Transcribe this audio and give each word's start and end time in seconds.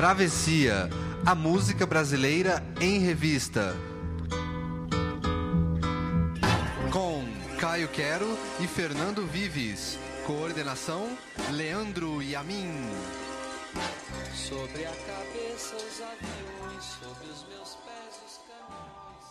Travessia, 0.00 0.88
a 1.26 1.34
música 1.34 1.84
brasileira 1.84 2.62
em 2.80 3.00
revista. 3.00 3.76
Com 6.90 7.22
Caio 7.58 7.86
Quero 7.88 8.26
e 8.60 8.66
Fernando 8.66 9.26
Vives. 9.26 9.98
Coordenação: 10.26 11.06
Leandro 11.52 12.22
Yamin. 12.22 12.72
Sobre 14.32 14.86
a 14.86 14.90
cabeça 14.90 15.76
os 15.76 16.00
aviões, 16.00 16.82
sobre 16.82 17.28
os 17.28 17.46
meus 17.50 17.76
pés 17.84 18.22
os 18.26 18.40
caminhos. 18.48 19.26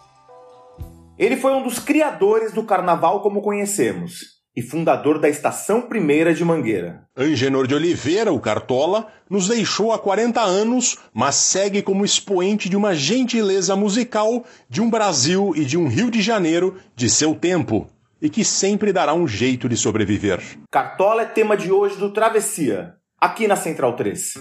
Ele 1.17 1.37
foi 1.37 1.51
um 1.53 1.63
dos 1.63 1.79
criadores 1.79 2.53
do 2.53 2.63
carnaval 2.63 3.23
como 3.23 3.41
conhecemos 3.41 4.38
e 4.59 4.61
fundador 4.61 5.19
da 5.19 5.29
Estação 5.29 5.83
Primeira 5.83 6.33
de 6.33 6.43
Mangueira. 6.43 7.03
Angenor 7.15 7.65
de 7.65 7.73
Oliveira, 7.73 8.33
o 8.33 8.41
Cartola, 8.41 9.07
nos 9.29 9.47
deixou 9.47 9.93
há 9.93 9.97
40 9.97 10.41
anos, 10.41 10.97
mas 11.13 11.35
segue 11.35 11.81
como 11.81 12.03
expoente 12.03 12.67
de 12.67 12.75
uma 12.75 12.93
gentileza 12.93 13.73
musical, 13.77 14.43
de 14.69 14.81
um 14.81 14.89
Brasil 14.89 15.53
e 15.55 15.63
de 15.63 15.77
um 15.77 15.87
Rio 15.87 16.11
de 16.11 16.21
Janeiro 16.21 16.75
de 16.93 17.09
seu 17.09 17.33
tempo, 17.33 17.87
e 18.21 18.29
que 18.29 18.43
sempre 18.43 18.91
dará 18.91 19.13
um 19.13 19.25
jeito 19.25 19.69
de 19.69 19.77
sobreviver. 19.77 20.41
Cartola 20.69 21.21
é 21.21 21.25
tema 21.25 21.55
de 21.55 21.71
hoje 21.71 21.95
do 21.95 22.11
Travessia, 22.11 22.95
aqui 23.17 23.47
na 23.47 23.55
Central 23.55 23.95
3. 23.95 24.33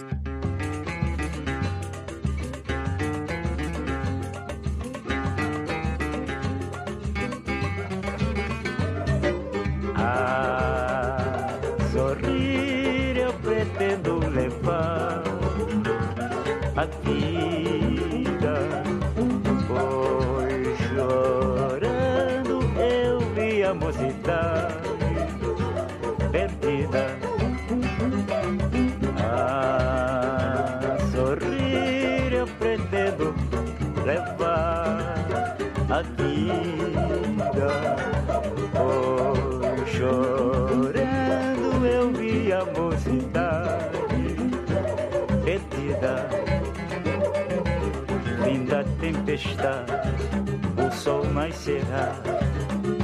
O 50.77 50.91
sol 50.91 51.23
nascerá. 51.25 52.13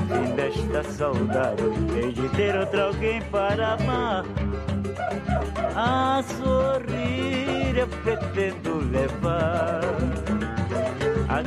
Fim 0.08 0.36
desta 0.36 0.84
saudade, 0.84 1.64
hei 1.96 2.12
de 2.12 2.30
ter 2.30 2.56
outro 2.56 2.82
alguém 2.82 3.22
para 3.24 3.74
amar. 3.74 4.26
A 5.76 6.24
sorrir 6.24 7.78
eu 7.78 7.88
pretendo 7.88 8.78
levar 8.92 9.82
a 11.28 11.42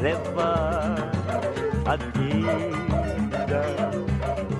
levar 0.00 1.10
a 1.86 1.96
vida. 1.96 3.62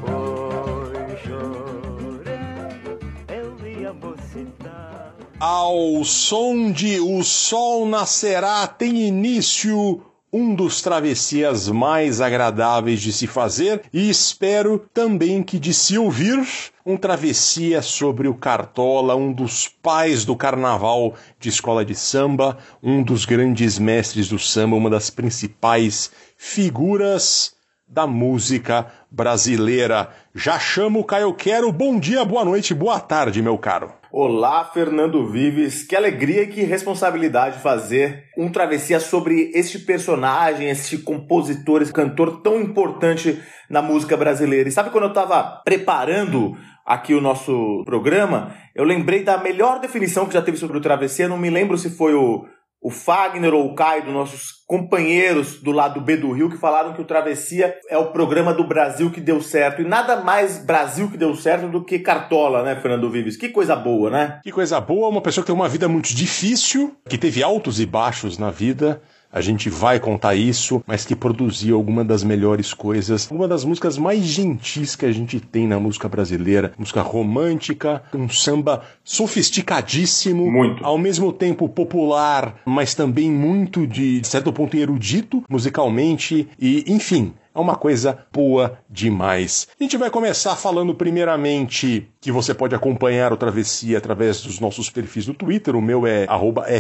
Foi 0.00 1.16
chorando, 1.24 2.98
eu 3.28 3.56
vi 3.56 3.86
a 3.86 3.92
mocidade. 3.92 5.12
Ao 5.40 6.04
som 6.04 6.70
de 6.70 7.00
O 7.00 7.22
Sol 7.22 7.86
Nascerá 7.86 8.66
tem 8.66 9.08
início 9.08 10.11
um 10.32 10.54
dos 10.54 10.80
travessias 10.80 11.68
mais 11.68 12.20
agradáveis 12.20 13.02
de 13.02 13.12
se 13.12 13.26
fazer 13.26 13.82
e 13.92 14.08
espero 14.08 14.78
também 14.94 15.42
que 15.42 15.58
de 15.58 15.74
se 15.74 15.98
ouvir 15.98 16.42
um 16.86 16.96
travessia 16.96 17.82
sobre 17.82 18.26
o 18.26 18.34
Cartola, 18.34 19.14
um 19.14 19.30
dos 19.30 19.68
pais 19.68 20.24
do 20.24 20.34
carnaval 20.34 21.14
de 21.38 21.50
escola 21.50 21.84
de 21.84 21.94
samba, 21.94 22.56
um 22.82 23.02
dos 23.02 23.26
grandes 23.26 23.78
mestres 23.78 24.30
do 24.30 24.38
samba, 24.38 24.74
uma 24.74 24.88
das 24.88 25.10
principais 25.10 26.10
figuras 26.36 27.54
da 27.86 28.06
música 28.06 28.90
brasileira. 29.10 30.08
Já 30.34 30.58
chamo 30.58 31.00
o 31.00 31.04
Caio 31.04 31.34
Quero. 31.34 31.70
Bom 31.70 32.00
dia, 32.00 32.24
boa 32.24 32.42
noite, 32.42 32.72
boa 32.72 32.98
tarde, 32.98 33.42
meu 33.42 33.58
caro. 33.58 34.01
Olá, 34.14 34.62
Fernando 34.66 35.26
Vives. 35.26 35.84
Que 35.84 35.96
alegria 35.96 36.42
e 36.42 36.46
que 36.46 36.60
responsabilidade 36.60 37.60
fazer 37.60 38.24
um 38.36 38.52
travessia 38.52 39.00
sobre 39.00 39.50
este 39.54 39.78
personagem, 39.78 40.68
este 40.68 40.98
compositor, 40.98 41.80
esse 41.80 41.94
cantor 41.94 42.42
tão 42.42 42.60
importante 42.60 43.42
na 43.70 43.80
música 43.80 44.14
brasileira. 44.14 44.68
E 44.68 44.72
sabe 44.72 44.90
quando 44.90 45.04
eu 45.04 45.08
estava 45.08 45.62
preparando 45.64 46.54
aqui 46.84 47.14
o 47.14 47.22
nosso 47.22 47.82
programa, 47.86 48.54
eu 48.74 48.84
lembrei 48.84 49.22
da 49.22 49.38
melhor 49.38 49.80
definição 49.80 50.26
que 50.26 50.34
já 50.34 50.42
teve 50.42 50.58
sobre 50.58 50.76
o 50.76 50.82
travessia, 50.82 51.26
não 51.26 51.38
me 51.38 51.48
lembro 51.48 51.78
se 51.78 51.88
foi 51.88 52.12
o 52.12 52.44
o 52.82 52.90
Fagner 52.90 53.54
ou 53.54 53.66
o 53.66 53.74
Caio, 53.74 54.10
nossos 54.10 54.62
companheiros 54.66 55.62
do 55.62 55.70
lado 55.70 56.00
B 56.00 56.16
do 56.16 56.32
Rio, 56.32 56.50
que 56.50 56.56
falaram 56.56 56.92
que 56.92 57.00
o 57.00 57.04
Travessia 57.04 57.74
é 57.88 57.96
o 57.96 58.10
programa 58.10 58.52
do 58.52 58.66
Brasil 58.66 59.10
que 59.10 59.20
deu 59.20 59.40
certo. 59.40 59.82
E 59.82 59.84
nada 59.84 60.16
mais 60.16 60.58
Brasil 60.58 61.08
que 61.08 61.16
deu 61.16 61.34
certo 61.36 61.68
do 61.68 61.84
que 61.84 62.00
Cartola, 62.00 62.62
né, 62.62 62.74
Fernando 62.74 63.08
Vives? 63.10 63.36
Que 63.36 63.50
coisa 63.50 63.76
boa, 63.76 64.10
né? 64.10 64.40
Que 64.42 64.50
coisa 64.50 64.80
boa, 64.80 65.08
uma 65.08 65.20
pessoa 65.20 65.44
que 65.44 65.52
tem 65.52 65.54
uma 65.54 65.68
vida 65.68 65.88
muito 65.88 66.12
difícil, 66.14 66.96
que 67.08 67.18
teve 67.18 67.42
altos 67.42 67.78
e 67.78 67.86
baixos 67.86 68.36
na 68.36 68.50
vida, 68.50 69.00
a 69.32 69.40
gente 69.40 69.70
vai 69.70 69.98
contar 69.98 70.34
isso, 70.34 70.82
mas 70.86 71.04
que 71.04 71.16
produziu 71.16 71.76
alguma 71.76 72.04
das 72.04 72.22
melhores 72.22 72.74
coisas, 72.74 73.30
uma 73.30 73.48
das 73.48 73.64
músicas 73.64 73.96
mais 73.96 74.22
gentis 74.22 74.94
que 74.94 75.06
a 75.06 75.12
gente 75.12 75.40
tem 75.40 75.66
na 75.66 75.80
música 75.80 76.08
brasileira, 76.08 76.72
música 76.78 77.00
romântica, 77.00 78.02
um 78.14 78.28
samba 78.28 78.82
sofisticadíssimo, 79.02 80.50
muito. 80.50 80.84
ao 80.84 80.98
mesmo 80.98 81.32
tempo 81.32 81.68
popular, 81.68 82.60
mas 82.66 82.94
também 82.94 83.30
muito 83.30 83.86
de 83.86 84.20
certo 84.24 84.52
ponto 84.52 84.76
erudito 84.76 85.42
musicalmente 85.48 86.48
e, 86.60 86.84
enfim, 86.86 87.32
é 87.54 87.58
uma 87.58 87.76
coisa 87.76 88.18
boa 88.32 88.78
demais. 88.88 89.68
A 89.78 89.82
gente 89.82 89.96
vai 89.96 90.10
começar 90.10 90.56
falando 90.56 90.94
primeiramente 90.94 92.08
que 92.20 92.32
você 92.32 92.54
pode 92.54 92.74
acompanhar 92.74 93.32
o 93.32 93.36
Travessia 93.36 93.98
através 93.98 94.40
dos 94.40 94.58
nossos 94.58 94.88
perfis 94.88 95.26
do 95.26 95.34
Twitter. 95.34 95.76
O 95.76 95.82
meu 95.82 96.06
é 96.06 96.26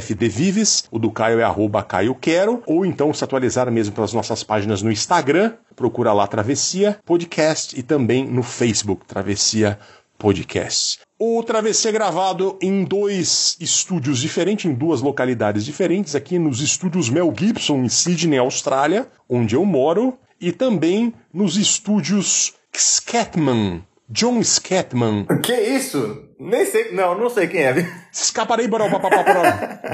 fdvives, 0.00 0.84
o 0.90 0.98
do 0.98 1.10
Caio 1.10 1.40
é 1.40 1.82
caioquero, 1.86 2.62
ou 2.66 2.86
então 2.86 3.12
se 3.12 3.24
atualizar 3.24 3.70
mesmo 3.70 3.94
pelas 3.94 4.12
nossas 4.12 4.42
páginas 4.42 4.82
no 4.82 4.90
Instagram, 4.90 5.52
procura 5.76 6.12
lá 6.12 6.26
Travessia 6.26 6.98
Podcast 7.04 7.78
e 7.78 7.82
também 7.82 8.26
no 8.26 8.42
Facebook, 8.42 9.04
Travessia 9.06 9.78
Podcast. 10.18 11.00
O 11.18 11.42
Travessia 11.42 11.90
é 11.90 11.92
gravado 11.92 12.58
em 12.60 12.84
dois 12.84 13.56
estúdios 13.60 14.18
diferentes, 14.18 14.64
em 14.64 14.74
duas 14.74 15.00
localidades 15.00 15.64
diferentes, 15.64 16.14
aqui 16.14 16.38
nos 16.38 16.60
estúdios 16.60 17.08
Mel 17.08 17.32
Gibson, 17.36 17.84
em 17.84 17.88
Sydney, 17.88 18.38
Austrália, 18.38 19.06
onde 19.28 19.54
eu 19.54 19.64
moro, 19.64 20.18
e 20.42 20.50
também 20.50 21.14
nos 21.32 21.56
estúdios 21.56 22.52
Scatman. 22.76 23.84
John 24.08 24.42
Scatman. 24.42 25.24
Que 25.42 25.54
isso? 25.54 26.24
Nem 26.38 26.66
sei, 26.66 26.92
não, 26.92 27.16
não 27.16 27.30
sei 27.30 27.46
quem 27.46 27.62
é. 27.62 27.88
Escaparei, 28.12 28.66
baró, 28.66 28.86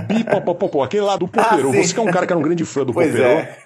bipopopopó, 0.08 0.82
aquele 0.82 1.02
lá 1.02 1.16
do 1.16 1.28
Popero. 1.28 1.68
Ah, 1.68 1.72
Você 1.72 1.92
que 1.92 2.00
é 2.00 2.02
um 2.02 2.10
cara 2.10 2.26
que 2.26 2.32
era 2.32 2.38
um 2.38 2.42
grande 2.42 2.64
fã 2.64 2.84
do 2.84 2.92
pois 2.92 3.12
Popero. 3.12 3.28
É. 3.28 3.58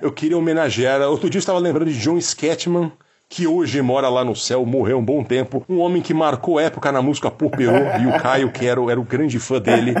Eu 0.00 0.10
queria 0.10 0.38
homenagear. 0.38 1.02
Outro 1.02 1.28
dia 1.28 1.38
eu 1.38 1.40
estava 1.40 1.58
lembrando 1.58 1.92
de 1.92 2.00
John 2.00 2.18
Scatman, 2.18 2.90
que 3.28 3.46
hoje 3.46 3.80
mora 3.82 4.08
lá 4.08 4.24
no 4.24 4.34
céu, 4.34 4.64
morreu 4.64 4.98
um 4.98 5.04
bom 5.04 5.22
tempo. 5.22 5.62
Um 5.68 5.78
homem 5.78 6.00
que 6.00 6.14
marcou 6.14 6.58
época 6.58 6.90
na 6.90 7.02
música 7.02 7.30
Popero, 7.30 7.76
e 8.00 8.06
o 8.06 8.18
Caio, 8.20 8.50
que 8.50 8.66
era, 8.66 8.80
era 8.90 8.98
o 8.98 9.04
grande 9.04 9.38
fã 9.38 9.60
dele, 9.60 9.94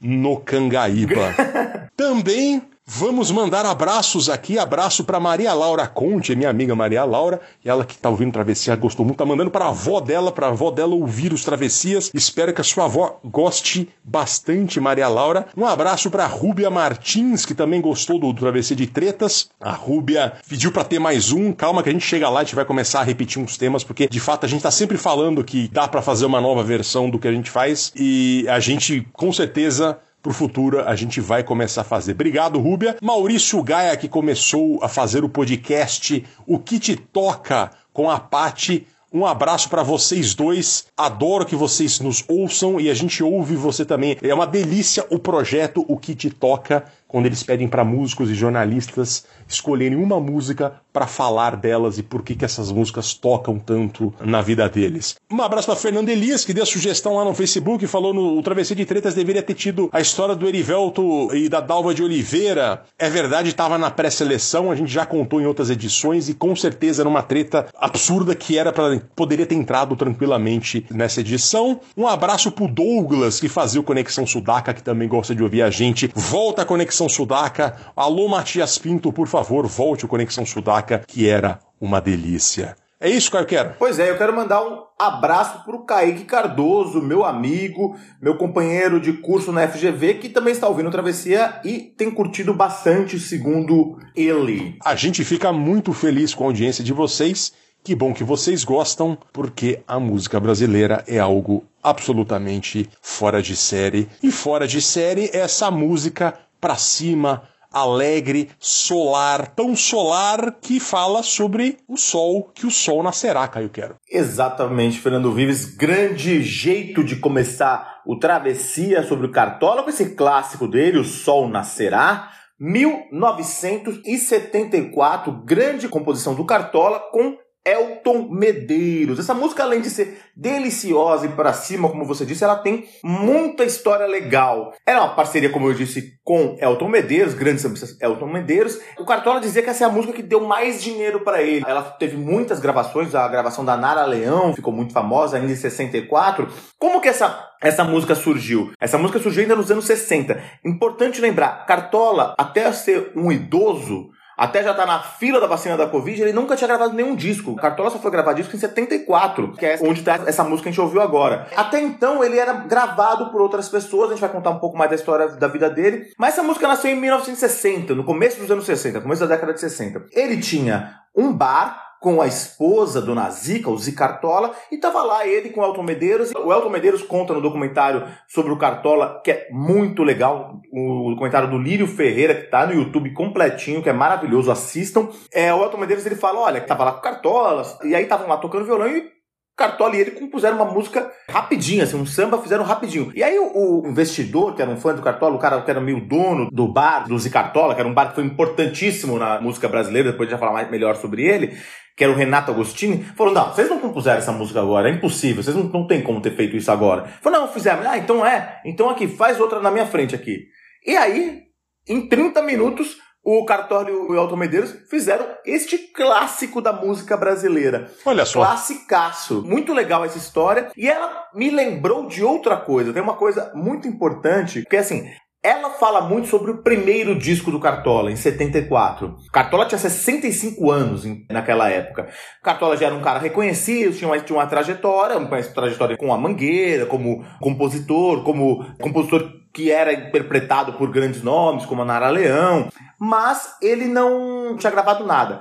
no 0.00 0.38
Cangaíba. 0.38 1.34
Também 1.94 2.62
Vamos 2.84 3.30
mandar 3.30 3.64
abraços 3.64 4.28
aqui, 4.28 4.58
abraço 4.58 5.04
para 5.04 5.20
Maria 5.20 5.54
Laura 5.54 5.86
Conte, 5.86 6.34
minha 6.34 6.50
amiga 6.50 6.74
Maria 6.74 7.04
Laura, 7.04 7.40
ela 7.64 7.84
que 7.84 7.96
tá 7.96 8.10
ouvindo 8.10 8.32
Travessia, 8.32 8.74
gostou 8.74 9.06
muito, 9.06 9.18
tá 9.18 9.24
mandando 9.24 9.52
para 9.52 9.66
a 9.66 9.68
avó 9.68 10.00
dela, 10.00 10.32
para 10.32 10.48
a 10.48 10.50
avó 10.50 10.68
dela 10.68 10.92
ouvir 10.92 11.32
os 11.32 11.44
Travessias. 11.44 12.10
Espero 12.12 12.52
que 12.52 12.60
a 12.60 12.64
sua 12.64 12.86
avó 12.86 13.20
goste 13.24 13.88
bastante, 14.02 14.80
Maria 14.80 15.06
Laura. 15.06 15.46
Um 15.56 15.64
abraço 15.64 16.10
para 16.10 16.26
Rúbia 16.26 16.70
Martins, 16.70 17.46
que 17.46 17.54
também 17.54 17.80
gostou 17.80 18.18
do 18.18 18.34
Travessia 18.34 18.74
de 18.74 18.88
Tretas. 18.88 19.48
A 19.60 19.72
Rúbia 19.72 20.32
pediu 20.48 20.72
para 20.72 20.82
ter 20.82 20.98
mais 20.98 21.30
um. 21.30 21.52
Calma 21.52 21.84
que 21.84 21.88
a 21.88 21.92
gente 21.92 22.04
chega 22.04 22.28
lá, 22.28 22.40
a 22.40 22.44
gente 22.44 22.56
vai 22.56 22.64
começar 22.64 23.00
a 23.00 23.04
repetir 23.04 23.40
uns 23.40 23.56
temas, 23.56 23.84
porque 23.84 24.08
de 24.08 24.20
fato 24.20 24.44
a 24.44 24.48
gente 24.48 24.62
tá 24.62 24.72
sempre 24.72 24.98
falando 24.98 25.44
que 25.44 25.68
dá 25.68 25.86
para 25.86 26.02
fazer 26.02 26.26
uma 26.26 26.40
nova 26.40 26.64
versão 26.64 27.08
do 27.08 27.18
que 27.18 27.28
a 27.28 27.32
gente 27.32 27.50
faz 27.50 27.92
e 27.94 28.44
a 28.48 28.58
gente 28.58 29.06
com 29.12 29.32
certeza 29.32 29.98
pro 30.22 30.32
futuro 30.32 30.80
a 30.80 30.94
gente 30.94 31.20
vai 31.20 31.42
começar 31.42 31.80
a 31.80 31.84
fazer. 31.84 32.12
Obrigado, 32.12 32.60
Rúbia. 32.60 32.96
Maurício 33.02 33.62
Gaia, 33.62 33.96
que 33.96 34.08
começou 34.08 34.78
a 34.82 34.88
fazer 34.88 35.24
o 35.24 35.28
podcast 35.28 36.24
O 36.46 36.58
Que 36.58 36.78
Te 36.78 36.96
Toca 36.96 37.70
com 37.92 38.08
a 38.08 38.20
Pati. 38.20 38.86
Um 39.12 39.26
abraço 39.26 39.68
para 39.68 39.82
vocês 39.82 40.34
dois. 40.34 40.86
Adoro 40.96 41.44
que 41.44 41.54
vocês 41.54 42.00
nos 42.00 42.24
ouçam 42.26 42.80
e 42.80 42.88
a 42.88 42.94
gente 42.94 43.22
ouve 43.22 43.54
você 43.56 43.84
também. 43.84 44.16
É 44.22 44.32
uma 44.32 44.46
delícia 44.46 45.04
o 45.10 45.18
projeto 45.18 45.84
O 45.86 45.98
Que 45.98 46.14
Te 46.14 46.30
Toca, 46.30 46.84
quando 47.06 47.26
eles 47.26 47.42
pedem 47.42 47.68
para 47.68 47.84
músicos 47.84 48.30
e 48.30 48.34
jornalistas 48.34 49.26
escolherem 49.54 49.98
uma 49.98 50.20
música 50.20 50.80
para 50.92 51.06
falar 51.06 51.56
delas 51.56 51.98
e 51.98 52.02
por 52.02 52.22
que, 52.22 52.34
que 52.34 52.44
essas 52.44 52.70
músicas 52.70 53.14
tocam 53.14 53.58
tanto 53.58 54.12
na 54.20 54.42
vida 54.42 54.68
deles. 54.68 55.16
Um 55.30 55.40
abraço 55.40 55.66
para 55.66 55.76
Fernando 55.76 56.10
Elias, 56.10 56.44
que 56.44 56.52
deu 56.52 56.66
sugestão 56.66 57.16
lá 57.16 57.24
no 57.24 57.34
Facebook, 57.34 57.86
falou 57.86 58.12
no 58.12 58.38
o 58.38 58.42
Travessia 58.42 58.76
de 58.76 58.84
Tretas 58.84 59.14
deveria 59.14 59.42
ter 59.42 59.54
tido 59.54 59.88
a 59.92 60.00
história 60.00 60.34
do 60.34 60.46
Erivelto 60.46 61.34
e 61.34 61.48
da 61.48 61.60
Dalva 61.60 61.94
de 61.94 62.02
Oliveira. 62.02 62.82
É 62.98 63.08
verdade, 63.08 63.48
estava 63.48 63.78
na 63.78 63.90
pré-seleção, 63.90 64.70
a 64.70 64.76
gente 64.76 64.92
já 64.92 65.06
contou 65.06 65.40
em 65.40 65.46
outras 65.46 65.70
edições 65.70 66.28
e 66.28 66.34
com 66.34 66.54
certeza 66.54 67.02
era 67.02 67.08
uma 67.08 67.22
treta 67.22 67.66
absurda 67.78 68.34
que 68.34 68.58
era 68.58 68.72
para 68.72 69.00
poderia 69.16 69.46
ter 69.46 69.54
entrado 69.54 69.96
tranquilamente 69.96 70.84
nessa 70.90 71.20
edição. 71.20 71.80
Um 71.96 72.06
abraço 72.06 72.50
pro 72.52 72.68
Douglas, 72.68 73.40
que 73.40 73.48
fazia 73.48 73.80
o 73.80 73.84
Conexão 73.84 74.26
Sudaca, 74.26 74.74
que 74.74 74.82
também 74.82 75.08
gosta 75.08 75.34
de 75.34 75.42
ouvir 75.42 75.62
a 75.62 75.70
gente. 75.70 76.10
Volta 76.14 76.62
a 76.62 76.64
Conexão 76.64 77.08
Sudaca. 77.08 77.76
Alô, 77.96 78.28
Matias 78.28 78.78
Pinto, 78.78 79.12
por 79.12 79.26
favor, 79.26 79.41
volte 79.42 80.04
o 80.04 80.08
Conexão 80.08 80.46
Sudaca, 80.46 81.02
que 81.06 81.28
era 81.28 81.58
uma 81.80 82.00
delícia. 82.00 82.76
É 83.02 83.10
isso 83.10 83.32
que 83.32 83.36
eu 83.36 83.44
quero. 83.44 83.74
Pois 83.80 83.98
é, 83.98 84.10
eu 84.10 84.16
quero 84.16 84.32
mandar 84.32 84.62
um 84.62 84.84
abraço 84.96 85.64
pro 85.64 85.84
Kaique 85.84 86.24
Cardoso, 86.24 87.02
meu 87.02 87.24
amigo, 87.24 87.96
meu 88.20 88.36
companheiro 88.36 89.00
de 89.00 89.14
curso 89.14 89.50
na 89.50 89.66
FGV, 89.66 90.14
que 90.14 90.28
também 90.28 90.52
está 90.52 90.68
ouvindo 90.68 90.88
Travessia 90.88 91.60
e 91.64 91.80
tem 91.80 92.12
curtido 92.12 92.54
bastante, 92.54 93.18
segundo 93.18 93.98
ele. 94.14 94.76
A 94.84 94.94
gente 94.94 95.24
fica 95.24 95.52
muito 95.52 95.92
feliz 95.92 96.32
com 96.32 96.44
a 96.44 96.46
audiência 96.46 96.84
de 96.84 96.92
vocês. 96.92 97.52
Que 97.82 97.96
bom 97.96 98.14
que 98.14 98.22
vocês 98.22 98.62
gostam, 98.62 99.18
porque 99.32 99.80
a 99.88 99.98
música 99.98 100.38
brasileira 100.38 101.02
é 101.08 101.18
algo 101.18 101.64
absolutamente 101.82 102.88
fora 103.00 103.42
de 103.42 103.56
série. 103.56 104.08
E 104.22 104.30
fora 104.30 104.68
de 104.68 104.80
série 104.80 105.28
é 105.32 105.38
essa 105.38 105.68
música 105.72 106.38
pra 106.60 106.76
cima, 106.76 107.42
alegre, 107.72 108.50
solar, 108.58 109.48
tão 109.48 109.74
solar 109.74 110.58
que 110.60 110.78
fala 110.78 111.22
sobre 111.22 111.78
o 111.88 111.96
sol, 111.96 112.50
que 112.54 112.66
o 112.66 112.70
sol 112.70 113.02
nascerá, 113.02 113.48
Caio 113.48 113.70
Quero. 113.70 113.96
Exatamente, 114.10 114.98
Fernando 114.98 115.32
Vives. 115.32 115.74
Grande 115.76 116.42
jeito 116.42 117.02
de 117.02 117.16
começar 117.16 118.02
o 118.06 118.16
Travessia 118.16 119.02
sobre 119.02 119.26
o 119.26 119.30
Cartola 119.30 119.82
com 119.82 119.90
esse 119.90 120.14
clássico 120.14 120.68
dele, 120.68 120.98
O 120.98 121.04
Sol 121.04 121.48
Nascerá. 121.48 122.30
1974, 122.58 125.32
grande 125.44 125.88
composição 125.88 126.34
do 126.34 126.44
Cartola 126.44 127.00
com 127.10 127.38
Elton 127.64 128.28
Medeiros. 128.30 129.18
Essa 129.18 129.34
música, 129.34 129.62
além 129.62 129.80
de 129.80 129.90
ser 129.90 130.20
deliciosa 130.36 131.26
e 131.26 131.30
para 131.30 131.52
cima, 131.52 131.88
como 131.88 132.04
você 132.04 132.24
disse, 132.24 132.42
ela 132.42 132.56
tem 132.56 132.88
muita 133.02 133.64
história 133.64 134.06
legal. 134.06 134.72
Era 134.86 135.00
uma 135.00 135.14
parceria, 135.14 135.50
como 135.50 135.68
eu 135.68 135.74
disse, 135.74 136.18
com 136.24 136.56
Elton 136.60 136.88
Medeiros, 136.88 137.34
grande 137.34 137.60
sambista 137.60 137.86
Elton 138.04 138.26
Medeiros. 138.26 138.78
O 138.98 139.04
Cartola 139.04 139.40
dizia 139.40 139.62
que 139.62 139.70
essa 139.70 139.84
é 139.84 139.86
a 139.86 139.90
música 139.90 140.12
que 140.12 140.22
deu 140.22 140.40
mais 140.40 140.82
dinheiro 140.82 141.20
para 141.20 141.42
ele. 141.42 141.64
Ela 141.66 141.82
teve 141.82 142.16
muitas 142.16 142.58
gravações, 142.58 143.14
a 143.14 143.28
gravação 143.28 143.64
da 143.64 143.76
Nara 143.76 144.04
Leão 144.04 144.54
ficou 144.54 144.72
muito 144.72 144.92
famosa 144.92 145.36
ainda 145.36 145.52
em 145.52 145.56
64. 145.56 146.48
Como 146.78 147.00
que 147.00 147.08
essa 147.08 147.50
essa 147.62 147.84
música 147.84 148.16
surgiu? 148.16 148.72
Essa 148.80 148.98
música 148.98 149.20
surgiu 149.20 149.42
ainda 149.42 149.54
nos 149.54 149.70
anos 149.70 149.84
60. 149.84 150.42
Importante 150.64 151.20
lembrar, 151.20 151.64
Cartola, 151.64 152.34
até 152.36 152.70
ser 152.72 153.12
um 153.14 153.30
idoso, 153.30 154.10
até 154.42 154.60
já 154.60 154.74
tá 154.74 154.84
na 154.84 154.98
fila 155.00 155.40
da 155.40 155.46
vacina 155.46 155.76
da 155.76 155.86
Covid, 155.86 156.20
ele 156.20 156.32
nunca 156.32 156.56
tinha 156.56 156.66
gravado 156.66 156.94
nenhum 156.94 157.14
disco. 157.14 157.54
Cartola 157.54 157.90
só 157.90 157.98
foi 158.00 158.10
gravar 158.10 158.32
disco 158.32 158.56
em 158.56 158.58
74, 158.58 159.52
que 159.52 159.64
é 159.64 159.78
onde 159.80 160.02
tá 160.02 160.18
essa 160.26 160.42
música 160.42 160.64
que 160.64 160.68
a 160.70 160.72
gente 160.72 160.80
ouviu 160.80 161.00
agora. 161.00 161.46
Até 161.54 161.80
então 161.80 162.24
ele 162.24 162.36
era 162.36 162.52
gravado 162.52 163.30
por 163.30 163.40
outras 163.40 163.68
pessoas, 163.68 164.08
a 164.08 164.12
gente 164.14 164.20
vai 164.20 164.30
contar 164.30 164.50
um 164.50 164.58
pouco 164.58 164.76
mais 164.76 164.90
da 164.90 164.96
história 164.96 165.28
da 165.28 165.46
vida 165.46 165.70
dele. 165.70 166.08
Mas 166.18 166.32
essa 166.32 166.42
música 166.42 166.66
nasceu 166.66 166.90
em 166.90 166.96
1960, 166.96 167.94
no 167.94 168.02
começo 168.02 168.40
dos 168.40 168.50
anos 168.50 168.66
60, 168.66 169.00
começo 169.00 169.20
da 169.20 169.32
década 169.32 169.54
de 169.54 169.60
60. 169.60 170.06
Ele 170.10 170.40
tinha 170.40 170.96
um 171.16 171.32
bar 171.32 171.91
com 172.02 172.20
a 172.20 172.26
esposa 172.26 173.00
do 173.00 173.14
Nazica, 173.14 173.70
o 173.70 173.78
Zicartola, 173.78 174.52
e 174.72 174.76
tava 174.76 175.04
lá 175.04 175.24
ele 175.24 175.50
com 175.50 175.60
o 175.60 175.64
Elton 175.64 175.84
Medeiros. 175.84 176.32
O 176.32 176.52
Elton 176.52 176.68
Medeiros 176.68 177.02
conta 177.02 177.32
no 177.32 177.40
documentário 177.40 178.04
sobre 178.26 178.52
o 178.52 178.58
Cartola, 178.58 179.22
que 179.24 179.30
é 179.30 179.48
muito 179.52 180.02
legal, 180.02 180.60
o 180.72 181.10
documentário 181.10 181.48
do 181.48 181.58
Lírio 181.58 181.86
Ferreira, 181.86 182.34
que 182.34 182.50
tá 182.50 182.66
no 182.66 182.74
YouTube 182.74 183.14
completinho, 183.14 183.80
que 183.80 183.88
é 183.88 183.92
maravilhoso, 183.92 184.50
assistam. 184.50 185.08
É, 185.32 185.54
o 185.54 185.62
Elton 185.62 185.78
Medeiros 185.78 186.04
ele 186.04 186.16
fala, 186.16 186.40
olha, 186.40 186.60
tava 186.60 186.82
lá 186.82 186.92
com 186.92 186.98
o 186.98 187.02
Cartola, 187.02 187.62
e 187.84 187.94
aí 187.94 188.02
estavam 188.02 188.26
lá 188.28 188.36
tocando 188.36 188.64
violão 188.64 188.88
e 188.88 189.08
Cartola 189.56 189.94
e 189.94 190.00
ele 190.00 190.10
compuseram 190.12 190.56
uma 190.56 190.64
música 190.64 191.10
rapidinha, 191.28 191.84
assim, 191.84 191.96
um 191.96 192.06
samba 192.06 192.38
fizeram 192.38 192.64
rapidinho. 192.64 193.12
E 193.14 193.22
aí 193.22 193.38
o, 193.38 193.82
o 193.84 193.86
investidor, 193.86 194.54
que 194.56 194.62
era 194.62 194.70
um 194.70 194.78
fã 194.78 194.94
do 194.94 195.02
Cartola, 195.02 195.36
o 195.36 195.38
cara 195.38 195.60
que 195.60 195.70
era 195.70 195.80
meio 195.80 196.00
dono 196.00 196.50
do 196.50 196.66
bar 196.66 197.06
do 197.06 197.18
Zicartola, 197.18 197.74
que 197.74 197.80
era 197.80 197.88
um 197.88 197.94
bar 197.94 198.08
que 198.08 198.14
foi 198.14 198.24
importantíssimo 198.24 199.18
na 199.18 199.40
música 199.40 199.68
brasileira, 199.68 200.10
depois 200.10 200.28
a 200.28 200.30
gente 200.30 200.40
vai 200.40 200.48
falar 200.48 200.58
mais, 200.60 200.70
melhor 200.70 200.96
sobre 200.96 201.22
ele, 201.22 201.56
que 201.96 202.04
era 202.04 202.12
o 202.12 202.16
Renato 202.16 202.50
Agostini, 202.50 203.04
falou: 203.16 203.32
não, 203.32 203.52
vocês 203.52 203.68
não 203.68 203.78
compuseram 203.78 204.18
essa 204.18 204.32
música 204.32 204.60
agora, 204.60 204.88
é 204.88 204.92
impossível, 204.92 205.42
vocês 205.42 205.56
não, 205.56 205.64
não 205.64 205.86
tem 205.86 206.02
como 206.02 206.20
ter 206.20 206.34
feito 206.34 206.56
isso 206.56 206.70
agora. 206.70 207.04
Falou, 207.20 207.40
não, 207.40 207.48
fizemos. 207.48 207.86
Ah, 207.86 207.98
então 207.98 208.24
é, 208.24 208.60
então 208.64 208.88
aqui, 208.88 209.08
faz 209.08 209.40
outra 209.40 209.60
na 209.60 209.70
minha 209.70 209.86
frente 209.86 210.14
aqui. 210.14 210.46
E 210.86 210.96
aí, 210.96 211.42
em 211.88 212.08
30 212.08 212.42
minutos, 212.42 212.96
o 213.24 213.44
Cartola 213.44 213.88
e 213.88 213.92
o 213.92 214.14
Elton 214.16 214.36
Medeiros 214.36 214.74
fizeram 214.90 215.24
este 215.46 215.78
clássico 215.78 216.60
da 216.60 216.72
música 216.72 217.16
brasileira. 217.16 217.88
Olha 218.04 218.24
só. 218.24 218.40
Classicaço. 218.40 219.44
Muito 219.46 219.72
legal 219.72 220.04
essa 220.04 220.18
história. 220.18 220.72
E 220.76 220.88
ela 220.88 221.28
me 221.32 221.48
lembrou 221.48 222.08
de 222.08 222.24
outra 222.24 222.56
coisa. 222.56 222.92
Tem 222.92 223.02
uma 223.02 223.14
coisa 223.14 223.52
muito 223.54 223.86
importante, 223.86 224.64
que 224.68 224.74
é 224.74 224.80
assim, 224.80 225.08
ela 225.42 225.70
fala 225.70 226.02
muito 226.02 226.28
sobre 226.28 226.52
o 226.52 226.62
primeiro 226.62 227.18
disco 227.18 227.50
do 227.50 227.58
Cartola, 227.58 228.12
em 228.12 228.16
74. 228.16 229.16
Cartola 229.32 229.66
tinha 229.66 229.78
65 229.78 230.70
anos 230.70 231.04
naquela 231.28 231.68
época. 231.68 232.08
Cartola 232.42 232.76
já 232.76 232.86
era 232.86 232.94
um 232.94 233.02
cara 233.02 233.18
reconhecido, 233.18 233.92
tinha 233.92 234.08
uma, 234.08 234.20
tinha 234.20 234.38
uma 234.38 234.46
trajetória, 234.46 235.18
uma 235.18 235.42
trajetória 235.42 235.96
com 235.96 236.14
a 236.14 236.18
Mangueira, 236.18 236.86
como 236.86 237.24
compositor, 237.40 238.22
como 238.22 238.64
compositor 238.80 239.42
que 239.52 239.70
era 239.70 239.92
interpretado 239.92 240.74
por 240.74 240.90
grandes 240.90 241.22
nomes, 241.22 241.66
como 241.66 241.82
a 241.82 241.84
Nara 241.84 242.08
Leão, 242.08 242.68
mas 242.98 243.56
ele 243.60 243.86
não 243.86 244.56
tinha 244.56 244.70
gravado 244.70 245.04
nada. 245.04 245.40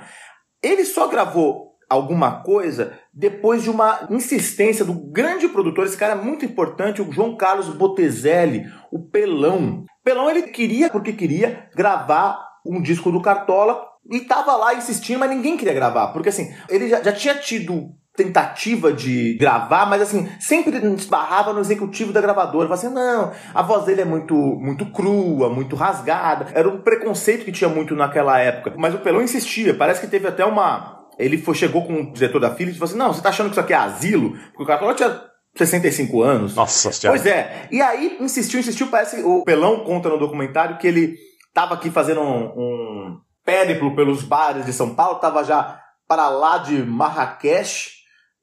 Ele 0.63 0.83
só 0.83 1.07
gravou 1.07 1.70
alguma 1.91 2.41
coisa 2.41 2.93
depois 3.13 3.63
de 3.63 3.69
uma 3.69 4.07
insistência 4.09 4.85
do 4.85 4.93
grande 4.93 5.49
produtor, 5.49 5.85
esse 5.85 5.97
cara 5.97 6.13
é 6.13 6.23
muito 6.23 6.45
importante, 6.45 7.01
o 7.01 7.11
João 7.11 7.35
Carlos 7.35 7.67
Botezelli, 7.67 8.65
o 8.89 8.99
Pelão. 8.99 9.83
Pelão 10.03 10.29
ele 10.29 10.43
queria, 10.43 10.89
porque 10.89 11.11
queria, 11.11 11.69
gravar 11.75 12.39
um 12.65 12.81
disco 12.81 13.11
do 13.11 13.21
Cartola 13.21 13.85
e 14.09 14.21
tava 14.21 14.55
lá 14.55 14.73
insistindo, 14.73 15.19
mas 15.19 15.29
ninguém 15.29 15.57
queria 15.57 15.73
gravar, 15.73 16.07
porque 16.07 16.29
assim, 16.29 16.53
ele 16.69 16.87
já, 16.87 17.01
já 17.03 17.11
tinha 17.11 17.35
tido 17.35 17.91
tentativa 18.15 18.91
de 18.91 19.35
gravar, 19.37 19.85
mas 19.85 20.01
assim, 20.01 20.29
sempre 20.39 20.77
esbarrava 20.95 21.53
no 21.53 21.59
executivo 21.59 22.11
da 22.11 22.21
gravadora, 22.21 22.67
falava 22.67 22.73
assim, 22.73 22.93
não, 22.93 23.31
a 23.53 23.61
voz 23.61 23.85
dele 23.85 24.01
é 24.01 24.05
muito, 24.05 24.35
muito 24.35 24.85
crua, 24.85 25.49
muito 25.49 25.75
rasgada, 25.75 26.47
era 26.53 26.67
um 26.67 26.81
preconceito 26.81 27.45
que 27.45 27.51
tinha 27.51 27.69
muito 27.69 27.95
naquela 27.95 28.39
época, 28.39 28.73
mas 28.77 28.93
o 28.93 28.99
Pelão 28.99 29.21
insistia, 29.21 29.73
parece 29.73 30.01
que 30.01 30.07
teve 30.07 30.27
até 30.27 30.45
uma... 30.45 31.00
Ele 31.23 31.37
foi, 31.37 31.55
chegou 31.55 31.85
com 31.85 32.01
o 32.01 32.13
diretor 32.13 32.39
da 32.39 32.53
Philips 32.55 32.75
e 32.75 32.79
falou 32.79 32.89
assim, 32.89 32.99
não, 32.99 33.13
você 33.13 33.21
tá 33.21 33.29
achando 33.29 33.47
que 33.47 33.53
isso 33.53 33.59
aqui 33.59 33.73
é 33.73 33.77
asilo? 33.77 34.31
Porque 34.47 34.63
o 34.63 34.65
Cartola 34.65 34.93
tinha 34.93 35.21
65 35.55 36.21
anos. 36.21 36.55
Nossa 36.55 36.91
senhora. 36.91 37.19
Pois 37.19 37.31
é. 37.31 37.67
E 37.71 37.81
aí, 37.81 38.17
insistiu, 38.19 38.59
insistiu. 38.59 38.87
Parece 38.87 39.17
que 39.17 39.23
o 39.23 39.43
Pelão 39.43 39.83
conta 39.83 40.09
no 40.09 40.17
documentário 40.17 40.77
que 40.77 40.87
ele 40.87 41.15
tava 41.53 41.75
aqui 41.75 41.89
fazendo 41.89 42.21
um, 42.21 42.45
um 42.45 43.17
périplo 43.45 43.95
pelos 43.95 44.23
bares 44.23 44.65
de 44.65 44.73
São 44.73 44.95
Paulo, 44.95 45.19
tava 45.19 45.43
já 45.43 45.79
para 46.07 46.29
lá 46.29 46.57
de 46.57 46.83
Marrakech, 46.83 47.89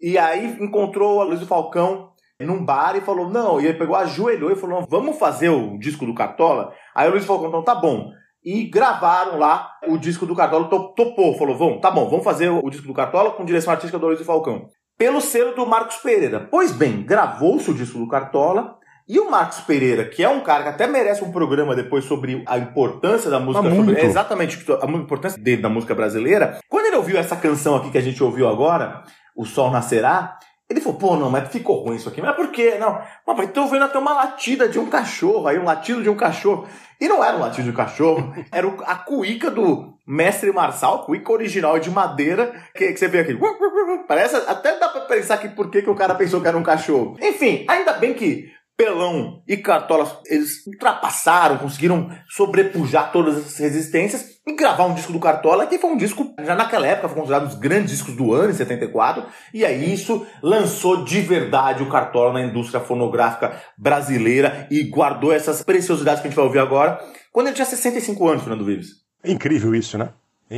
e 0.01 0.17
aí 0.17 0.57
encontrou 0.61 1.21
a 1.21 1.25
Luiz 1.25 1.43
Falcão 1.43 2.13
num 2.41 2.65
bar 2.65 2.97
e 2.97 3.01
falou, 3.01 3.29
não, 3.29 3.61
e 3.61 3.67
ele 3.67 3.79
pegou, 3.79 3.97
ajoelhou 3.97 4.51
e 4.51 4.57
falou, 4.57 4.87
vamos 4.89 5.19
fazer 5.19 5.49
o 5.49 5.77
disco 5.79 6.07
do 6.07 6.15
Cartola? 6.15 6.73
Aí 6.95 7.09
o 7.09 7.13
Luiz 7.13 7.25
Falcão, 7.25 7.49
então 7.49 7.63
tá 7.63 7.75
bom. 7.75 8.11
E 8.51 8.65
gravaram 8.65 9.39
lá 9.39 9.71
o 9.87 9.99
disco 9.99 10.25
do 10.25 10.35
Cartola. 10.35 10.69
To- 10.69 10.95
Topou, 10.95 11.37
falou: 11.37 11.57
vamos, 11.57 11.81
tá 11.81 11.91
bom, 11.91 12.09
vamos 12.09 12.25
fazer 12.25 12.49
o 12.49 12.71
disco 12.71 12.87
do 12.87 12.95
Cartola 12.95 13.33
com 13.33 13.45
direção 13.45 13.73
artística 13.73 13.99
do 13.99 14.07
Luiz 14.07 14.21
Falcão. 14.23 14.67
Pelo 14.97 15.21
selo 15.21 15.55
do 15.55 15.67
Marcos 15.67 15.97
Pereira. 15.97 16.49
Pois 16.51 16.73
bem, 16.73 17.03
gravou-se 17.03 17.71
o 17.71 17.75
disco 17.75 17.99
do 17.99 18.09
Cartola. 18.09 18.77
E 19.11 19.19
o 19.19 19.31
Marcos 19.31 19.61
Pereira, 19.61 20.05
que 20.05 20.23
é 20.23 20.29
um 20.29 20.41
cara 20.41 20.65
que 20.65 20.69
até 20.69 20.87
merece 20.87 21.25
um 21.25 21.33
programa 21.33 21.75
depois 21.75 22.05
sobre 22.05 22.43
a 22.47 22.59
importância 22.59 23.31
da 23.31 23.41
música, 23.41 23.63
sobre, 23.87 23.95
é 24.03 24.05
exatamente 24.11 24.67
a 24.83 24.87
importância 24.87 25.43
dele 25.43 25.63
da 25.63 25.69
música 25.71 25.95
brasileira. 25.95 26.59
Quando 26.69 26.87
ele 26.87 26.97
ouviu 26.97 27.17
essa 27.19 27.35
canção 27.35 27.75
aqui 27.77 27.91
que 27.91 27.97
a 27.97 28.03
gente 28.03 28.23
ouviu 28.23 28.47
agora, 28.47 29.03
O 29.35 29.47
Sol 29.47 29.71
Nascerá, 29.71 30.37
ele 30.69 30.83
falou, 30.83 30.99
pô, 30.99 31.17
não, 31.17 31.31
mas 31.31 31.49
ficou 31.49 31.83
ruim 31.85 31.97
isso 31.97 32.07
aqui. 32.11 32.21
Mas 32.21 32.37
por 32.37 32.49
quê? 32.49 32.77
Não, 32.79 33.01
mas 33.35 33.51
tô 33.51 33.67
vendo 33.67 33.85
até 33.87 33.99
uma 33.99 34.13
latida 34.13 34.69
de 34.69 34.79
um 34.79 34.85
cachorro 34.91 35.49
aí, 35.49 35.59
um 35.59 35.65
latido 35.65 36.03
de 36.03 36.11
um 36.11 36.17
cachorro. 36.17 36.67
E 37.01 37.07
não 37.09 37.23
era 37.23 37.37
um 37.37 37.41
latido 37.41 37.71
um 37.71 37.75
cachorro, 37.75 38.35
era 38.51 38.67
o- 38.67 38.83
a 38.85 38.97
cuíca 38.97 39.51
do 39.51 39.95
mestre 40.07 40.51
Marçal, 40.53 41.05
cuíca 41.05 41.31
original 41.33 41.79
de 41.79 41.91
madeira, 41.91 42.53
que, 42.75 42.93
que 42.93 42.99
você 42.99 43.07
vê 43.09 43.21
aqui. 43.21 43.39
Parece, 44.09 44.37
até 44.37 44.79
dá 44.79 44.89
pra 44.89 45.03
pensar 45.03 45.37
que 45.39 45.49
por 45.49 45.71
que, 45.71 45.83
que 45.83 45.91
o 45.91 45.95
cara 45.95 46.15
pensou 46.15 46.41
que 46.41 46.49
era 46.49 46.57
um 46.57 46.63
cachorro. 46.63 47.17
Enfim, 47.21 47.65
ainda 47.69 47.93
bem 47.93 48.15
que 48.15 48.51
Pelão 48.79 49.43
e 49.49 49.57
Cartola, 49.57 50.23
eles 50.27 50.65
ultrapassaram, 50.65 51.59
conseguiram 51.59 52.09
sobrepujar 52.29 53.11
todas 53.11 53.37
essas 53.37 53.59
resistências 53.59 54.39
e 54.47 54.55
gravar 54.55 54.87
um 54.87 54.95
disco 54.95 55.13
do 55.13 55.19
Cartola, 55.19 55.67
que 55.67 55.81
foi 55.81 55.91
um 55.91 55.97
disco, 55.97 56.33
já 56.45 56.55
naquela 56.55 56.87
época, 56.87 57.09
foi 57.09 57.17
considerado 57.17 57.47
um 57.47 57.49
dos 57.49 57.59
grandes 57.59 57.91
discos 57.91 58.15
do 58.15 58.33
ano, 58.33 58.51
em 58.51 58.55
74, 58.55 59.27
e 59.53 59.65
aí 59.65 59.93
isso 59.93 60.25
lançou 60.41 61.05
de 61.05 61.21
verdade 61.21 61.83
o 61.83 61.89
Cartola 61.89 62.35
na 62.35 62.47
indústria 62.47 62.79
fonográfica 62.79 63.61
brasileira 63.77 64.69
e 64.71 64.85
guardou 64.85 65.33
essas 65.33 65.61
preciosidades 65.61 66.21
que 66.21 66.29
a 66.29 66.31
gente 66.31 66.37
vai 66.37 66.47
ouvir 66.47 66.61
agora, 66.61 67.05
quando 67.33 67.49
ele 67.49 67.57
tinha 67.57 67.67
65 67.67 68.29
anos, 68.29 68.45
Fernando 68.45 68.65
Vives. 68.65 68.91
É 69.25 69.33
incrível 69.33 69.75
isso, 69.75 69.99
né? 69.99 70.11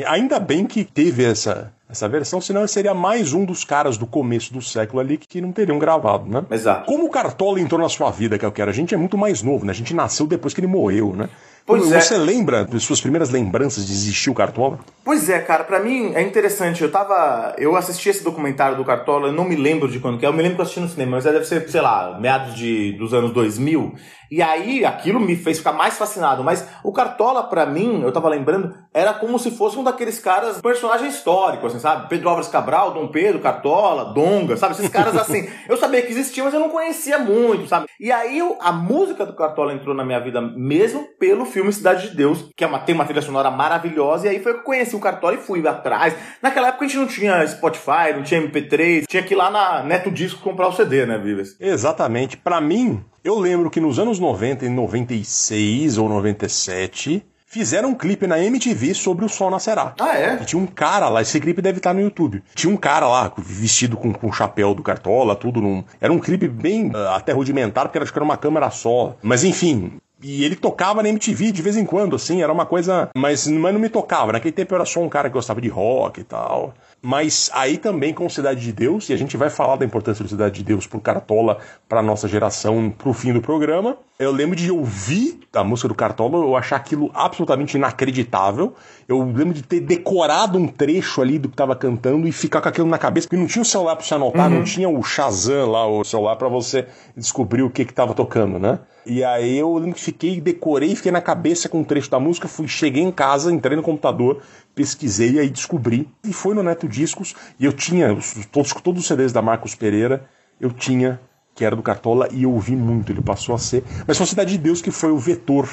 Ainda 0.07 0.39
bem 0.39 0.67
que 0.67 0.85
teve 0.85 1.25
essa, 1.25 1.73
essa 1.91 2.09
versão, 2.09 2.41
senão 2.41 2.61
ele 2.61 2.69
seria 2.69 2.95
mais 2.95 3.33
um 3.33 3.45
dos 3.45 3.65
caras 3.65 3.97
do 3.97 4.07
começo 4.07 4.53
do 4.53 4.63
século 4.63 5.01
ali 5.01 5.19
que 5.19 5.41
não 5.41 5.53
teriam 5.53 5.79
gravado, 5.79 6.31
né? 6.31 6.45
Exato. 6.51 6.87
Como 6.87 7.07
o 7.07 7.11
Cartola 7.11 7.61
entrou 7.61 7.81
na 7.81 7.89
sua 7.89 8.11
vida, 8.11 8.39
que 8.39 8.45
eu 8.45 8.53
quero? 8.53 8.71
A 8.71 8.75
gente 8.75 8.95
é 8.95 8.97
muito 8.97 9.19
mais 9.19 9.43
novo, 9.43 9.65
né? 9.65 9.73
A 9.73 9.75
gente 9.75 9.93
nasceu 9.93 10.27
depois 10.27 10.55
que 10.55 10.61
ele 10.61 10.67
morreu, 10.67 11.15
né? 11.15 11.29
Pois 11.67 11.93
é. 11.93 12.01
Você 12.01 12.17
lembra 12.17 12.65
das 12.65 12.83
suas 12.83 13.01
primeiras 13.01 13.31
lembranças 13.31 13.87
de 13.87 13.93
existir 13.93 14.31
o 14.31 14.35
Cartola? 14.35 14.79
Pois 15.05 15.29
é, 15.29 15.39
cara, 15.41 15.63
pra 15.65 15.79
mim 15.79 16.13
é 16.15 16.23
interessante. 16.23 16.83
Eu 16.83 16.91
tava. 16.91 17.55
Eu 17.59 17.77
assisti 17.77 18.09
esse 18.09 18.25
documentário 18.25 18.77
do 18.77 18.85
Cartola, 18.85 19.29
eu 19.29 19.33
não 19.33 19.45
me 19.45 19.55
lembro 19.55 19.89
de 19.89 20.01
quando 20.01 20.19
que 20.19 20.25
é. 20.25 20.29
Eu 20.29 20.33
me 20.33 20.43
lembro 20.43 20.57
que 20.57 20.61
eu 20.61 20.65
assisti 20.65 20.81
no 20.81 20.89
cinema, 20.89 21.13
mas 21.13 21.25
deve 21.25 21.45
ser, 21.45 21.69
sei 21.69 21.81
lá, 21.81 22.19
meados 22.21 22.55
de, 22.55 22.93
dos 22.93 23.15
anos 23.15 23.33
2000. 23.33 23.95
E 24.31 24.41
aí 24.41 24.85
aquilo 24.85 25.19
me 25.19 25.35
fez 25.35 25.59
ficar 25.59 25.73
mais 25.73 25.99
fascinado. 25.99 26.45
Mas 26.45 26.67
o 26.85 26.93
Cartola, 26.93 27.43
pra 27.43 27.67
mim, 27.67 28.03
eu 28.03 28.13
tava 28.13 28.29
lembrando, 28.29 28.75
era 28.95 29.13
como 29.13 29.39
se 29.39 29.51
fosse 29.51 29.79
um 29.79 29.85
daqueles 29.85 30.19
caras, 30.19 30.61
personagem 30.61 31.09
histórico, 31.09 31.67
assim, 31.67 31.79
sabe? 31.79 32.09
Pedro 32.09 32.29
Álvares 32.29 32.49
Cabral, 32.51 32.93
Dom 32.93 33.09
Pedro, 33.09 33.41
Cartola, 33.41 34.13
Donga, 34.13 34.57
sabe? 34.57 34.75
Esses 34.75 34.89
caras 34.89 35.17
assim. 35.19 35.49
eu 35.69 35.77
sabia 35.77 36.03
que 36.03 36.13
existiam, 36.13 36.45
mas 36.45 36.55
eu 36.55 36.61
não 36.61 36.69
conhecia 36.69 37.19
muito, 37.19 37.67
sabe? 37.67 37.87
E 37.99 38.13
aí 38.13 38.41
a 38.61 38.73
música 38.73 39.27
do 39.27 39.35
Cartola 39.35 39.73
entrou 39.73 39.95
na 39.95 40.05
minha 40.05 40.21
vida 40.21 40.41
mesmo 40.41 41.07
pelo 41.19 41.45
filme 41.45 41.73
Cidade 41.73 42.11
de 42.11 42.17
Deus, 42.17 42.51
que 42.57 42.65
é 42.65 42.67
uma, 42.67 42.79
tem 42.79 42.95
uma 42.95 43.05
trilha 43.05 43.23
sonora 43.23 43.51
maravilhosa. 43.51 44.27
E 44.27 44.31
aí 44.31 44.41
foi 44.41 44.55
que 44.55 44.61
eu 44.61 44.65
conheci 44.65 44.95
o 44.95 45.01
Cartola 45.01 45.35
e 45.35 45.39
fui 45.39 45.67
atrás. 45.67 46.15
Naquela 46.43 46.69
época 46.69 46.85
a 46.85 46.89
gente 46.89 46.99
não 46.99 47.07
tinha 47.07 47.47
Spotify, 47.47 48.13
não 48.15 48.23
tinha 48.23 48.41
MP3, 48.41 49.05
tinha 49.07 49.23
que 49.23 49.35
ir 49.35 49.37
lá 49.37 49.51
na 49.51 49.83
Neto 49.83 50.11
Disco 50.11 50.41
comprar 50.41 50.69
o 50.69 50.73
CD, 50.73 51.07
né, 51.07 51.19
Vives? 51.19 51.57
Exatamente. 51.61 52.37
Pra 52.37 52.61
mim, 52.61 53.05
eu 53.23 53.39
lembro 53.39 53.71
que 53.71 53.81
nos 53.81 53.99
anos 53.99 54.19
90 54.19 54.65
e 54.65 54.69
96 54.69 55.99
ou 55.99 56.09
97, 56.09 57.25
fizeram 57.47 57.91
um 57.91 57.95
clipe 57.95 58.27
na 58.27 58.43
MTV 58.43 58.95
sobre 58.95 59.25
o 59.25 59.29
Sol 59.29 59.51
Nascerá. 59.51 59.95
Ah, 59.99 60.17
é? 60.17 60.39
E 60.41 60.45
tinha 60.45 60.63
um 60.63 60.67
cara 60.67 61.09
lá, 61.09 61.21
esse 61.21 61.39
clipe 61.41 61.61
deve 61.61 61.79
estar 61.79 61.93
no 61.93 62.01
YouTube. 62.01 62.43
Tinha 62.55 62.73
um 62.73 62.77
cara 62.77 63.09
lá, 63.09 63.33
vestido 63.37 63.97
com, 63.97 64.13
com 64.13 64.29
o 64.29 64.33
chapéu 64.33 64.75
do 64.75 64.83
Cartola, 64.83 65.35
tudo 65.35 65.61
num. 65.61 65.85
Era 66.01 66.13
um 66.13 66.19
clipe 66.19 66.49
bem 66.49 66.91
ah, 66.95 67.17
até 67.17 67.33
rudimentar, 67.33 67.87
porque 67.87 67.99
acho 67.99 68.13
que 68.13 68.19
era 68.19 68.25
uma 68.25 68.37
câmera 68.37 68.71
só. 68.71 69.17
Mas 69.23 69.45
enfim. 69.45 69.99
E 70.23 70.45
ele 70.45 70.55
tocava 70.55 71.03
na 71.03 71.09
MTV 71.09 71.51
de 71.51 71.63
vez 71.63 71.77
em 71.77 71.85
quando, 71.85 72.15
assim, 72.15 72.43
era 72.43 72.53
uma 72.53 72.67
coisa. 72.67 73.09
Mas, 73.17 73.47
mas 73.47 73.73
não 73.73 73.81
me 73.81 73.89
tocava. 73.89 74.33
Naquele 74.33 74.53
tempo 74.53 74.75
eu 74.75 74.77
era 74.77 74.85
só 74.85 75.01
um 75.01 75.09
cara 75.09 75.29
que 75.29 75.33
gostava 75.33 75.61
de 75.61 75.69
rock 75.69 76.21
e 76.21 76.25
tal. 76.25 76.75
Mas 77.03 77.51
aí 77.55 77.79
também 77.79 78.13
com 78.13 78.29
Cidade 78.29 78.61
de 78.61 78.73
Deus, 78.73 79.09
e 79.09 79.13
a 79.13 79.17
gente 79.17 79.37
vai 79.37 79.49
falar 79.49 79.77
da 79.77 79.85
importância 79.85 80.23
do 80.23 80.29
Cidade 80.29 80.57
de 80.57 80.65
Deus 80.65 80.87
pro 80.87 81.01
Cartola, 81.01 81.59
pra 81.89 82.03
nossa 82.03 82.29
geração, 82.29 82.91
pro 82.91 83.15
fim 83.15 83.33
do 83.33 83.41
programa. 83.41 83.97
Eu 84.19 84.31
lembro 84.31 84.55
de 84.55 84.71
ouvir 84.71 85.41
a 85.55 85.65
música 85.65 85.89
do 85.89 85.95
Cartola, 85.95 86.37
eu 86.37 86.55
achar 86.55 86.77
aquilo 86.77 87.11
absolutamente 87.15 87.77
inacreditável. 87.77 88.75
Eu 89.11 89.25
lembro 89.25 89.53
de 89.53 89.63
ter 89.65 89.81
decorado 89.81 90.57
um 90.57 90.69
trecho 90.69 91.21
ali 91.21 91.37
do 91.37 91.49
que 91.49 91.57
tava 91.57 91.75
cantando 91.75 92.29
e 92.29 92.33
ficar 92.33 92.61
com 92.61 92.69
aquilo 92.69 92.87
na 92.87 92.97
cabeça, 92.97 93.27
porque 93.27 93.37
não 93.41 93.49
tinha 93.49 93.61
o 93.63 93.65
celular 93.65 93.97
pra 93.97 94.05
você 94.05 94.15
anotar, 94.15 94.49
não 94.49 94.63
tinha 94.63 94.89
o 94.89 95.03
Shazam 95.03 95.69
lá, 95.69 95.85
o 95.85 96.05
celular 96.05 96.37
pra 96.37 96.47
você 96.47 96.87
descobrir 97.17 97.63
o 97.63 97.69
que 97.71 97.85
que 97.85 97.93
tava 97.93 98.15
tocando, 98.15 98.57
né? 98.57 98.79
E 99.05 99.25
aí 99.25 99.59
eu 99.59 99.75
lembro 99.75 99.95
que 99.95 100.01
fiquei, 100.01 100.41
decorei, 100.41 100.95
fiquei 100.95 101.11
na 101.11 101.21
cabeça 101.21 101.69
com 101.69 101.81
um 101.81 101.85
trecho 101.85 102.09
da 102.09 102.21
música, 102.21 102.47
fui, 102.47 102.69
cheguei 102.69 103.03
em 103.03 103.11
casa, 103.11 103.53
entrei 103.53 103.77
no 103.77 103.83
computador, 103.83 104.41
pesquisei 104.77 105.33
e 105.33 105.41
aí 105.41 105.51
descobri. 105.51 106.09
E 106.25 106.33
foi 106.33 106.55
no 106.55 106.63
Neto 106.63 106.87
Discos, 106.87 107.35
e 107.59 107.65
eu 107.65 107.73
tinha 107.73 108.15
os- 108.15 108.47
todos, 108.47 108.73
todos 108.75 109.03
os 109.03 109.09
CDs 109.09 109.33
da 109.33 109.43
Marcos 109.43 109.75
Pereira, 109.75 110.25
eu 110.61 110.71
tinha, 110.71 111.21
que 111.53 111.65
era 111.65 111.75
do 111.75 111.83
Cartola, 111.83 112.29
e 112.31 112.45
eu 112.45 112.53
ouvi 112.53 112.77
muito, 112.77 113.11
ele 113.11 113.21
passou 113.23 113.57
a 113.57 113.59
ser. 113.59 113.83
Mas 114.07 114.17
foi 114.17 114.23
a 114.23 114.29
Cidade 114.29 114.53
de 114.53 114.59
Deus 114.59 114.81
que 114.81 114.93
foi 114.93 115.11
o 115.11 115.19
vetor 115.19 115.69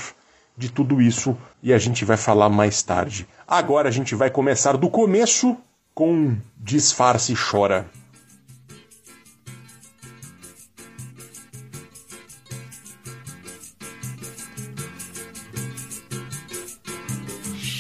de 0.58 0.72
tudo 0.72 1.00
isso, 1.00 1.38
e 1.62 1.72
a 1.72 1.78
gente 1.78 2.04
vai 2.04 2.18
falar 2.18 2.50
mais 2.50 2.82
tarde. 2.82 3.28
Agora 3.48 3.88
a 3.88 3.92
gente 3.92 4.16
vai 4.16 4.30
começar 4.30 4.76
do 4.76 4.90
começo 4.90 5.56
com 5.94 6.36
Disfarce 6.58 7.36
Chora. 7.36 7.86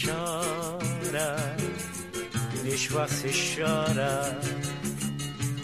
Chora, 0.06 1.36
disfarce 2.64 3.56
chora. 3.56 4.40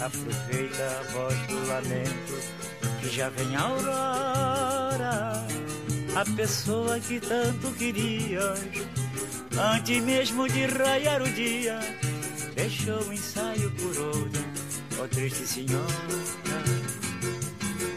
Aproveita 0.04 0.84
a 0.84 1.04
voz 1.14 1.38
do 1.48 1.68
lamento, 1.68 2.34
que 3.00 3.10
já 3.10 3.30
vem 3.30 3.56
a 3.56 3.62
aurora. 3.62 5.63
A 6.16 6.24
pessoa 6.36 7.00
que 7.00 7.20
tanto 7.20 7.72
querias, 7.72 8.60
antes 9.58 10.04
mesmo 10.04 10.48
de 10.48 10.68
raiar 10.68 11.20
o 11.24 11.30
dia, 11.30 11.80
deixou 12.56 13.02
o 13.02 13.14
ensaio 13.14 13.72
por 13.72 13.98
outra, 13.98 14.42
ó 15.02 15.08
triste 15.08 15.48
senhora. 15.48 15.84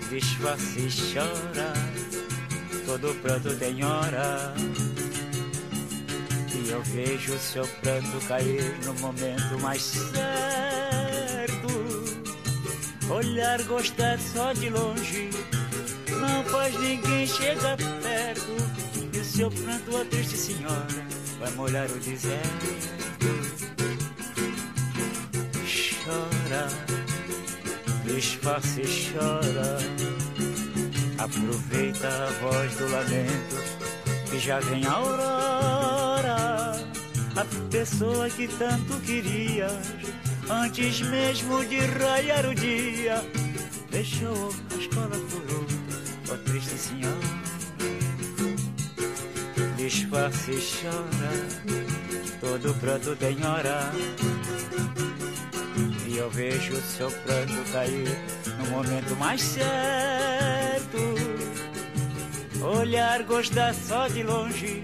Disfarce 0.09 0.89
chora, 1.13 1.75
todo 2.87 3.15
pranto 3.21 3.55
tem 3.57 3.85
hora. 3.85 4.55
E 6.55 6.71
eu 6.71 6.83
vejo 6.85 7.35
o 7.35 7.39
seu 7.39 7.67
pranto 7.83 8.27
cair 8.27 8.79
no 8.87 8.95
momento 8.95 9.61
mais 9.61 9.83
certo. 9.83 11.67
Olhar, 13.11 13.63
gostar 13.65 14.19
só 14.19 14.55
de 14.55 14.71
longe, 14.71 15.29
não 16.27 16.45
faz 16.45 16.79
ninguém 16.79 17.27
chegar 17.27 17.77
perto. 17.77 18.57
E 19.13 19.19
o 19.19 19.25
seu 19.25 19.51
pranto, 19.51 19.97
ó 19.97 20.05
triste 20.05 20.37
senhora, 20.37 21.07
vai 21.39 21.51
molhar 21.53 21.87
o 21.91 21.99
deserto. 22.01 22.67
Chora, 26.05 26.69
disfarce 28.05 28.83
e 28.83 29.13
chora. 29.13 29.79
Aproveita 31.19 32.09
a 32.09 32.31
voz 32.43 32.77
do 32.77 32.89
lamento 32.91 33.57
que 34.31 34.39
já 34.39 34.61
vem 34.61 34.87
a 34.87 34.93
aurora. 34.93 36.73
A 37.37 37.45
pessoa 37.71 38.31
que 38.31 38.47
tanto 38.49 39.01
querias, 39.01 39.73
antes 40.49 41.01
mesmo 41.03 41.65
de 41.65 41.79
raiar 41.79 42.47
o 42.47 42.55
dia, 42.55 43.25
deixou 43.91 44.55
a 44.75 44.76
triste 46.39 46.79
senhora. 46.79 47.17
Disfarce 49.77 50.53
e 50.53 50.61
chora, 50.61 51.33
todo 52.41 52.75
pranto 52.81 53.17
tem 53.17 53.45
hora. 53.45 53.93
E 56.07 56.17
eu 56.17 56.31
vejo 56.31 56.75
o 56.75 56.81
seu 56.81 57.11
pranto 57.11 57.73
cair 57.73 58.19
no 58.59 58.71
momento 58.71 59.17
mais 59.17 59.41
certo. 59.41 60.67
Olhar, 62.63 63.23
gostar 63.23 63.73
só 63.75 64.09
de 64.09 64.25
longe 64.25 64.83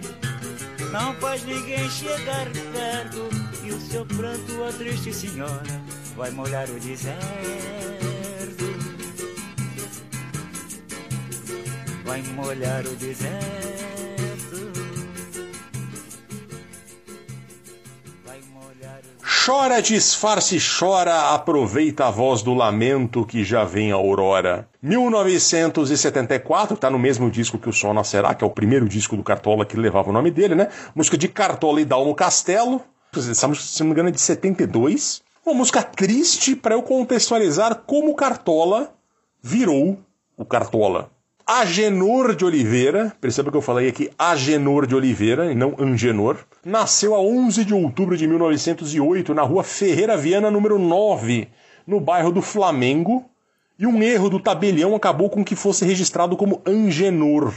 Não 0.93 1.15
faz 1.15 1.45
ninguém 1.45 1.91
chegar 1.91 2.47
perto 2.73 3.29
E 3.65 3.73
o 3.73 3.81
seu 3.81 4.07
pranto, 4.07 4.65
a 4.65 4.73
triste 4.73 5.13
senhora 5.13 5.83
Vai 6.17 6.31
molhar 6.31 6.69
o 6.71 6.79
deserto 6.79 8.12
vai 12.13 12.23
molhar 12.35 12.85
o 12.87 12.95
deserto. 12.97 13.73
Chora, 19.45 19.81
disfarce, 19.81 20.59
chora, 20.61 21.33
aproveita 21.33 22.07
a 22.07 22.11
voz 22.11 22.43
do 22.43 22.53
lamento 22.53 23.25
que 23.25 23.43
já 23.43 23.65
vem 23.65 23.91
a 23.91 23.95
aurora. 23.95 24.69
1974, 24.83 26.77
tá 26.77 26.91
no 26.91 26.99
mesmo 26.99 27.31
disco 27.31 27.59
que 27.59 27.69
o 27.69 27.73
Sol 27.73 27.95
Nascerá, 27.95 28.35
que 28.35 28.45
é 28.45 28.47
o 28.47 28.51
primeiro 28.51 28.87
disco 28.87 29.17
do 29.17 29.23
Cartola 29.23 29.65
que 29.65 29.77
levava 29.77 30.11
o 30.11 30.13
nome 30.13 30.31
dele, 30.31 30.55
né? 30.55 30.69
Música 30.95 31.17
de 31.17 31.29
Cartola 31.29 31.81
e 31.81 31.85
Dalmo 31.87 32.15
Castelo. 32.15 32.83
Essa 33.17 33.49
música, 33.49 33.67
se 33.67 33.81
não 33.81 33.87
me 33.87 33.93
engano, 33.95 34.11
é 34.11 34.13
de 34.13 34.21
72. 34.21 35.23
Uma 35.47 35.55
música 35.55 35.83
triste 35.83 36.55
para 36.55 36.75
eu 36.75 36.83
contextualizar 36.83 37.83
como 37.87 38.15
Cartola 38.15 38.93
virou 39.43 39.99
o 40.37 40.45
Cartola. 40.45 41.11
Agenor 41.55 42.35
de 42.35 42.47
Oliveira, 42.47 43.15
perceba 43.21 43.51
que 43.51 43.57
eu 43.59 43.61
falei 43.61 43.87
aqui 43.87 44.11
Agenor 44.19 44.87
de 44.87 44.95
Oliveira 44.95 45.53
e 45.53 45.55
não 45.55 45.77
Angenor, 45.79 46.39
nasceu 46.65 47.15
a 47.15 47.21
11 47.21 47.67
de 47.67 47.75
outubro 47.75 48.17
de 48.17 48.27
1908 48.27 49.35
na 49.35 49.43
rua 49.43 49.63
Ferreira 49.63 50.17
Viana, 50.17 50.51
número 50.51 50.79
9, 50.79 51.51
no 51.87 52.01
bairro 52.01 52.33
do 52.33 52.41
Flamengo, 52.41 53.27
e 53.79 53.87
um 53.87 54.03
erro 54.03 54.31
do 54.31 54.41
tabelião 54.41 54.97
acabou 54.97 55.29
com 55.29 55.45
que 55.45 55.55
fosse 55.55 55.85
registrado 55.85 56.39
como 56.39 56.63
Angenor. 56.67 57.53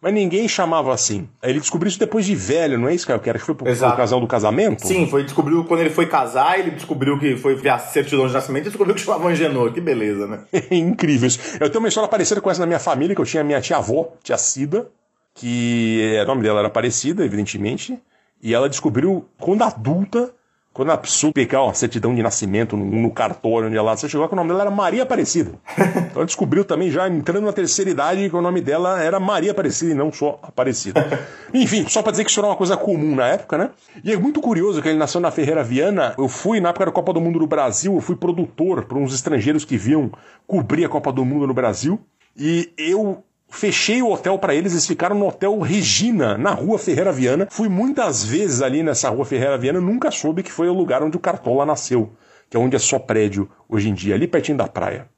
Mas 0.00 0.14
ninguém 0.14 0.46
chamava 0.46 0.94
assim. 0.94 1.28
Ele 1.42 1.58
descobriu 1.58 1.88
isso 1.88 1.98
depois 1.98 2.24
de 2.24 2.34
velho, 2.34 2.78
não 2.78 2.88
é 2.88 2.94
isso, 2.94 3.04
Caio? 3.06 3.18
Que 3.18 3.28
era 3.28 3.38
que 3.38 3.44
foi 3.44 3.56
Exato. 3.64 3.92
pro 3.92 4.02
casal 4.02 4.20
do 4.20 4.28
casamento? 4.28 4.86
Sim, 4.86 5.08
foi 5.08 5.24
descobriu 5.24 5.64
quando 5.64 5.80
ele 5.80 5.90
foi 5.90 6.06
casar, 6.06 6.58
ele 6.58 6.70
descobriu 6.70 7.18
que 7.18 7.36
foi 7.36 7.56
ver 7.56 7.70
a 7.70 7.78
certidão 7.78 8.26
de 8.28 8.32
nascimento 8.32 8.66
e 8.66 8.68
descobriu 8.68 8.94
que 8.94 9.00
chamava 9.00 9.28
Angenor. 9.28 9.72
Que 9.72 9.80
beleza, 9.80 10.26
né? 10.28 10.44
Incrível 10.70 11.26
isso. 11.26 11.40
Eu 11.58 11.68
tenho 11.68 11.80
uma 11.80 11.88
história 11.88 12.08
parecida 12.08 12.40
com 12.40 12.48
essa 12.48 12.60
na 12.60 12.66
minha 12.66 12.78
família, 12.78 13.14
que 13.14 13.20
eu 13.20 13.26
tinha 13.26 13.42
minha 13.42 13.60
tia-avó, 13.60 14.12
tia 14.22 14.38
Cida, 14.38 14.88
que 15.34 16.16
o 16.22 16.26
nome 16.26 16.42
dela 16.42 16.60
era 16.60 16.70
parecida, 16.70 17.24
evidentemente, 17.24 17.98
e 18.40 18.54
ela 18.54 18.68
descobriu, 18.68 19.28
quando 19.40 19.62
adulta, 19.62 20.32
quando 20.78 20.90
ela 20.90 20.98
precisou 20.98 21.32
pegar 21.32 21.64
uma 21.64 21.74
certidão 21.74 22.14
de 22.14 22.22
nascimento 22.22 22.76
no, 22.76 22.84
no 22.84 23.10
cartório 23.10 23.66
onde 23.66 23.76
ela 23.76 23.96
você 23.96 24.08
chegou, 24.08 24.28
que 24.28 24.34
o 24.34 24.36
nome 24.36 24.50
dela 24.50 24.60
era 24.60 24.70
Maria 24.70 25.02
Aparecida. 25.02 25.50
Então 25.98 26.22
ela 26.22 26.24
descobriu 26.24 26.64
também, 26.64 26.88
já 26.88 27.08
entrando 27.08 27.44
na 27.44 27.52
terceira 27.52 27.90
idade, 27.90 28.30
que 28.30 28.36
o 28.36 28.40
nome 28.40 28.60
dela 28.60 29.02
era 29.02 29.18
Maria 29.18 29.50
Aparecida 29.50 29.90
e 29.90 29.94
não 29.94 30.12
só 30.12 30.38
Aparecida. 30.40 31.04
Enfim, 31.52 31.84
só 31.88 32.00
pra 32.00 32.12
dizer 32.12 32.22
que 32.22 32.30
isso 32.30 32.38
era 32.38 32.46
uma 32.46 32.54
coisa 32.54 32.76
comum 32.76 33.16
na 33.16 33.26
época, 33.26 33.58
né? 33.58 33.70
E 34.04 34.12
é 34.12 34.16
muito 34.16 34.40
curioso 34.40 34.80
que 34.80 34.88
ele 34.88 34.98
nasceu 34.98 35.20
na 35.20 35.32
Ferreira 35.32 35.64
Viana. 35.64 36.14
Eu 36.16 36.28
fui, 36.28 36.60
na 36.60 36.68
época 36.68 36.86
da 36.86 36.92
Copa 36.92 37.12
do 37.12 37.20
Mundo 37.20 37.40
do 37.40 37.46
Brasil, 37.48 37.94
eu 37.94 38.00
fui 38.00 38.14
produtor 38.14 38.84
para 38.84 38.98
uns 38.98 39.12
estrangeiros 39.12 39.64
que 39.64 39.76
viam 39.76 40.12
cobrir 40.46 40.84
a 40.84 40.88
Copa 40.88 41.12
do 41.12 41.24
Mundo 41.24 41.44
no 41.44 41.54
Brasil. 41.54 41.98
E 42.36 42.72
eu 42.78 43.24
Fechei 43.50 44.02
o 44.02 44.10
hotel 44.10 44.38
para 44.38 44.54
eles, 44.54 44.72
eles 44.72 44.86
ficaram 44.86 45.16
no 45.16 45.26
Hotel 45.26 45.58
Regina, 45.58 46.36
na 46.36 46.50
rua 46.50 46.78
Ferreira 46.78 47.10
Viana. 47.10 47.48
Fui 47.50 47.68
muitas 47.68 48.24
vezes 48.24 48.60
ali 48.60 48.82
nessa 48.82 49.08
rua 49.08 49.24
Ferreira 49.24 49.56
Viana, 49.56 49.80
nunca 49.80 50.10
soube 50.10 50.42
que 50.42 50.52
foi 50.52 50.68
o 50.68 50.74
lugar 50.74 51.02
onde 51.02 51.16
o 51.16 51.20
Cartola 51.20 51.64
nasceu, 51.64 52.12
que 52.50 52.56
é 52.56 52.60
onde 52.60 52.76
é 52.76 52.78
só 52.78 52.98
prédio 52.98 53.50
hoje 53.68 53.88
em 53.88 53.94
dia, 53.94 54.14
ali 54.14 54.28
pertinho 54.28 54.58
da 54.58 54.68
praia. 54.68 55.08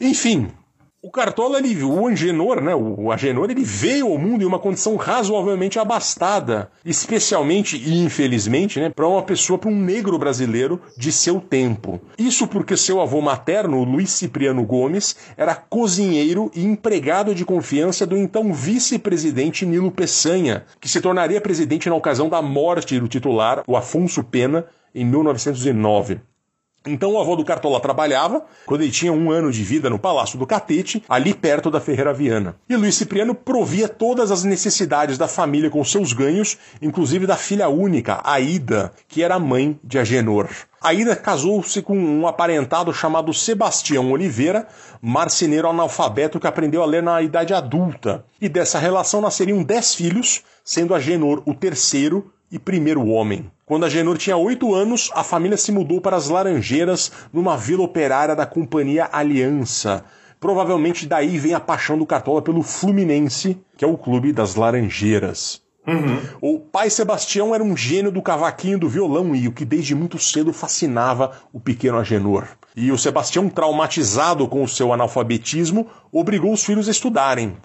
Enfim, 0.00 0.48
o 1.02 1.10
Cartola, 1.10 1.58
ele, 1.58 1.84
o 1.84 2.04
Angenor, 2.04 2.60
né, 2.60 2.74
o 2.74 3.12
Agenor, 3.12 3.48
ele 3.48 3.62
veio 3.62 4.08
ao 4.08 4.18
mundo 4.18 4.42
em 4.42 4.44
uma 4.44 4.58
condição 4.58 4.96
razoavelmente 4.96 5.78
abastada, 5.78 6.68
especialmente 6.84 7.76
e 7.76 8.02
infelizmente, 8.02 8.80
né, 8.80 8.90
para 8.90 9.06
uma 9.06 9.22
pessoa, 9.22 9.56
para 9.56 9.70
um 9.70 9.78
negro 9.78 10.18
brasileiro 10.18 10.80
de 10.98 11.12
seu 11.12 11.40
tempo. 11.40 12.00
Isso 12.18 12.48
porque 12.48 12.76
seu 12.76 13.00
avô 13.00 13.20
materno, 13.20 13.84
Luiz 13.84 14.10
Cipriano 14.10 14.64
Gomes, 14.64 15.14
era 15.36 15.54
cozinheiro 15.54 16.50
e 16.52 16.64
empregado 16.64 17.36
de 17.36 17.44
confiança 17.44 18.04
do 18.04 18.16
então 18.16 18.52
vice-presidente 18.52 19.64
Nilo 19.64 19.92
Peçanha, 19.92 20.64
que 20.80 20.88
se 20.88 21.00
tornaria 21.00 21.40
presidente 21.40 21.88
na 21.88 21.94
ocasião 21.94 22.28
da 22.28 22.42
morte 22.42 22.98
do 22.98 23.06
titular, 23.06 23.62
o 23.68 23.76
Afonso 23.76 24.24
Pena, 24.24 24.66
em 24.92 25.04
1909. 25.04 26.20
Então 26.86 27.12
o 27.12 27.20
avô 27.20 27.34
do 27.34 27.44
Cartola 27.44 27.80
trabalhava, 27.80 28.44
quando 28.64 28.82
ele 28.82 28.90
tinha 28.90 29.12
um 29.12 29.30
ano 29.30 29.50
de 29.50 29.62
vida 29.62 29.90
no 29.90 29.98
Palácio 29.98 30.38
do 30.38 30.46
Catete, 30.46 31.02
ali 31.08 31.34
perto 31.34 31.70
da 31.70 31.80
Ferreira 31.80 32.12
Viana. 32.12 32.56
E 32.68 32.76
Luiz 32.76 32.94
Cipriano 32.94 33.34
provia 33.34 33.88
todas 33.88 34.30
as 34.30 34.44
necessidades 34.44 35.18
da 35.18 35.26
família 35.26 35.68
com 35.68 35.84
seus 35.84 36.12
ganhos, 36.12 36.56
inclusive 36.80 37.26
da 37.26 37.36
filha 37.36 37.68
única, 37.68 38.20
Aida, 38.24 38.92
que 39.08 39.22
era 39.22 39.38
mãe 39.38 39.78
de 39.82 39.98
Agenor. 39.98 40.48
Aida 40.80 41.16
casou-se 41.16 41.82
com 41.82 41.98
um 41.98 42.28
aparentado 42.28 42.92
chamado 42.92 43.34
Sebastião 43.34 44.12
Oliveira, 44.12 44.68
marceneiro 45.02 45.68
analfabeto 45.68 46.38
que 46.38 46.46
aprendeu 46.46 46.82
a 46.82 46.86
ler 46.86 47.02
na 47.02 47.20
idade 47.20 47.52
adulta. 47.52 48.24
E 48.40 48.48
dessa 48.48 48.78
relação 48.78 49.20
nasceriam 49.20 49.64
dez 49.64 49.94
filhos, 49.94 50.42
sendo 50.64 50.94
Agenor 50.94 51.42
o 51.44 51.54
terceiro 51.54 52.30
e 52.50 52.58
primeiro 52.58 53.06
homem. 53.06 53.50
Quando 53.64 53.84
a 53.84 53.88
Genor 53.88 54.16
tinha 54.16 54.36
oito 54.36 54.74
anos, 54.74 55.10
a 55.14 55.24
família 55.24 55.56
se 55.56 55.72
mudou 55.72 56.00
para 56.00 56.16
as 56.16 56.28
Laranjeiras, 56.28 57.10
numa 57.32 57.56
vila 57.56 57.82
operária 57.82 58.36
da 58.36 58.46
Companhia 58.46 59.08
Aliança. 59.12 60.04
Provavelmente 60.38 61.06
daí 61.06 61.38
vem 61.38 61.54
a 61.54 61.60
paixão 61.60 61.98
do 61.98 62.06
Cartola 62.06 62.42
pelo 62.42 62.62
Fluminense, 62.62 63.58
que 63.76 63.84
é 63.84 63.88
o 63.88 63.98
clube 63.98 64.32
das 64.32 64.54
Laranjeiras. 64.54 65.62
Uhum. 65.86 66.20
O 66.40 66.58
pai 66.58 66.90
Sebastião 66.90 67.54
era 67.54 67.62
um 67.62 67.76
gênio 67.76 68.10
do 68.10 68.20
cavaquinho 68.20 68.78
do 68.78 68.88
violão 68.88 69.36
e 69.36 69.46
o 69.46 69.52
que 69.52 69.64
desde 69.64 69.94
muito 69.94 70.18
cedo 70.18 70.52
fascinava 70.52 71.32
o 71.52 71.60
pequeno 71.60 71.98
Agenor. 71.98 72.48
E 72.74 72.90
o 72.90 72.98
Sebastião, 72.98 73.48
traumatizado 73.48 74.46
com 74.48 74.62
o 74.62 74.68
seu 74.68 74.92
analfabetismo, 74.92 75.86
obrigou 76.12 76.52
os 76.52 76.64
filhos 76.64 76.88
a 76.88 76.90
estudarem. 76.90 77.56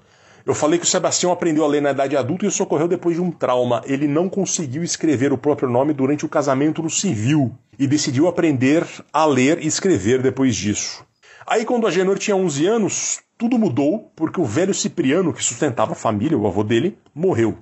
Eu 0.46 0.56
falei 0.56 0.80
que 0.80 0.86
o 0.86 0.88
Sebastião 0.88 1.32
aprendeu 1.32 1.64
a 1.64 1.68
ler 1.68 1.82
na 1.82 1.92
idade 1.92 2.18
adulta 2.18 2.46
e 2.46 2.48
isso 2.48 2.64
ocorreu 2.64 2.88
depois 2.88 3.16
de 3.16 3.22
um 3.22 3.32
trauma. 3.32 3.82
Ele 3.86 4.08
não 4.08 4.28
conseguiu 4.28 4.84
escrever 4.84 5.32
o 5.32 5.38
próprio 5.38 5.70
nome 5.70 5.94
durante 5.94 6.26
o 6.26 6.30
casamento 6.30 6.82
no 6.82 6.90
civil 6.90 7.56
e 7.78 7.86
decidiu 7.86 8.28
aprender 8.28 8.86
a 9.14 9.26
ler 9.26 9.60
e 9.60 9.68
escrever 9.68 10.22
depois 10.22 10.56
disso. 10.56 11.06
Aí, 11.46 11.66
quando 11.66 11.86
Agenor 11.86 12.18
tinha 12.18 12.36
11 12.36 12.66
anos, 12.66 13.20
tudo 13.38 13.58
mudou 13.58 14.12
porque 14.16 14.40
o 14.40 14.46
velho 14.46 14.74
Cipriano, 14.74 15.34
que 15.34 15.44
sustentava 15.44 15.94
a 15.94 15.96
família, 15.96 16.38
o 16.38 16.48
avô 16.48 16.64
dele, 16.64 16.98
morreu. 17.14 17.58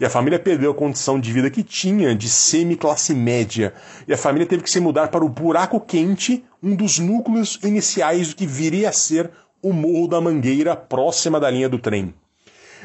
E 0.00 0.04
a 0.04 0.10
família 0.10 0.38
perdeu 0.38 0.70
a 0.70 0.74
condição 0.74 1.20
de 1.20 1.32
vida 1.32 1.50
que 1.50 1.62
tinha 1.62 2.14
de 2.14 2.28
semi-classe 2.28 3.14
média. 3.14 3.74
E 4.06 4.12
a 4.12 4.16
família 4.16 4.46
teve 4.46 4.62
que 4.62 4.70
se 4.70 4.80
mudar 4.80 5.08
para 5.08 5.24
o 5.24 5.28
Buraco 5.28 5.80
Quente, 5.80 6.44
um 6.62 6.74
dos 6.74 6.98
núcleos 6.98 7.58
iniciais 7.62 8.30
do 8.30 8.36
que 8.36 8.46
viria 8.46 8.88
a 8.88 8.92
ser 8.92 9.30
o 9.62 9.72
Morro 9.72 10.08
da 10.08 10.20
Mangueira, 10.20 10.74
próxima 10.74 11.38
da 11.38 11.48
linha 11.48 11.68
do 11.68 11.78
trem. 11.78 12.12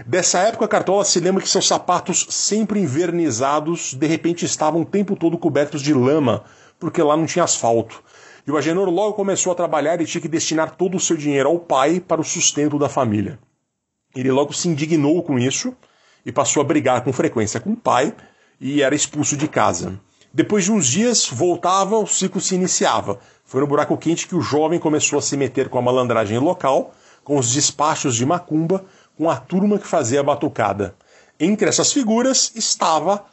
Dessa 0.05 0.39
época, 0.39 0.67
Cartola 0.67 1.03
se 1.03 1.19
lembra 1.19 1.41
que 1.41 1.49
seus 1.49 1.67
sapatos, 1.67 2.27
sempre 2.29 2.79
envernizados, 2.79 3.95
de 3.95 4.05
repente 4.05 4.45
estavam 4.45 4.81
o 4.81 4.85
tempo 4.85 5.15
todo 5.15 5.39
cobertos 5.39 5.81
de 5.81 5.91
lama, 5.91 6.43
porque 6.79 7.01
lá 7.01 7.17
não 7.17 7.25
tinha 7.25 7.43
asfalto. 7.43 8.03
E 8.45 8.51
o 8.51 8.57
Agenor 8.57 8.89
logo 8.89 9.15
começou 9.15 9.51
a 9.51 9.55
trabalhar 9.55 9.99
e 9.99 10.05
tinha 10.05 10.21
que 10.21 10.27
destinar 10.27 10.75
todo 10.75 10.95
o 10.95 10.99
seu 10.99 11.17
dinheiro 11.17 11.49
ao 11.49 11.57
pai 11.57 11.99
para 11.99 12.21
o 12.21 12.23
sustento 12.23 12.77
da 12.77 12.87
família. 12.87 13.39
Ele 14.15 14.31
logo 14.31 14.53
se 14.53 14.69
indignou 14.69 15.21
com 15.23 15.39
isso 15.39 15.75
e 16.25 16.31
passou 16.31 16.61
a 16.61 16.63
brigar 16.63 17.03
com 17.03 17.11
frequência 17.11 17.59
com 17.59 17.71
o 17.71 17.75
pai 17.75 18.15
e 18.61 18.83
era 18.83 18.95
expulso 18.95 19.35
de 19.35 19.47
casa. 19.47 19.99
Depois 20.33 20.65
de 20.65 20.71
uns 20.71 20.87
dias, 20.87 21.27
voltava, 21.27 21.97
o 21.97 22.07
ciclo 22.07 22.41
se 22.41 22.55
iniciava. 22.55 23.19
Foi 23.45 23.61
no 23.61 23.67
buraco 23.67 23.97
quente 23.97 24.27
que 24.27 24.35
o 24.35 24.41
jovem 24.41 24.79
começou 24.79 25.17
a 25.19 25.21
se 25.21 25.37
meter 25.37 25.69
com 25.69 25.77
a 25.79 25.81
malandragem 25.81 26.37
local, 26.37 26.93
com 27.23 27.37
os 27.37 27.51
despachos 27.51 28.15
de 28.15 28.25
macumba, 28.25 28.85
com 29.17 29.29
a 29.29 29.37
turma 29.37 29.79
que 29.79 29.87
fazia 29.87 30.19
a 30.19 30.23
batucada. 30.23 30.95
Entre 31.39 31.67
essas 31.67 31.91
figuras 31.93 32.51
estava 32.55 33.25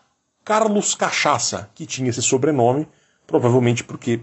Carlos 0.45 0.95
Cachaça, 0.95 1.69
que 1.75 1.87
tinha 1.87 2.11
esse 2.11 2.23
sobrenome, 2.23 2.87
provavelmente 3.27 3.83
porque 3.83 4.21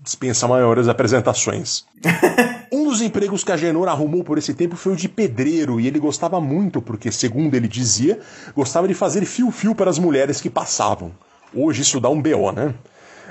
dispensa 0.00 0.46
maiores 0.46 0.88
apresentações. 0.88 1.84
um 2.70 2.84
dos 2.84 3.00
empregos 3.00 3.42
que 3.42 3.50
a 3.50 3.56
Genor 3.56 3.88
arrumou 3.88 4.22
por 4.22 4.38
esse 4.38 4.54
tempo 4.54 4.76
foi 4.76 4.92
o 4.92 4.96
de 4.96 5.08
pedreiro, 5.08 5.80
e 5.80 5.86
ele 5.86 5.98
gostava 5.98 6.40
muito, 6.40 6.80
porque, 6.82 7.10
segundo 7.10 7.54
ele 7.54 7.66
dizia, 7.66 8.20
gostava 8.54 8.86
de 8.86 8.94
fazer 8.94 9.24
fio-fio 9.24 9.74
para 9.74 9.90
as 9.90 9.98
mulheres 9.98 10.40
que 10.40 10.50
passavam. 10.50 11.12
Hoje 11.54 11.82
isso 11.82 12.00
dá 12.00 12.08
um 12.08 12.20
BO, 12.20 12.52
né? 12.52 12.74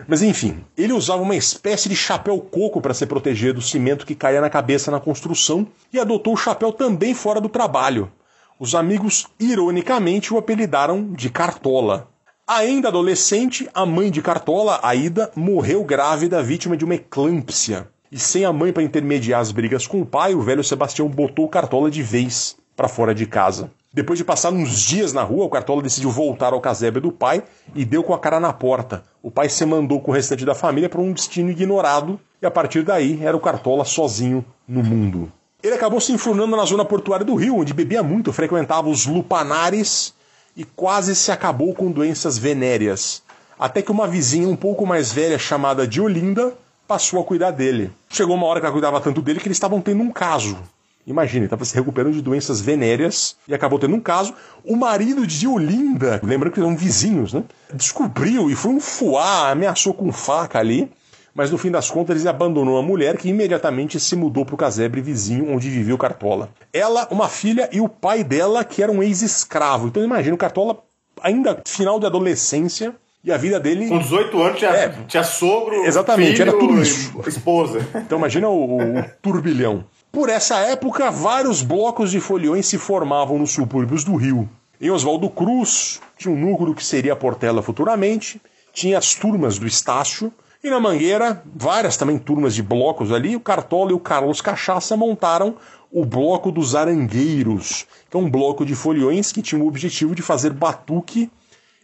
Mas 0.07 0.21
enfim, 0.21 0.63
ele 0.77 0.93
usava 0.93 1.21
uma 1.21 1.35
espécie 1.35 1.87
de 1.87 1.95
chapéu 1.95 2.39
coco 2.39 2.81
para 2.81 2.93
se 2.93 3.05
proteger 3.05 3.53
do 3.53 3.61
cimento 3.61 4.05
que 4.05 4.15
caía 4.15 4.41
na 4.41 4.49
cabeça 4.49 4.89
na 4.89 4.99
construção 4.99 5.67
e 5.91 5.99
adotou 5.99 6.33
o 6.33 6.37
chapéu 6.37 6.71
também 6.71 7.13
fora 7.13 7.39
do 7.39 7.49
trabalho. 7.49 8.11
Os 8.59 8.75
amigos, 8.75 9.27
ironicamente, 9.39 10.33
o 10.33 10.37
apelidaram 10.37 11.11
de 11.11 11.29
Cartola. 11.29 12.07
Ainda 12.47 12.89
adolescente, 12.89 13.69
a 13.73 13.85
mãe 13.85 14.11
de 14.11 14.21
Cartola, 14.21 14.79
Aida, 14.83 15.31
morreu 15.35 15.83
grávida, 15.83 16.43
vítima 16.43 16.75
de 16.75 16.83
uma 16.83 16.95
eclâmpsia. 16.95 17.87
E 18.11 18.19
sem 18.19 18.45
a 18.45 18.53
mãe 18.53 18.71
para 18.71 18.83
intermediar 18.83 19.41
as 19.41 19.51
brigas 19.51 19.87
com 19.87 20.01
o 20.01 20.05
pai, 20.05 20.35
o 20.35 20.41
velho 20.41 20.63
Sebastião 20.63 21.07
botou 21.07 21.47
Cartola 21.47 21.89
de 21.89 22.03
vez 22.03 22.55
para 22.75 22.87
fora 22.87 23.15
de 23.15 23.25
casa. 23.25 23.71
Depois 23.93 24.17
de 24.17 24.25
passar 24.25 24.51
uns 24.51 24.79
dias 24.79 25.13
na 25.13 25.21
rua, 25.21 25.45
o 25.45 25.49
Cartola 25.49 25.83
decidiu 25.83 26.09
voltar 26.09 26.51
ao 26.51 26.59
casebre 26.59 26.99
do 26.99 27.11
pai 27.11 27.43
e 27.75 27.85
deu 27.85 28.01
com 28.01 28.11
a 28.11 28.17
cara 28.17 28.39
na 28.39 28.51
porta. 28.51 29.03
O 29.21 29.29
pai 29.29 29.49
se 29.49 29.63
mandou 29.67 30.01
com 30.01 30.09
o 30.09 30.13
restante 30.13 30.43
da 30.43 30.55
família 30.55 30.89
para 30.89 30.99
um 30.99 31.13
destino 31.13 31.51
ignorado 31.51 32.19
e 32.41 32.45
a 32.45 32.49
partir 32.49 32.81
daí 32.81 33.23
era 33.23 33.37
o 33.37 33.39
Cartola 33.39 33.85
sozinho 33.85 34.43
no 34.67 34.81
mundo. 34.81 35.31
Ele 35.61 35.75
acabou 35.75 36.01
se 36.01 36.11
enfurnando 36.11 36.57
na 36.57 36.65
zona 36.65 36.83
portuária 36.83 37.23
do 37.23 37.35
Rio, 37.35 37.57
onde 37.59 37.71
bebia 37.71 38.01
muito, 38.01 38.33
frequentava 38.33 38.89
os 38.89 39.05
lupanares 39.05 40.15
e 40.57 40.63
quase 40.63 41.15
se 41.15 41.31
acabou 41.31 41.75
com 41.75 41.91
doenças 41.91 42.35
venéreas. 42.35 43.21
até 43.59 43.81
que 43.81 43.91
uma 43.91 44.07
vizinha 44.07 44.47
um 44.47 44.55
pouco 44.55 44.85
mais 44.87 45.11
velha 45.11 45.37
chamada 45.37 45.87
de 45.87 46.01
Olinda 46.01 46.53
passou 46.87 47.21
a 47.21 47.23
cuidar 47.23 47.51
dele. 47.51 47.91
Chegou 48.09 48.35
uma 48.35 48.45
hora 48.47 48.59
que 48.59 48.65
ela 48.65 48.73
cuidava 48.73 48.99
tanto 48.99 49.21
dele 49.21 49.39
que 49.39 49.47
eles 49.47 49.55
estavam 49.55 49.79
tendo 49.79 50.01
um 50.01 50.11
caso. 50.11 50.57
Imagine, 51.05 51.45
estava 51.45 51.65
se 51.65 51.75
recuperando 51.75 52.13
de 52.13 52.21
doenças 52.21 52.61
venéreas 52.61 53.35
e 53.47 53.53
acabou 53.53 53.77
tendo 53.77 53.95
um 53.95 53.99
caso. 53.99 54.33
O 54.63 54.75
marido 54.75 55.27
de 55.27 55.47
Olinda, 55.47 56.21
lembrando 56.23 56.53
que 56.53 56.59
eram 56.59 56.77
vizinhos, 56.77 57.33
né? 57.33 57.43
Descobriu 57.73 58.49
e 58.49 58.55
foi 58.55 58.71
um 58.71 58.79
fuá, 58.79 59.51
ameaçou 59.51 59.93
com 59.93 60.11
faca 60.11 60.59
ali. 60.59 60.89
Mas 61.35 61.49
no 61.49 61.57
fim 61.57 61.71
das 61.71 61.89
contas 61.89 62.19
ele 62.19 62.29
abandonou 62.29 62.77
a 62.77 62.83
mulher 62.83 63.17
que 63.17 63.27
imediatamente 63.27 63.99
se 63.99 64.15
mudou 64.15 64.45
para 64.45 64.53
o 64.53 64.57
casebre 64.57 65.01
vizinho 65.01 65.51
onde 65.51 65.67
vivia 65.67 65.95
o 65.95 65.97
Cartola. 65.97 66.49
Ela, 66.71 67.07
uma 67.09 67.27
filha 67.27 67.67
e 67.71 67.81
o 67.81 67.89
pai 67.89 68.23
dela 68.23 68.63
que 68.63 68.83
era 68.83 68.91
um 68.91 69.01
ex-escravo. 69.01 69.87
Então 69.87 70.03
imagina 70.03 70.35
o 70.35 70.37
Cartola 70.37 70.83
ainda 71.21 71.59
final 71.65 71.99
de 71.99 72.05
adolescência 72.05 72.95
e 73.23 73.31
a 73.31 73.37
vida 73.37 73.59
dele. 73.59 73.87
Com 73.87 73.97
18 73.97 74.41
anos 74.43 74.59
tinha, 74.59 74.71
é, 74.71 74.89
tinha 75.07 75.23
sogro. 75.23 75.85
Exatamente, 75.85 76.37
filho, 76.37 76.49
era 76.49 76.59
tudo 76.59 76.81
isso. 76.81 77.19
Esposa. 77.25 77.79
Então 77.95 78.19
imagina 78.19 78.47
o, 78.47 78.77
o 78.77 79.03
turbilhão. 79.21 79.85
Por 80.13 80.29
essa 80.29 80.57
época, 80.59 81.09
vários 81.09 81.63
blocos 81.63 82.11
de 82.11 82.19
foliões 82.19 82.67
se 82.67 82.77
formavam 82.77 83.39
nos 83.39 83.49
subúrbios 83.49 84.03
do 84.03 84.15
Rio. 84.15 84.47
Em 84.79 84.91
Oswaldo 84.91 85.27
Cruz, 85.27 85.99
tinha 86.15 86.31
um 86.31 86.39
núcleo 86.39 86.75
que 86.75 86.85
seria 86.85 87.13
a 87.13 87.15
Portela 87.15 87.63
futuramente, 87.63 88.39
tinha 88.71 88.99
as 88.99 89.15
turmas 89.15 89.57
do 89.57 89.65
Estácio, 89.65 90.31
e 90.63 90.69
na 90.69 90.79
Mangueira, 90.79 91.41
várias 91.55 91.97
também 91.97 92.19
turmas 92.19 92.53
de 92.53 92.61
blocos 92.61 93.11
ali, 93.11 93.35
o 93.35 93.39
Cartola 93.39 93.89
e 93.89 93.95
o 93.95 93.99
Carlos 93.99 94.39
Cachaça 94.39 94.95
montaram 94.95 95.55
o 95.91 96.05
Bloco 96.05 96.51
dos 96.51 96.75
Arangueiros, 96.75 97.87
que 98.07 98.15
é 98.15 98.19
um 98.19 98.29
bloco 98.29 98.63
de 98.63 98.75
foliões 98.75 99.31
que 99.31 99.41
tinha 99.41 99.63
o 99.63 99.67
objetivo 99.67 100.13
de 100.13 100.21
fazer 100.21 100.53
batuque 100.53 101.27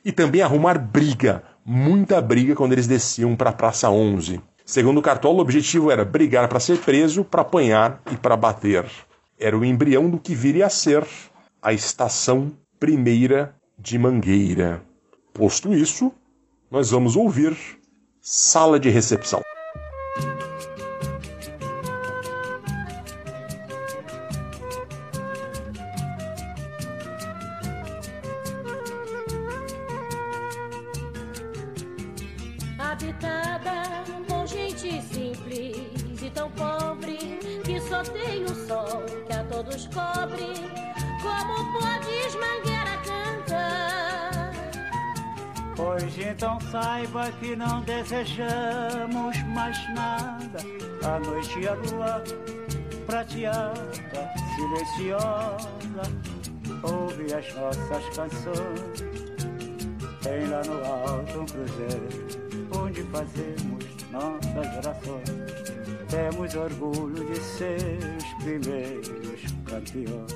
e 0.06 0.12
também 0.12 0.44
arrumar 0.44 0.78
briga, 0.78 1.42
muita 1.65 2.22
briga 2.22 2.56
quando 2.56 2.74
eles 2.74 2.86
desciam 2.86 3.36
para 3.36 3.50
a 3.50 3.54
Praça 3.54 3.89
11. 3.89 4.39
Segundo 4.69 5.01
Cartola, 5.01 5.39
o 5.39 5.41
objetivo 5.41 5.89
era 5.89 6.05
brigar 6.05 6.47
para 6.47 6.60
ser 6.60 6.77
preso, 6.77 7.23
para 7.23 7.41
apanhar 7.41 7.99
e 8.12 8.15
para 8.15 8.38
bater. 8.38 8.86
Era 9.36 9.58
o 9.58 9.65
embrião 9.65 10.08
do 10.08 10.19
que 10.19 10.36
viria 10.36 10.67
a 10.67 10.69
ser 10.69 11.08
a 11.60 11.73
estação 11.73 12.51
primeira 12.79 13.55
de 13.79 13.97
Mangueira. 13.97 14.84
Posto 15.34 15.73
isso, 15.73 16.13
nós 16.69 16.91
vamos 16.91 17.15
ouvir 17.15 17.58
Sala 18.21 18.79
de 18.79 18.91
Recepção. 18.91 19.41
Desejamos 48.19 49.41
mais 49.53 49.77
nada. 49.93 50.60
A 51.03 51.19
noite 51.19 51.60
e 51.60 51.67
a 51.67 51.73
lua 51.73 52.23
prateada, 53.05 54.34
silenciosa, 54.55 56.03
ouve 56.84 57.34
as 57.34 57.55
nossas 57.55 58.03
canções. 58.15 59.03
Tem 60.21 60.47
lá 60.49 60.62
no 60.63 60.86
alto 60.86 61.39
um 61.39 61.45
cruzeiro, 61.45 62.27
onde 62.77 63.03
fazemos 63.03 63.86
nossas 64.12 64.86
orações. 64.86 65.79
Temos 66.10 66.55
orgulho 66.55 67.25
de 67.25 67.39
ser 67.39 67.99
os 68.17 68.43
primeiros 68.43 69.41
campeões. 69.63 70.36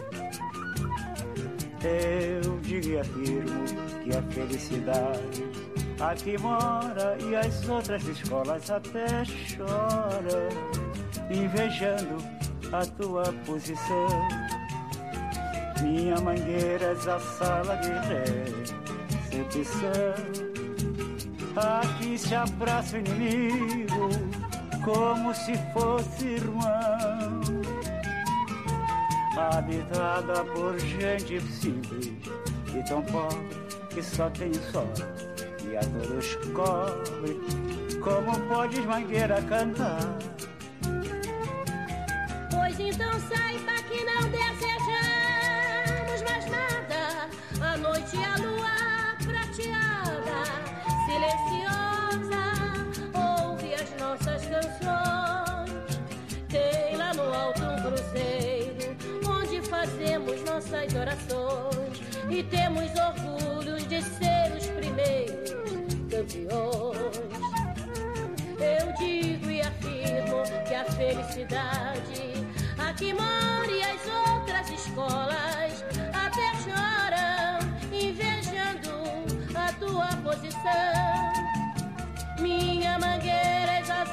Eu 1.83 2.53
e 2.63 2.97
afirmo 2.97 3.65
que 4.03 4.17
a 4.17 4.21
felicidade 4.31 5.52
aqui 6.09 6.37
mora 6.37 7.17
e 7.19 7.35
as 7.35 7.67
outras 7.67 8.03
escolas 8.03 8.69
até 8.69 9.23
choram, 9.25 10.49
invejando 11.29 12.17
a 12.71 12.85
tua 12.85 13.33
posição. 13.45 14.07
Minha 15.81 16.19
mangueira 16.21 16.85
é 16.85 17.11
a 17.11 17.19
sala 17.19 17.75
de 17.77 17.89
recepção. 19.29 19.91
Aqui 21.55 22.17
se 22.17 22.33
abraça 22.33 22.95
o 22.95 22.99
inimigo 22.99 24.09
como 24.83 25.33
se 25.33 25.53
fosse 25.73 26.25
irmão. 26.25 27.41
Habitada 29.37 30.43
por 30.45 30.79
gente 30.79 31.41
simples 31.41 32.13
e 32.73 32.83
tão 32.87 33.01
pobre 33.03 33.55
que 33.89 34.01
só 34.01 34.29
tem 34.29 34.53
sol 34.53 34.87
a 35.77 35.81
todos 35.81 36.35
cobre. 36.53 37.39
Como 38.01 38.39
podes, 38.47 38.85
mangueira, 38.85 39.41
cantar? 39.43 40.17
Pois 42.51 42.79
então 42.79 43.11
saiba 43.21 43.73
que 43.89 44.03
não 44.03 44.29
desejamos 44.29 44.82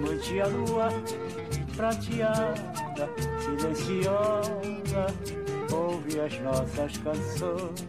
Noite 0.00 0.34
e 0.34 0.40
a 0.40 0.46
lua 0.46 0.88
prateada, 1.76 3.08
silenciosa, 3.40 5.06
ouve 5.72 6.20
as 6.20 6.40
nossas 6.40 6.96
canções. 6.98 7.88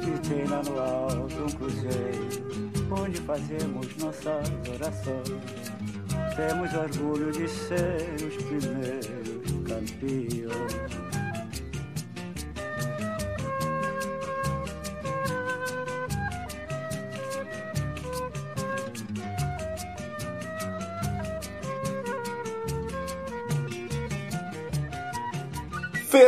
Que 0.00 0.28
tem 0.28 0.44
lá 0.46 0.62
no 0.62 0.80
alto 0.80 1.44
um 1.44 1.50
cruzeiro, 1.50 2.28
onde 2.90 3.20
fazemos 3.20 3.96
nossas 3.98 4.48
orações 4.74 5.80
temos 6.40 6.72
orgulho 6.72 7.30
de 7.32 7.48
ser 7.48 8.14
os 8.26 8.36
primeiros 8.44 9.50
campeões. 9.66 11.09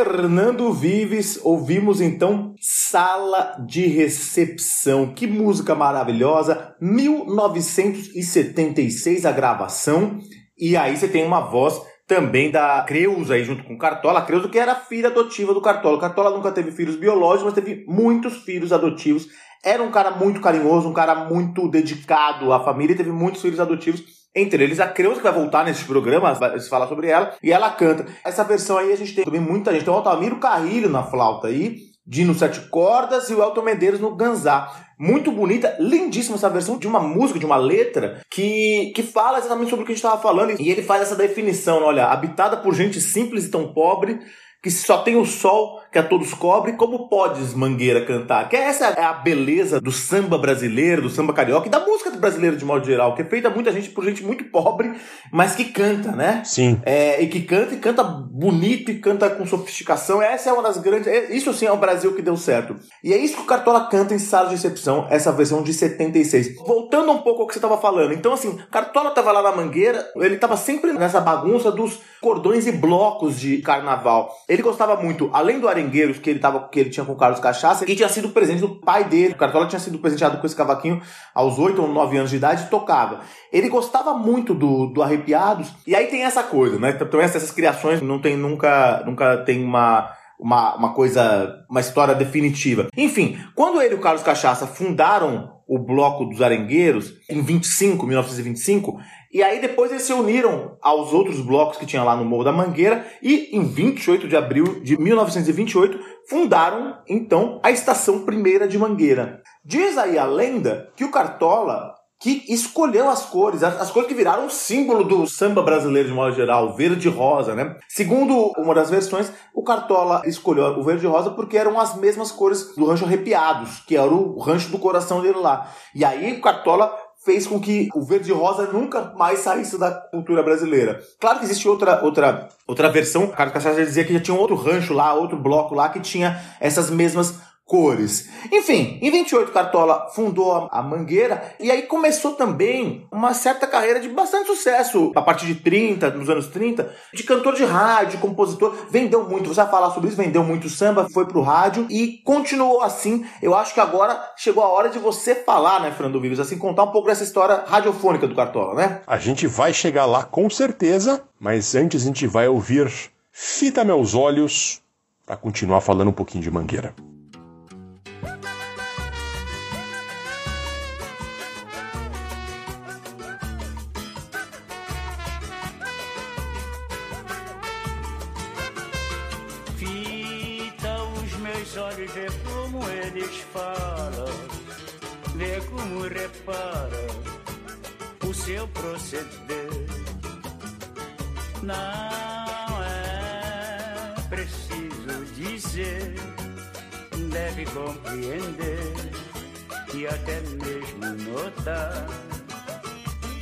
Fernando 0.03 0.73
Vives, 0.73 1.39
ouvimos 1.41 2.01
então 2.01 2.53
Sala 2.59 3.55
de 3.65 3.87
Recepção. 3.87 5.13
Que 5.13 5.25
música 5.25 5.73
maravilhosa! 5.73 6.75
1976 6.81 9.25
a 9.25 9.31
gravação. 9.31 10.19
E 10.59 10.75
aí 10.75 10.97
você 10.97 11.07
tem 11.07 11.25
uma 11.25 11.39
voz 11.39 11.81
também 12.05 12.51
da 12.51 12.83
Creuza 12.85 13.35
aí 13.35 13.45
junto 13.45 13.63
com 13.63 13.77
Cartola. 13.77 14.19
A 14.19 14.23
Creuza 14.23 14.49
que 14.49 14.59
era 14.59 14.75
filha 14.75 15.07
adotiva 15.07 15.53
do 15.53 15.61
Cartola. 15.61 15.95
O 15.95 16.01
Cartola 16.01 16.31
nunca 16.31 16.51
teve 16.51 16.71
filhos 16.71 16.97
biológicos, 16.97 17.45
mas 17.45 17.53
teve 17.53 17.85
muitos 17.87 18.43
filhos 18.43 18.73
adotivos. 18.73 19.29
era 19.63 19.81
um 19.81 19.89
cara 19.89 20.11
muito 20.11 20.41
carinhoso, 20.41 20.89
um 20.89 20.93
cara 20.93 21.15
muito 21.15 21.69
dedicado 21.69 22.51
à 22.51 22.61
família 22.61 22.93
teve 22.93 23.13
muitos 23.13 23.41
filhos 23.41 23.61
adotivos. 23.61 24.22
Entre 24.35 24.63
eles 24.63 24.79
a 24.79 24.87
Creuza, 24.87 25.17
que 25.17 25.23
vai 25.23 25.31
voltar 25.31 25.63
nesse 25.63 25.83
programa, 25.83 26.33
vai 26.33 26.59
se 26.59 26.67
falar 26.67 26.87
sobre 26.87 27.07
ela, 27.07 27.35
e 27.41 27.51
ela 27.51 27.69
canta. 27.69 28.07
Essa 28.25 28.43
versão 28.43 28.77
aí 28.77 28.91
a 28.91 28.95
gente 28.95 29.13
tem 29.13 29.23
também 29.23 29.41
muita 29.41 29.71
gente. 29.71 29.85
Tem 29.85 29.93
o 29.93 29.97
Altamiro 29.97 30.37
Carrilho 30.37 30.89
na 30.89 31.03
flauta 31.03 31.47
aí, 31.47 31.77
Dino 32.05 32.33
Sete 32.33 32.61
Cordas 32.69 33.29
e 33.29 33.35
o 33.35 33.43
Elton 33.43 33.61
Medeiros 33.61 33.99
no 33.99 34.15
Ganzá. 34.15 34.71
Muito 34.97 35.31
bonita, 35.31 35.75
lindíssima 35.79 36.35
essa 36.35 36.49
versão 36.49 36.77
de 36.77 36.87
uma 36.87 36.99
música, 36.99 37.37
de 37.37 37.45
uma 37.45 37.57
letra, 37.57 38.21
que, 38.31 38.91
que 38.95 39.03
fala 39.03 39.37
exatamente 39.37 39.69
sobre 39.69 39.83
o 39.83 39.85
que 39.85 39.91
a 39.91 39.95
gente 39.95 40.03
estava 40.03 40.21
falando. 40.21 40.59
E 40.59 40.71
ele 40.71 40.81
faz 40.81 41.03
essa 41.03 41.15
definição, 41.15 41.83
olha, 41.83 42.05
habitada 42.05 42.57
por 42.57 42.73
gente 42.73 42.99
simples 42.99 43.45
e 43.45 43.51
tão 43.51 43.71
pobre, 43.71 44.19
que 44.63 44.71
só 44.71 44.99
tem 45.03 45.15
o 45.15 45.25
sol 45.25 45.79
que 45.93 45.99
a 45.99 46.03
todos 46.03 46.33
cobre, 46.33 46.73
como 46.73 47.07
podes, 47.07 47.53
Mangueira, 47.53 48.03
cantar? 48.03 48.49
Que 48.49 48.55
essa 48.55 48.87
é 48.87 49.03
a 49.03 49.13
beleza 49.13 49.79
do 49.79 49.91
samba 49.91 50.39
brasileiro, 50.39 51.03
do 51.03 51.09
samba 51.09 51.33
carioca 51.33 51.67
e 51.67 51.69
da 51.69 51.79
música 51.79 52.09
brasileira 52.09 52.57
de 52.57 52.65
modo 52.65 52.83
geral, 52.83 53.13
que 53.13 53.21
é 53.21 53.25
feita 53.25 53.47
muita 53.47 53.71
gente 53.71 53.91
por 53.91 54.03
gente 54.03 54.23
muito 54.23 54.43
pobre, 54.45 54.91
mas 55.31 55.55
que 55.55 55.65
canta, 55.65 56.11
né? 56.11 56.41
Sim. 56.43 56.81
É, 56.83 57.21
e 57.21 57.27
que 57.27 57.41
canta 57.41 57.75
e 57.75 57.77
canta 57.77 58.03
bonito 58.03 58.89
e 58.89 58.97
canta 58.99 59.29
com 59.29 59.45
sofisticação. 59.45 60.19
Essa 60.19 60.49
é 60.49 60.53
uma 60.53 60.63
das 60.63 60.77
grandes. 60.77 61.07
é- 61.07 61.31
Isso 61.31 61.53
sim 61.53 61.67
é 61.67 61.71
um 61.71 61.77
Brasil 61.77 62.15
que 62.15 62.23
deu 62.23 62.35
certo. 62.35 62.75
E 63.03 63.13
é 63.13 63.17
isso 63.17 63.35
que 63.35 63.43
o 63.43 63.45
Cartola 63.45 63.87
canta 63.87 64.15
em 64.15 64.19
Sala 64.19 64.47
de 64.47 64.55
Recepção, 64.55 65.05
essa 65.11 65.31
versão 65.31 65.61
de 65.61 65.73
76. 65.73 66.55
Voltando 66.65 67.11
um 67.11 67.19
pouco 67.19 67.41
ao 67.41 67.47
que 67.47 67.53
você 67.53 67.59
estava 67.59 67.77
falando. 67.77 68.13
Então, 68.13 68.33
assim, 68.33 68.57
Cartola 68.71 69.11
tava 69.11 69.31
lá 69.31 69.43
na 69.43 69.51
Mangueira, 69.51 70.03
ele 70.15 70.37
tava 70.37 70.57
sempre 70.57 70.91
nessa 70.93 71.21
bagunça 71.21 71.71
dos 71.71 71.99
cordões 72.19 72.65
e 72.65 72.71
blocos 72.71 73.39
de 73.39 73.57
carnaval. 73.57 74.31
Ele 74.49 74.61
gostava 74.63 74.95
muito, 74.95 75.29
além 75.33 75.59
do 75.59 75.67
Que 75.89 76.29
ele 76.29 76.39
tava, 76.39 76.67
que 76.69 76.79
ele 76.79 76.89
tinha 76.89 77.05
com 77.05 77.13
o 77.13 77.17
Carlos 77.17 77.39
Cachaça, 77.39 77.85
que 77.85 77.95
tinha 77.95 78.09
sido 78.09 78.29
presente 78.29 78.61
do 78.61 78.75
pai 78.75 79.03
dele. 79.03 79.33
O 79.33 79.37
Cartola 79.37 79.67
tinha 79.67 79.79
sido 79.79 79.99
presenteado 79.99 80.37
com 80.37 80.45
esse 80.45 80.55
cavaquinho 80.55 81.01
aos 81.33 81.57
8 81.59 81.81
ou 81.81 81.87
9 81.87 82.17
anos 82.17 82.29
de 82.29 82.37
idade 82.37 82.63
e 82.63 82.69
tocava. 82.69 83.21
Ele 83.51 83.69
gostava 83.69 84.13
muito 84.13 84.53
do, 84.53 84.87
do 84.87 85.01
Arrepiados. 85.01 85.73
E 85.85 85.95
aí 85.95 86.07
tem 86.07 86.23
essa 86.23 86.43
coisa, 86.43 86.79
né? 86.79 86.97
Então 86.99 87.19
essas, 87.19 87.37
essas 87.37 87.51
criações 87.51 88.01
não 88.01 88.19
tem 88.19 88.35
nunca, 88.35 89.03
nunca 89.05 89.37
tem 89.37 89.63
uma 89.63 90.11
uma, 90.39 90.75
uma 90.75 90.93
coisa, 90.93 91.63
uma 91.69 91.79
história 91.79 92.13
definitiva. 92.13 92.87
Enfim, 92.97 93.37
quando 93.55 93.81
ele 93.81 93.93
e 93.93 93.97
o 93.97 94.01
Carlos 94.01 94.23
Cachaça 94.23 94.67
fundaram 94.67 95.53
o 95.65 95.79
Bloco 95.79 96.25
dos 96.25 96.41
Arengueiros, 96.41 97.13
em 97.29 97.41
25, 97.41 98.05
1925, 98.05 98.99
e 99.33 99.41
aí 99.41 99.59
depois 99.59 99.91
eles 99.91 100.03
se 100.03 100.13
uniram 100.13 100.77
aos 100.81 101.11
outros 101.11 101.41
blocos 101.41 101.77
que 101.77 101.85
tinha 101.85 102.03
lá 102.03 102.15
no 102.15 102.23
Morro 102.23 102.43
da 102.43 102.51
Mangueira, 102.51 103.05
e 103.21 103.49
em 103.51 103.63
28 103.63 104.27
de 104.27 104.35
abril 104.35 104.81
de 104.81 104.95
1928, 104.95 105.99
fundaram, 106.29 106.97
então, 107.09 107.59
a 107.63 107.71
Estação 107.71 108.23
Primeira 108.25 108.67
de 108.67 108.77
Mangueira. 108.77 109.41
Diz 109.65 109.97
aí 109.97 110.17
a 110.17 110.25
lenda 110.25 110.91
que 110.95 111.03
o 111.03 111.11
Cartola 111.11 111.95
que 112.23 112.41
escolheu 112.47 113.09
as 113.09 113.25
cores, 113.25 113.61
as, 113.61 113.91
cores 113.91 114.07
que 114.07 114.15
viraram 114.15 114.49
símbolo 114.49 115.03
do 115.03 115.27
samba 115.27 115.61
brasileiro 115.61 116.07
de 116.07 116.13
modo 116.13 116.33
geral, 116.33 116.73
verde 116.73 117.09
e 117.09 117.11
rosa, 117.11 117.53
né? 117.53 117.75
Segundo 117.89 118.53
uma 118.57 118.73
das 118.73 118.89
versões, 118.89 119.29
o 119.53 119.61
Cartola 119.61 120.21
escolheu 120.25 120.63
o 120.79 120.83
verde 120.83 121.05
e 121.05 121.09
rosa 121.09 121.31
porque 121.31 121.57
eram 121.57 121.77
as 121.77 121.97
mesmas 121.97 122.31
cores 122.31 122.73
do 122.77 122.85
rancho 122.85 123.03
Arrepiados, 123.03 123.81
que 123.85 123.97
era 123.97 124.07
o 124.07 124.39
rancho 124.39 124.69
do 124.69 124.79
coração 124.79 125.21
dele 125.21 125.39
lá. 125.39 125.69
E 125.93 126.05
aí 126.05 126.31
o 126.31 126.41
Cartola 126.41 126.95
fez 127.23 127.47
com 127.47 127.59
que 127.59 127.89
o 127.93 128.01
verde 128.01 128.31
rosa 128.31 128.67
nunca 128.67 129.13
mais 129.17 129.39
saísse 129.39 129.77
da 129.77 129.91
cultura 129.91 130.43
brasileira. 130.43 131.01
Claro 131.19 131.39
que 131.39 131.45
existe 131.45 131.67
outra 131.67 132.03
outra 132.03 132.49
outra 132.67 132.89
versão, 132.89 133.27
Carlos 133.27 133.53
Cachaça 133.53 133.83
dizia 133.83 134.03
que 134.03 134.13
já 134.13 134.19
tinha 134.19 134.35
um 134.35 134.39
outro 134.39 134.55
rancho 134.55 134.93
lá, 134.93 135.13
outro 135.13 135.37
bloco 135.37 135.73
lá 135.73 135.89
que 135.89 135.99
tinha 135.99 136.41
essas 136.59 136.89
mesmas 136.89 137.35
cores. 137.65 138.29
Enfim, 138.51 138.99
em 139.01 139.09
28 139.09 139.51
Cartola 139.51 140.07
fundou 140.13 140.69
a- 140.71 140.81
Mangueira 140.83 141.55
e 141.59 141.71
aí 141.71 141.83
começou 141.83 142.33
também 142.33 143.07
uma 143.11 143.33
certa 143.33 143.65
carreira 143.65 143.99
de 143.99 144.09
bastante 144.09 144.47
sucesso 144.47 145.11
a 145.15 145.21
partir 145.21 145.45
de 145.45 145.55
30, 145.55 146.09
nos 146.11 146.29
anos 146.29 146.47
30, 146.47 146.93
de 147.13 147.23
cantor 147.23 147.55
de 147.55 147.63
rádio, 147.63 148.19
compositor, 148.19 148.75
vendeu 148.89 149.27
muito, 149.27 149.47
você 149.49 149.61
vai 149.61 149.69
falar 149.71 149.91
sobre 149.91 150.09
isso, 150.09 150.17
vendeu 150.17 150.43
muito 150.43 150.69
samba, 150.69 151.07
foi 151.13 151.25
pro 151.25 151.41
rádio 151.41 151.87
e 151.89 152.21
continuou 152.23 152.81
assim. 152.81 153.25
Eu 153.41 153.55
acho 153.55 153.73
que 153.73 153.79
agora 153.79 154.21
chegou 154.37 154.63
a 154.63 154.67
hora 154.67 154.89
de 154.89 154.99
você 154.99 155.33
falar, 155.33 155.79
né, 155.79 155.91
Fernando 155.91 156.19
Vives, 156.19 156.39
assim, 156.39 156.57
contar 156.57 156.83
um 156.83 156.91
pouco 156.91 157.07
dessa 157.07 157.23
história 157.23 157.63
radiofônica 157.65 158.27
do 158.27 158.35
Cartola, 158.35 158.75
né? 158.75 159.01
A 159.07 159.17
gente 159.17 159.47
vai 159.47 159.73
chegar 159.73 160.05
lá 160.05 160.23
com 160.23 160.49
certeza, 160.49 161.23
mas 161.39 161.75
antes 161.75 162.01
a 162.03 162.05
gente 162.05 162.27
vai 162.27 162.47
ouvir 162.47 162.91
Fita 163.31 163.83
Meus 163.83 164.13
Olhos 164.13 164.81
para 165.25 165.37
continuar 165.37 165.81
falando 165.81 166.09
um 166.09 166.13
pouquinho 166.13 166.43
de 166.43 166.51
Mangueira. 166.51 166.93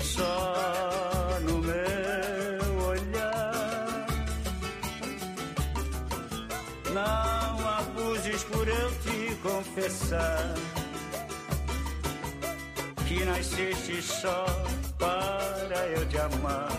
Só 0.03 1.39
no 1.41 1.57
meu 1.57 2.85
olhar 2.85 4.05
não 6.93 7.67
abuses 7.67 8.43
por 8.43 8.67
eu 8.67 8.91
te 8.99 9.35
confessar 9.41 10.53
que 13.07 13.25
nasceste 13.25 14.03
só 14.03 14.45
para 14.99 15.87
eu 15.87 16.07
te 16.07 16.19
amar. 16.19 16.69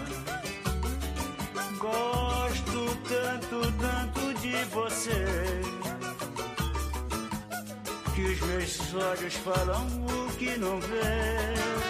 Gosto 1.80 2.96
tanto, 3.08 3.72
tanto 3.80 4.34
de 4.40 4.64
você 4.66 5.60
que 8.14 8.22
os 8.22 8.40
meus 8.42 8.94
olhos 8.94 9.34
falam 9.34 10.21
que 10.42 10.58
não 10.58 10.80
vê. 10.80 11.81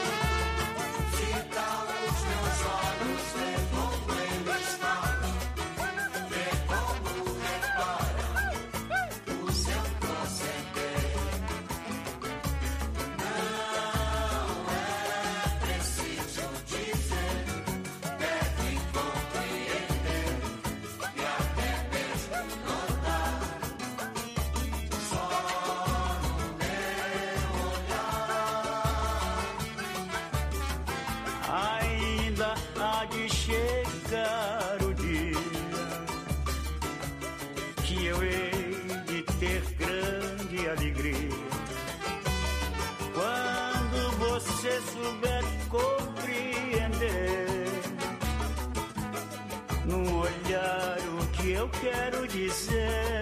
Quero 51.81 52.27
dizer. 52.27 53.22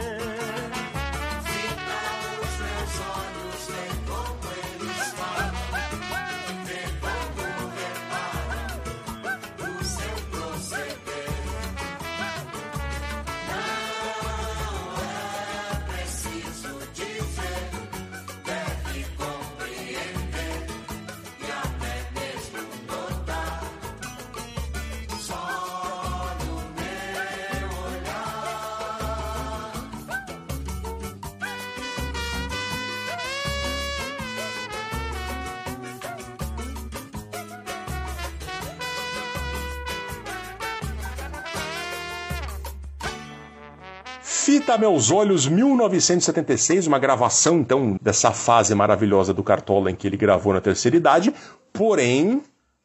Fita 44.70 44.78
Meus 44.78 45.10
Olhos, 45.10 45.48
1976, 45.48 46.86
uma 46.86 47.00
gravação 47.00 47.58
então 47.58 47.98
dessa 48.00 48.30
fase 48.30 48.72
maravilhosa 48.72 49.34
do 49.34 49.42
Cartola 49.42 49.90
em 49.90 49.96
que 49.96 50.06
ele 50.06 50.16
gravou 50.16 50.52
na 50.52 50.60
terceira 50.60 50.96
idade, 50.96 51.34
porém 51.72 52.40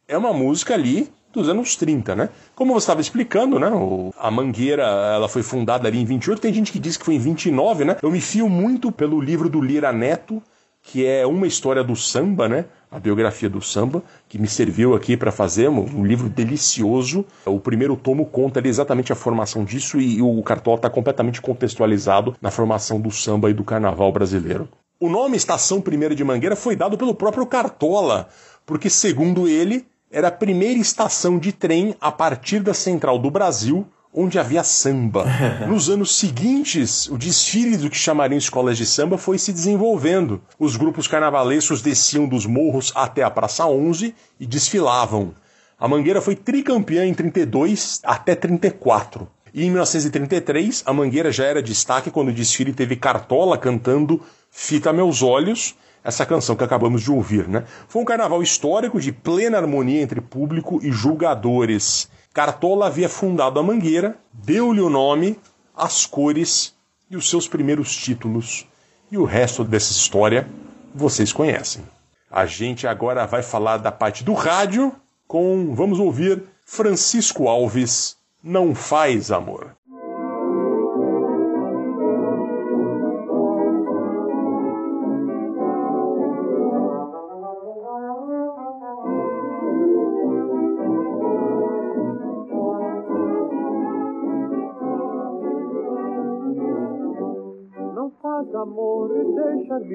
é 0.08 0.18
uma 0.18 0.32
música 0.32 0.74
ali 0.74 1.08
dos 1.32 1.48
anos 1.48 1.76
30, 1.76 2.16
né? 2.16 2.28
Como 2.56 2.72
você 2.72 2.82
estava 2.82 3.00
explicando, 3.00 3.60
né? 3.60 3.68
O, 3.68 4.12
a 4.18 4.28
Mangueira, 4.32 4.82
ela 4.82 5.28
foi 5.28 5.44
fundada 5.44 5.86
ali 5.86 6.00
em 6.00 6.04
28, 6.04 6.40
tem 6.40 6.52
gente 6.52 6.72
que 6.72 6.80
diz 6.80 6.96
que 6.96 7.04
foi 7.04 7.14
em 7.14 7.20
29, 7.20 7.84
né? 7.84 7.96
Eu 8.02 8.10
me 8.10 8.20
fio 8.20 8.48
muito 8.48 8.90
pelo 8.90 9.20
livro 9.20 9.48
do 9.48 9.60
Lira 9.60 9.92
Neto, 9.92 10.42
que 10.82 11.06
é 11.06 11.24
uma 11.24 11.46
história 11.46 11.84
do 11.84 11.94
samba, 11.94 12.48
né? 12.48 12.64
A 12.96 12.98
biografia 12.98 13.50
do 13.50 13.60
samba, 13.60 14.02
que 14.26 14.38
me 14.38 14.48
serviu 14.48 14.94
aqui 14.94 15.18
para 15.18 15.30
fazer 15.30 15.68
um, 15.68 16.02
livro 16.02 16.30
delicioso. 16.30 17.26
O 17.44 17.60
primeiro 17.60 17.94
tomo 17.94 18.24
conta 18.24 18.66
exatamente 18.66 19.12
a 19.12 19.14
formação 19.14 19.66
disso 19.66 20.00
e 20.00 20.22
o 20.22 20.42
Cartola 20.42 20.76
está 20.76 20.88
completamente 20.88 21.42
contextualizado 21.42 22.34
na 22.40 22.50
formação 22.50 22.98
do 22.98 23.10
samba 23.10 23.50
e 23.50 23.52
do 23.52 23.62
carnaval 23.62 24.10
brasileiro. 24.10 24.66
O 24.98 25.10
nome 25.10 25.36
Estação 25.36 25.78
Primeira 25.78 26.14
de 26.14 26.24
Mangueira 26.24 26.56
foi 26.56 26.74
dado 26.74 26.96
pelo 26.96 27.14
próprio 27.14 27.44
Cartola, 27.44 28.30
porque, 28.64 28.88
segundo 28.88 29.46
ele, 29.46 29.84
era 30.10 30.28
a 30.28 30.32
primeira 30.32 30.80
estação 30.80 31.38
de 31.38 31.52
trem 31.52 31.94
a 32.00 32.10
partir 32.10 32.60
da 32.60 32.72
central 32.72 33.18
do 33.18 33.30
Brasil 33.30 33.86
onde 34.16 34.38
havia 34.38 34.64
samba. 34.64 35.26
Nos 35.68 35.90
anos 35.90 36.16
seguintes, 36.16 37.06
o 37.08 37.18
desfile 37.18 37.76
do 37.76 37.90
que 37.90 37.98
chamariam 37.98 38.38
escolas 38.38 38.78
de 38.78 38.86
samba 38.86 39.18
foi 39.18 39.38
se 39.38 39.52
desenvolvendo. 39.52 40.40
Os 40.58 40.74
grupos 40.76 41.06
carnavalescos 41.06 41.82
desciam 41.82 42.26
dos 42.26 42.46
morros 42.46 42.90
até 42.94 43.22
a 43.22 43.30
Praça 43.30 43.66
11 43.66 44.14
e 44.40 44.46
desfilavam. 44.46 45.34
A 45.78 45.86
Mangueira 45.86 46.22
foi 46.22 46.34
tricampeã 46.34 47.04
em 47.04 47.12
32 47.12 48.00
até 48.02 48.34
34. 48.34 49.28
E 49.52 49.64
em 49.64 49.70
1933, 49.70 50.82
a 50.86 50.92
Mangueira 50.92 51.30
já 51.30 51.44
era 51.44 51.62
destaque 51.62 52.10
quando 52.10 52.28
o 52.28 52.32
desfile 52.32 52.72
teve 52.72 52.96
Cartola 52.96 53.58
cantando 53.58 54.22
Fita 54.50 54.92
Meus 54.92 55.22
Olhos, 55.22 55.74
essa 56.06 56.24
canção 56.24 56.54
que 56.54 56.62
acabamos 56.62 57.02
de 57.02 57.10
ouvir, 57.10 57.48
né? 57.48 57.64
Foi 57.88 58.00
um 58.00 58.04
carnaval 58.04 58.40
histórico 58.40 59.00
de 59.00 59.10
plena 59.10 59.58
harmonia 59.58 60.00
entre 60.00 60.20
público 60.20 60.78
e 60.80 60.92
julgadores. 60.92 62.08
Cartola 62.32 62.86
havia 62.86 63.08
fundado 63.08 63.58
a 63.58 63.62
Mangueira, 63.62 64.16
deu-lhe 64.32 64.80
o 64.80 64.88
nome, 64.88 65.36
as 65.76 66.06
cores 66.06 66.76
e 67.10 67.16
os 67.16 67.28
seus 67.28 67.48
primeiros 67.48 67.94
títulos. 67.96 68.64
E 69.10 69.18
o 69.18 69.24
resto 69.24 69.64
dessa 69.64 69.90
história 69.90 70.46
vocês 70.94 71.32
conhecem. 71.32 71.82
A 72.30 72.46
gente 72.46 72.86
agora 72.86 73.26
vai 73.26 73.42
falar 73.42 73.78
da 73.78 73.90
parte 73.90 74.22
do 74.22 74.32
rádio 74.32 74.94
com, 75.26 75.74
vamos 75.74 75.98
ouvir, 75.98 76.44
Francisco 76.64 77.48
Alves, 77.48 78.16
Não 78.40 78.76
Faz 78.76 79.32
Amor. 79.32 79.74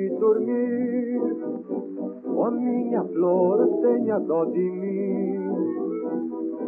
Deixa-me 0.01 0.09
dormir. 0.19 1.21
Oh, 2.25 2.51
minha 2.51 3.03
flor, 3.03 3.67
tenha 3.81 4.19
dó 4.19 4.45
de 4.45 4.59
mim. 4.59 5.39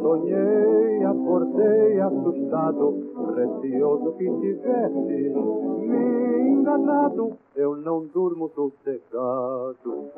Sonhei, 0.02 1.04
acordei 1.06 2.00
assustado, 2.00 2.94
receoso 3.36 4.12
que 4.18 4.30
tivesse 4.40 4.94
me 4.94 6.52
enganado. 6.52 7.34
Eu 7.56 7.76
não 7.78 8.06
durmo 8.08 8.50
sossegado. 8.50 10.12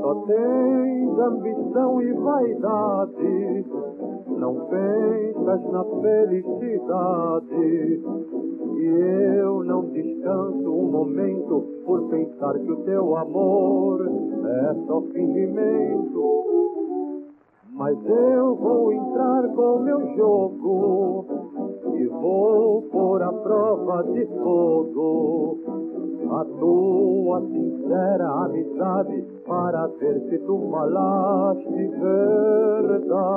Só 0.00 0.14
tens 0.26 1.18
ambição 1.18 2.00
e 2.00 2.12
vaidade, 2.14 3.66
não 4.28 4.54
pensas 4.66 5.62
na 5.70 5.84
felicidade. 5.84 7.50
E 8.78 8.84
eu 9.42 9.62
não 9.62 9.84
descanso 9.90 10.72
um 10.72 10.90
momento 10.90 11.66
por 11.84 12.08
pensar 12.08 12.58
que 12.60 12.72
o 12.72 12.76
teu 12.84 13.14
amor 13.14 14.08
é 14.08 14.74
só 14.86 15.02
fingimento. 15.02 16.44
Mas 17.74 17.98
eu 18.06 18.54
vou 18.54 18.92
entrar 18.94 19.48
com 19.54 19.80
meu 19.80 20.00
jogo 20.16 21.26
e 21.94 22.06
vou 22.06 22.82
pôr 22.90 23.22
a 23.22 23.32
prova 23.32 24.02
de 24.04 24.24
fogo 24.24 25.89
a 26.32 26.44
tua 26.44 27.40
sincera 27.40 28.28
amizade 28.44 29.22
para 29.46 29.86
ver 29.98 30.20
se 30.28 30.38
tu 30.38 30.68
falaste 30.70 31.88
verdade. 31.98 33.30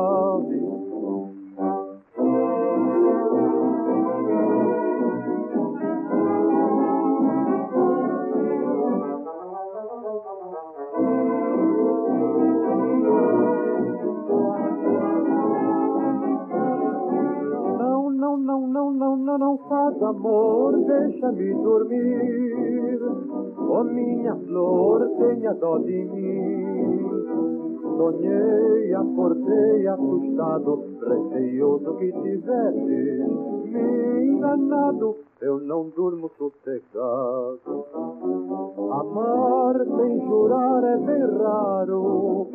Não, 18.93 19.17
não, 19.17 19.37
não, 19.37 19.57
faz 19.69 20.01
amor, 20.03 20.77
deixa-me 20.85 21.53
dormir. 21.55 22.99
Oh 23.57 23.83
minha 23.83 24.35
flor, 24.35 25.09
tenha 25.17 25.53
dó 25.55 25.77
de 25.79 26.05
mim. 26.05 26.83
Sonhei, 27.97 28.93
acordei 28.93 29.87
assustado, 29.87 30.83
receioso 31.01 31.95
que 31.95 32.11
tivesse 32.11 33.53
me 33.65 34.25
enganado. 34.25 35.15
Eu 35.41 35.59
não 35.59 35.89
durmo 35.89 36.29
sossegado. 36.37 37.85
Amar 38.91 39.75
sem 39.85 40.27
jurar 40.27 40.83
é 40.83 40.97
bem 40.97 41.37
raro. 41.37 42.47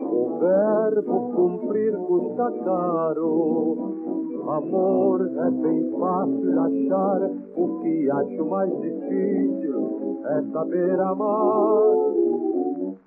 O 0.00 0.38
verbo 0.40 1.32
cumprir 1.34 1.96
custa 1.96 2.50
caro. 2.64 4.23
Amor 4.46 5.20
é 5.22 5.50
bem 5.50 5.90
fácil 5.98 6.60
achar, 6.60 7.30
o 7.56 7.80
que 7.80 8.10
acho 8.10 8.44
mais 8.44 8.70
difícil 8.80 10.20
é 10.26 10.42
saber 10.52 11.00
amar. 11.00 11.82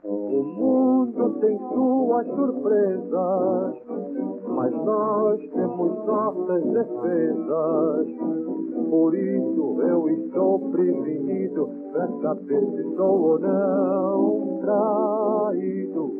O 0.03 0.43
mundo 0.57 1.39
tem 1.39 1.57
suas 1.57 2.25
surpresas, 2.27 3.75
mas 4.47 4.73
nós 4.83 5.39
temos 5.51 6.05
nossas 6.05 6.63
defesas. 6.63 8.07
Por 8.89 9.13
isso 9.15 9.81
eu 9.83 10.09
estou 10.09 10.59
prevenido 10.71 11.69
para 11.91 12.07
saber 12.21 12.65
se 12.65 12.95
sou 12.95 13.21
ou 13.21 13.39
não 13.39 14.59
traído. 14.61 16.17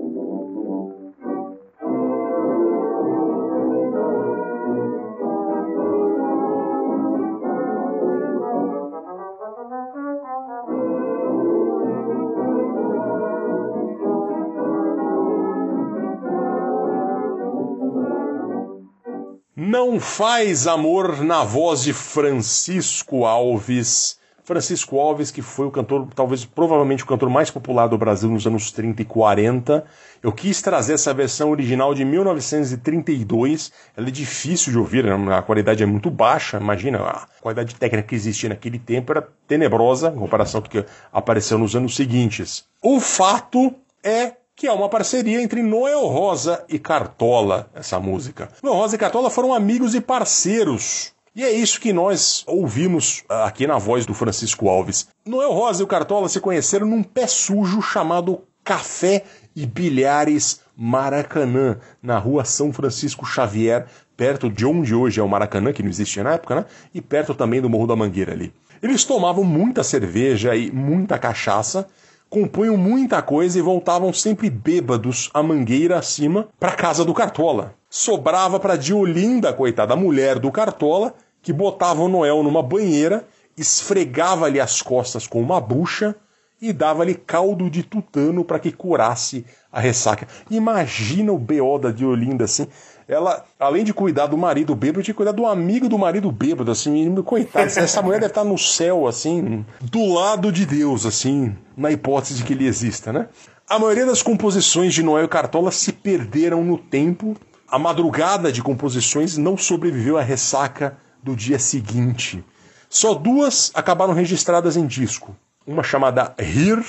Não 19.68 20.00
faz 20.00 20.66
amor 20.66 21.22
na 21.22 21.44
voz 21.44 21.84
de 21.84 21.92
Francisco 21.92 23.26
Alves. 23.26 24.18
Francisco 24.42 24.98
Alves, 24.98 25.30
que 25.30 25.42
foi 25.42 25.68
o 25.68 25.72
cantor, 25.72 26.08
talvez 26.16 26.46
provavelmente 26.46 27.04
o 27.04 27.06
cantor 27.06 27.30
mais 27.30 27.52
popular 27.52 27.88
do 27.88 27.98
Brasil 27.98 28.30
nos 28.30 28.48
anos 28.48 28.72
30 28.72 29.02
e 29.02 29.06
40. 29.06 29.84
Eu 30.24 30.32
quis 30.32 30.62
trazer 30.62 30.94
essa 30.94 31.14
versão 31.14 31.52
original 31.52 31.94
de 31.94 32.06
1932. 32.06 33.74
Ela 33.98 34.08
é 34.08 34.12
difícil 34.12 34.72
de 34.72 34.80
ouvir, 34.80 35.04
né? 35.04 35.36
a 35.36 35.42
qualidade 35.42 35.84
é 35.84 35.86
muito 35.86 36.10
baixa. 36.10 36.56
Imagina, 36.56 37.00
a 37.00 37.28
qualidade 37.42 37.76
técnica 37.76 38.08
que 38.08 38.16
existia 38.16 38.48
naquele 38.48 38.80
tempo 38.80 39.12
era 39.12 39.28
tenebrosa 39.50 40.14
em 40.16 40.18
comparação 40.18 40.62
com 40.62 40.68
o 40.68 40.72
que 40.72 40.86
apareceu 41.12 41.58
nos 41.58 41.76
anos 41.76 41.94
seguintes. 41.94 42.64
O 42.82 43.02
fato 43.02 43.76
é 44.02 44.32
que 44.58 44.66
é 44.66 44.72
uma 44.72 44.90
parceria 44.90 45.40
entre 45.40 45.62
Noel 45.62 46.08
Rosa 46.08 46.66
e 46.68 46.80
Cartola, 46.80 47.70
essa 47.76 48.00
música. 48.00 48.50
Noel 48.64 48.76
Rosa 48.76 48.96
e 48.96 48.98
Cartola 48.98 49.30
foram 49.30 49.54
amigos 49.54 49.94
e 49.94 50.02
parceiros. 50.02 51.14
E 51.36 51.44
é 51.44 51.52
isso 51.52 51.80
que 51.80 51.94
nós 51.94 52.44
ouvimos 52.48 53.24
ah, 53.30 53.46
aqui 53.46 53.68
na 53.68 53.78
voz 53.78 54.08
do 54.08 54.16
Francisco 54.16 54.68
Alves. 54.68 55.08
Noel 55.24 55.54
Rosa 55.54 55.84
e 55.84 55.86
o 55.86 55.88
Cartola 55.88 56.28
se 56.28 56.40
conheceram 56.40 56.88
num 56.88 57.04
pé 57.04 57.28
sujo 57.28 57.84
chamado 57.84 58.42
Café 58.64 59.24
e 59.56 59.64
Bilhares 59.64 60.62
Maracanã, 60.76 61.78
na 62.02 62.18
rua 62.18 62.44
São 62.44 62.74
Francisco 62.74 63.28
Xavier, 63.28 63.86
perto 64.18 64.50
de 64.50 64.66
onde 64.66 64.96
hoje 64.96 65.20
é 65.20 65.24
o 65.24 65.30
Maracanã, 65.30 65.72
que 65.72 65.84
não 65.84 65.90
existia 65.92 66.24
na 66.24 66.34
época, 66.34 66.56
né? 66.56 66.66
E 66.96 67.00
perto 67.00 67.36
também 67.36 67.62
do 67.62 67.70
Morro 67.70 67.86
da 67.86 67.96
Mangueira 67.96 68.32
ali. 68.32 68.52
Eles 68.82 69.04
tomavam 69.04 69.44
muita 69.44 69.84
cerveja 69.84 70.56
e 70.56 70.72
muita 70.72 71.20
cachaça, 71.20 71.88
compunham 72.30 72.78
muita 72.78 73.22
coisa 73.22 73.58
e 73.58 73.62
voltavam 73.62 74.12
sempre 74.12 74.50
bêbados 74.50 75.30
a 75.34 75.42
mangueira 75.42 75.98
acima 75.98 76.50
para 76.60 76.76
casa 76.76 77.06
do 77.06 77.14
Cartola. 77.14 77.74
Sobrava 77.90 78.60
para 78.60 78.76
Diolinda, 78.76 79.54
coitada, 79.54 79.94
a 79.94 79.98
mulher 79.98 80.40
do 80.40 80.52
Cartola, 80.52 81.14
que 81.42 81.54
botava 81.54 82.02
o 82.02 82.10
Noel 82.10 82.44
numa 82.44 82.62
banheira, 82.62 83.26
esfregava-lhe 83.58 84.60
as 84.60 84.82
costas 84.82 85.26
com 85.26 85.42
uma 85.42 85.62
bucha 85.62 86.16
e 86.62 86.74
dava-lhe 86.74 87.16
caldo 87.16 87.70
de 87.70 87.84
tutano 87.84 88.44
para 88.44 88.60
que 88.60 88.72
curasse 88.72 89.46
a 89.72 89.80
ressaca. 89.80 90.28
Imagina 90.50 91.32
o 91.32 91.38
BO 91.38 91.80
da 91.80 91.92
Diolinda 91.92 92.46
assim. 92.46 92.68
Ela, 93.08 93.46
além 93.58 93.86
de 93.86 93.94
cuidar 93.94 94.28
do 94.28 94.38
marido 94.38 94.76
bêbado, 94.76 95.02
tinha 95.02 95.14
que 95.14 95.18
cuidar 95.18 95.32
do 95.32 95.46
amigo 95.46 95.88
do 95.88 95.98
marido 95.98 96.30
bêbado, 96.32 96.72
assim. 96.72 97.16
Coitado, 97.24 97.66
essa 97.66 98.02
mulher 98.02 98.20
deve 98.20 98.32
estar 98.32 98.44
no 98.44 98.58
céu, 98.58 99.08
assim, 99.08 99.66
do 99.80 100.14
lado 100.14 100.52
de 100.52 100.66
Deus, 100.66 101.06
assim, 101.06 101.56
na 101.76 101.90
hipótese 101.90 102.36
de 102.36 102.44
que 102.44 102.54
ele 102.54 102.68
exista, 102.68 103.14
né? 103.14 103.30
A 103.70 103.80
maioria 103.80 104.06
das 104.06 104.22
composições 104.22 104.94
de 104.94 105.04
Noel 105.04 105.28
Cartola 105.28 105.72
se 105.72 105.92
perderam 105.92 106.64
no 106.64 106.78
tempo. 106.78 107.36
A 107.70 107.80
madrugada 107.80 108.52
de 108.52 108.62
composições 108.62 109.38
não 109.38 109.58
sobreviveu 109.58 110.18
à 110.18 110.22
ressaca 110.22 110.98
do 111.24 111.36
dia 111.36 111.60
seguinte. 111.60 112.44
Só 112.90 113.14
duas 113.14 113.72
acabaram 113.74 114.14
registradas 114.14 114.78
em 114.78 114.88
disco. 114.88 115.36
Uma 115.66 115.84
chamada 115.84 116.34
Here 116.38 116.86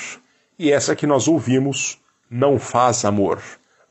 e 0.57 0.71
essa 0.71 0.95
que 0.95 1.07
nós 1.07 1.27
ouvimos, 1.27 1.97
Não 2.29 2.57
Faz 2.57 3.03
Amor. 3.03 3.41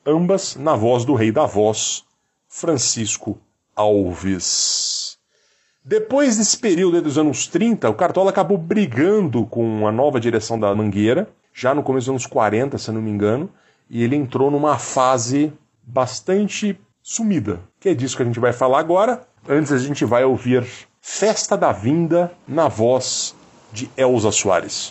Ambas 0.07 0.57
na 0.57 0.74
voz 0.74 1.05
do 1.05 1.14
rei 1.14 1.31
da 1.31 1.45
voz, 1.45 2.05
Francisco 2.49 3.38
Alves. 3.76 5.18
Depois 5.84 6.36
desse 6.36 6.59
período 6.59 7.01
dos 7.01 7.16
anos 7.16 7.46
30, 7.46 7.88
o 7.88 7.94
Cartola 7.94 8.30
acabou 8.30 8.59
brigando 8.59 9.46
com 9.46 9.86
a 9.86 9.92
nova 9.92 10.18
direção 10.18 10.59
da 10.59 10.74
Mangueira, 10.74 11.28
já 11.53 11.74
no 11.74 11.82
começo 11.82 12.07
dos 12.07 12.11
anos 12.11 12.26
40, 12.26 12.76
se 12.78 12.90
não 12.90 13.01
me 13.01 13.11
engano, 13.11 13.51
e 13.88 14.03
ele 14.03 14.16
entrou 14.16 14.51
numa 14.51 14.78
fase 14.78 15.53
bastante 15.82 16.78
sumida, 17.03 17.61
que 17.80 17.88
é 17.88 17.94
disso 17.94 18.16
que 18.16 18.22
a 18.22 18.26
gente 18.26 18.40
vai 18.40 18.53
falar 18.53 18.80
agora. 18.80 19.26
Antes 19.49 19.72
a 19.72 19.78
gente 19.78 20.05
vai 20.05 20.24
ouvir 20.24 20.66
Festa 21.01 21.57
da 21.57 21.72
Vinda 21.72 22.32
na 22.46 22.68
voz 22.68 23.34
de 23.72 23.90
Elza 23.96 24.30
Soares. 24.30 24.90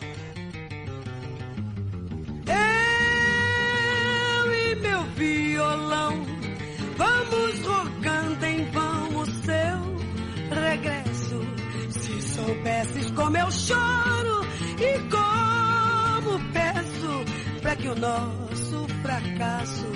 Eu 13.47 13.51
choro 13.51 14.45
e 14.77 14.99
como 15.09 16.39
peço 16.51 17.61
para 17.61 17.75
que 17.77 17.87
o 17.87 17.95
nosso 17.95 18.87
fracasso 19.01 19.87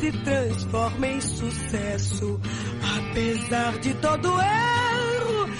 se 0.00 0.12
transforme 0.12 1.08
em 1.08 1.20
sucesso, 1.20 2.40
apesar 2.98 3.78
de 3.78 3.94
todo 3.94 4.28
erro. 4.28 5.50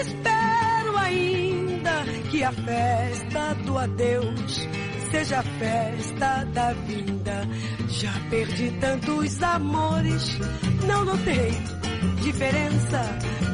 Espero 0.00 0.98
ainda 0.98 2.04
que 2.30 2.42
a 2.42 2.52
festa 2.52 3.54
do 3.64 3.78
adeus 3.78 4.68
seja 5.10 5.38
a 5.38 5.42
festa 5.42 6.44
da 6.52 6.72
vinda. 6.72 7.48
Já 7.88 8.12
perdi 8.28 8.70
tantos 8.78 9.42
amores, 9.42 10.38
não 10.86 11.04
notei 11.06 11.77
diferença. 12.22 13.00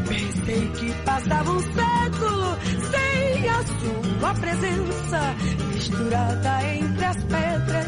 Pensei 0.09 0.68
que 0.68 0.92
passava 1.05 1.51
um 1.51 1.61
século 1.61 2.59
sem 2.90 3.49
a 3.49 3.62
sua 3.64 4.34
presença, 4.34 5.34
misturada 5.72 6.74
entre 6.74 7.05
as 7.05 7.24
pedras 7.24 7.86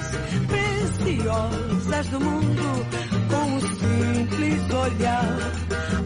preciosas 0.49 2.07
do 2.09 2.21
mundo, 2.21 2.87
com 3.29 3.53
um 3.53 3.61
simples 3.61 4.71
olhar. 4.71 5.39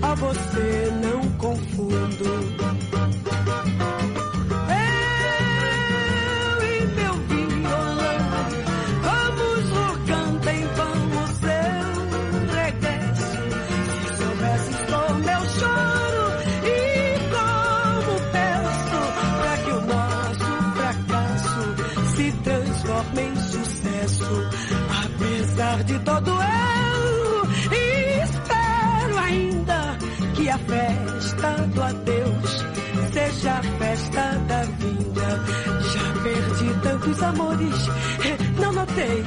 A 0.02 0.14
você 0.14 0.92
não 1.02 1.30
confundo. 1.38 2.99
Festa 30.70 31.50
do 31.74 31.82
adeus 31.82 32.64
seja 33.12 33.52
a 33.52 33.62
festa 33.62 34.38
da 34.46 34.62
vinda. 34.62 35.28
Já 35.92 36.22
perdi 36.22 36.80
tantos 36.82 37.22
amores, 37.22 37.86
não 38.60 38.72
notei 38.72 39.24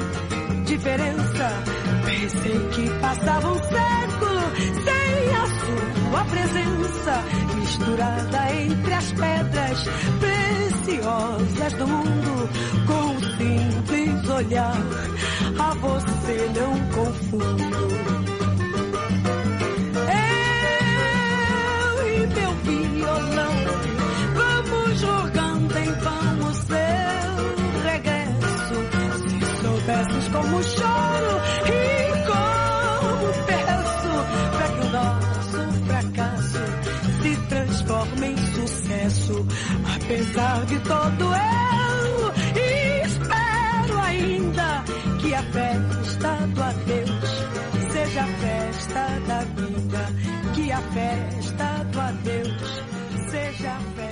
diferença. 0.66 1.64
Pensei 2.06 2.60
que 2.70 2.90
passava 3.02 3.52
um 3.52 3.64
século 3.64 4.42
sem 4.86 5.36
a 5.36 5.46
sua 5.60 6.26
presença, 6.26 7.24
misturada 7.56 8.56
entre 8.56 8.94
as 8.94 9.12
pedras 9.12 9.86
preciosas 10.20 11.74
do 11.74 11.88
mundo, 11.88 12.50
com 12.88 12.94
um 12.94 13.20
simples 13.38 14.30
olhar. 14.30 14.78
A 15.60 15.74
você 15.76 16.52
não 16.56 16.74
confundo. 16.92 18.13
Como 30.34 30.64
choro 30.64 31.34
e 31.68 31.82
como 32.28 33.28
peço 33.46 34.14
para 34.52 34.68
que 34.68 34.82
o 34.82 34.90
nosso 34.90 35.60
fracasso 35.86 36.64
se 37.22 37.38
transforme 37.48 38.28
em 38.28 38.38
sucesso, 38.38 39.46
apesar 39.96 40.66
de 40.66 40.80
todo 40.80 41.34
erro. 41.34 42.34
Espero 43.06 44.00
ainda 44.02 44.84
que 45.22 45.34
a 45.36 45.44
festa 45.44 46.48
do 46.48 46.64
adeus 46.64 47.46
seja 47.92 48.22
a 48.22 48.28
festa 48.28 49.08
da 49.28 49.40
vida. 49.56 50.34
Que 50.56 50.72
a 50.72 50.82
festa 50.82 51.84
do 51.92 52.00
adeus 52.02 52.84
seja 53.30 53.72
a 53.72 53.80
festa 53.80 54.03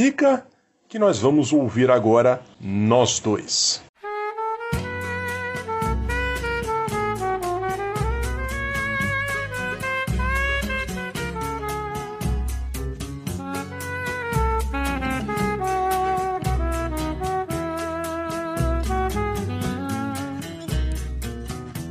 que 0.88 0.99
nós 0.99 1.20
vamos 1.20 1.53
ouvir 1.53 1.88
agora 1.88 2.42
nós 2.61 3.20
dois. 3.20 3.80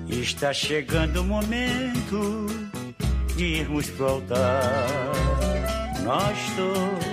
Está 0.09 0.51
chegando 0.51 1.21
o 1.21 1.23
momento 1.23 2.47
de 3.37 3.45
irmos 3.45 3.89
pro 3.91 4.07
altar, 4.07 4.87
nós 6.03 6.37
dois. 6.57 7.12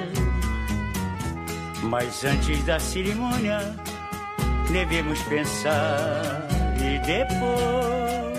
Mas 1.82 2.24
antes 2.24 2.64
da 2.64 2.78
cerimônia, 2.78 3.74
devemos 4.70 5.20
pensar 5.22 6.46
e 6.76 6.98
depois 7.06 8.30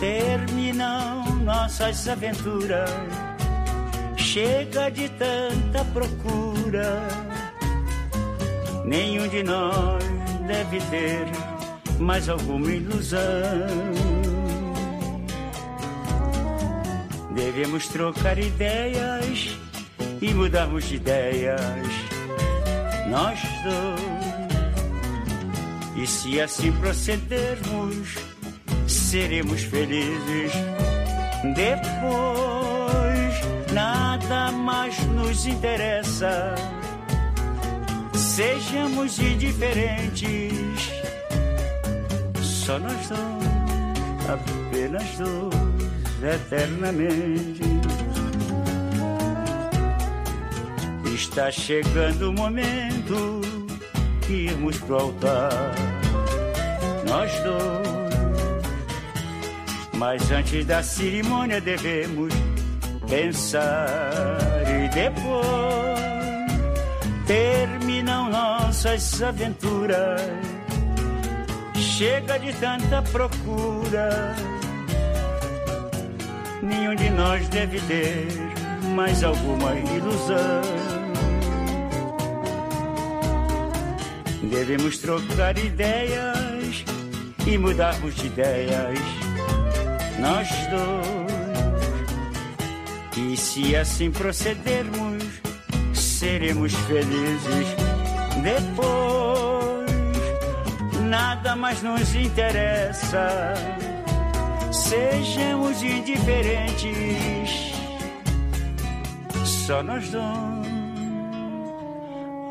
terminam 0.00 1.24
nossas 1.36 2.08
aventuras. 2.08 2.90
Chega 4.16 4.90
de 4.90 5.08
tanta 5.10 5.84
procura, 5.92 7.00
nenhum 8.84 9.28
de 9.28 9.42
nós 9.42 10.02
deve 10.46 10.80
ter 10.90 11.26
mais 11.98 12.28
alguma 12.28 12.70
ilusão. 12.70 13.20
Devemos 17.34 17.88
trocar 17.88 18.38
ideias 18.38 19.56
e 20.20 20.32
mudarmos 20.34 20.84
de 20.84 20.96
ideias, 20.96 21.86
nós 23.12 23.38
dois. 23.62 24.32
E 25.94 26.06
se 26.06 26.40
assim 26.40 26.72
procedermos, 26.72 28.16
seremos 28.88 29.62
felizes. 29.64 30.52
Depois, 31.54 33.34
nada 33.72 34.50
mais 34.52 34.98
nos 35.08 35.46
interessa. 35.46 36.54
Sejamos 38.14 39.18
indiferentes, 39.18 40.90
só 42.40 42.78
nós 42.78 43.08
dois, 43.08 43.20
apenas 44.26 45.18
dois 45.18 45.62
eternamente. 46.24 47.62
Está 51.14 51.50
chegando 51.50 52.30
o 52.30 52.32
momento 52.32 53.40
de 54.26 54.32
irmos 54.32 54.78
pro 54.78 54.98
altar, 54.98 55.50
nós 57.06 57.30
dois. 57.40 58.12
Mas 59.94 60.30
antes 60.30 60.64
da 60.66 60.82
cerimônia 60.82 61.60
devemos 61.60 62.32
pensar 63.08 64.38
e 64.66 64.88
depois 64.88 66.00
terminam 67.26 68.30
nossas 68.30 69.22
aventuras. 69.22 70.20
Chega 71.74 72.38
de 72.38 72.52
tanta 72.54 73.02
procura 73.02 74.34
nenhum 76.62 76.94
de 76.94 77.10
nós 77.10 77.48
deve 77.48 77.80
ter 77.80 78.28
mais 78.94 79.22
alguma 79.24 79.74
ilusão. 79.74 80.81
Devemos 84.52 84.98
trocar 84.98 85.58
ideias 85.58 86.84
e 87.46 87.58
mudarmos 87.58 88.14
de 88.14 88.26
ideias, 88.26 88.98
nós 90.20 90.48
dois. 90.70 91.32
E 93.16 93.36
se 93.36 93.74
assim 93.74 94.10
procedermos, 94.12 95.24
seremos 95.94 96.72
felizes. 96.72 97.66
Depois, 98.42 99.90
nada 101.08 101.56
mais 101.56 101.82
nos 101.82 102.14
interessa 102.14 103.54
sejamos 104.92 105.82
indiferentes. 105.82 107.72
só 109.44 109.82
nós 109.82 110.08
dois, 110.10 110.51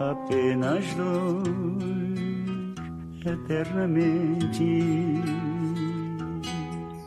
apenas 0.09 0.83
dois, 0.95 1.43
eternamente. 3.25 4.65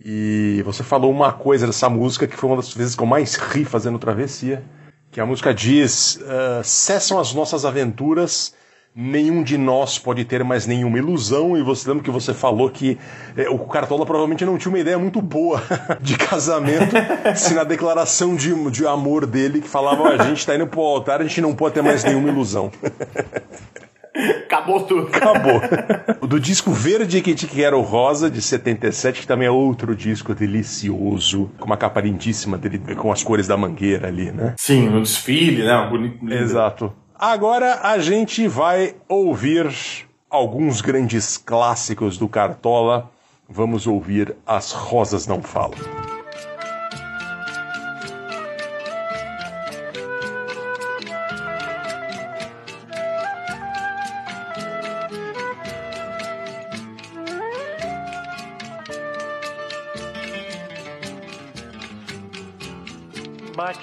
E 0.03 0.63
você 0.65 0.83
falou 0.83 1.11
uma 1.11 1.31
coisa 1.31 1.67
dessa 1.67 1.91
música 1.91 2.27
que 2.27 2.37
foi 2.37 2.49
uma 2.49 2.57
das 2.57 2.73
vezes 2.73 2.97
que 2.97 3.03
eu 3.03 3.07
mais 3.07 3.35
ri 3.35 3.67
fazendo 3.67 3.99
travessia. 3.99 4.65
Que 5.13 5.21
a 5.21 5.27
música 5.27 5.53
diz: 5.53 6.17
uh, 6.17 6.65
cessam 6.65 7.19
as 7.19 7.35
nossas 7.35 7.67
aventuras, 7.67 8.55
nenhum 8.97 9.43
de 9.43 9.59
nós 9.59 9.99
pode 9.99 10.25
ter 10.25 10.43
mais 10.43 10.67
nenhuma 10.67 10.97
ilusão. 10.97 11.57
E 11.57 11.63
você 11.63 11.87
lembra 11.87 12.03
que 12.03 12.11
você 12.11 12.33
falou 12.33 12.71
que 12.71 12.99
eh, 13.37 13.51
o 13.51 13.59
Cartola 13.59 14.07
provavelmente 14.07 14.45
não 14.45 14.57
tinha 14.57 14.73
uma 14.73 14.79
ideia 14.79 14.99
muito 14.99 15.21
boa 15.21 15.63
de 16.01 16.17
casamento, 16.17 16.97
se 17.37 17.53
na 17.53 17.63
declaração 17.63 18.35
de, 18.35 18.71
de 18.71 18.87
amor 18.87 19.27
dele 19.27 19.61
que 19.61 19.69
falava: 19.69 20.09
a 20.09 20.25
gente 20.25 20.39
está 20.39 20.57
indo 20.57 20.67
pro 20.67 20.81
altar, 20.81 21.21
a 21.21 21.25
gente 21.25 21.43
não 21.43 21.55
pode 21.55 21.75
ter 21.75 21.83
mais 21.83 22.03
nenhuma 22.03 22.31
ilusão. 22.31 22.73
Acabou 24.45 24.83
tudo. 24.83 25.09
Acabou. 25.09 25.61
Do 26.27 26.41
disco 26.41 26.73
Verde 26.73 27.21
que 27.21 27.35
te 27.35 27.47
quero 27.47 27.81
rosa, 27.81 28.31
de 28.31 28.43
77, 28.43 29.21
que 29.21 29.27
também 29.27 29.47
é 29.47 29.51
outro 29.51 29.95
disco 29.95 30.35
delicioso, 30.35 31.51
com 31.59 31.67
uma 31.67 31.77
capa 31.77 32.01
lindíssima 32.01 32.59
dele, 32.59 32.79
com 32.97 33.13
as 33.13 33.23
cores 33.23 33.47
da 33.47 33.57
mangueira 33.57 34.09
ali, 34.09 34.31
né? 34.31 34.55
Sim, 34.59 34.89
no 34.89 35.01
desfile, 35.03 35.65
né? 35.65 35.87
Bonito. 35.89 36.19
lindo. 36.25 36.35
Exato. 36.35 36.93
Agora 37.15 37.81
a 37.83 37.99
gente 37.99 38.49
vai 38.49 38.95
ouvir 39.09 39.71
alguns 40.29 40.81
grandes 40.81 41.37
clássicos 41.37 42.17
do 42.17 42.29
Cartola. 42.29 43.11
Vamos 43.49 43.87
ouvir 43.87 44.37
As 44.47 44.73
Rosas 44.73 45.27
Não 45.27 45.43
Falam. 45.43 45.79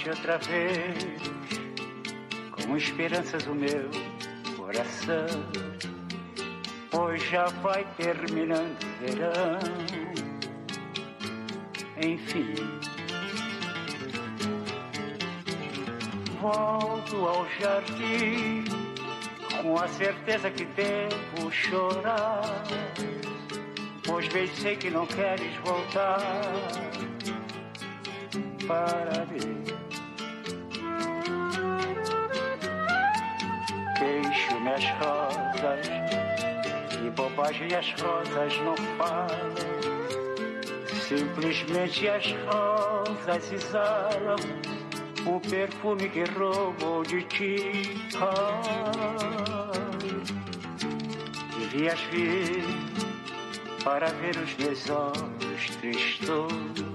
Outra 0.10 0.38
vez, 0.38 1.03
com 2.51 2.78
esperanças 2.78 3.45
o 3.45 3.53
meu 3.53 3.89
coração, 4.55 5.28
pois 6.89 7.22
já 7.24 7.45
vai 7.62 7.86
terminando 7.97 8.78
o 8.84 9.05
verão. 9.05 9.60
Enfim, 12.01 12.53
volto 16.41 17.28
ao 17.28 17.45
jardim 17.60 18.64
com 19.62 19.78
a 19.78 19.88
certeza 19.89 20.49
que 20.51 20.64
devo 20.64 21.51
chorar, 21.51 22.64
pois 24.05 24.28
bem 24.30 24.47
sei 24.47 24.78
que 24.78 24.89
não 24.89 25.05
queres 25.05 25.53
voltar 25.58 26.22
para 28.66 29.26
mim. 29.26 29.87
Queixo-me 33.98 34.70
as 34.70 34.86
rosas 35.00 35.88
e 37.06 37.10
bobagem 37.12 37.74
as 37.76 37.92
rosas 38.02 38.58
não 38.62 38.76
falam. 38.98 39.98
Simplesmente 41.08 42.08
as 42.10 42.26
rosas 42.46 43.52
exalam 43.52 44.36
o 45.26 45.40
perfume 45.42 46.10
que 46.10 46.24
roubou 46.38 47.04
de 47.04 47.24
ti. 47.24 48.10
Ah, 48.20 49.72
devias 51.60 52.00
vir 52.12 52.64
para 53.84 54.08
ver 54.08 54.36
os 54.38 54.56
meus 54.58 54.90
olhos 54.90 55.76
tristos 55.80 56.87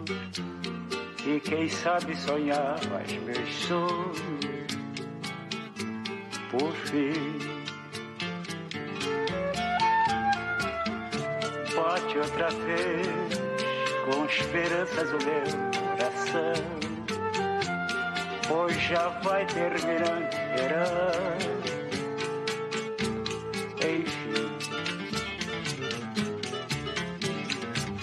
e 1.26 1.40
quem 1.40 1.68
sabe 1.68 2.16
sonhava 2.16 3.02
os 3.06 3.12
meus 3.12 3.54
sonhos 3.54 4.72
por 6.50 6.72
fim. 6.86 7.52
Levante 12.12 12.18
outra 12.18 12.48
vez 12.50 13.06
com 14.04 14.24
esperanças 14.24 15.08
o 15.10 15.18
meu 15.24 15.44
coração, 15.96 16.52
pois 18.48 18.76
já 18.82 19.08
vai 19.22 19.46
terminando 19.46 20.30
verão. 20.56 21.38
Enfim, 23.80 24.48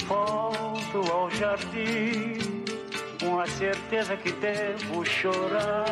volto 0.07 1.11
ao 1.11 1.29
jardim 1.31 2.48
com 3.29 3.39
a 3.39 3.45
certeza 3.45 4.17
que 4.17 4.31
devo 4.31 5.05
chorar, 5.05 5.85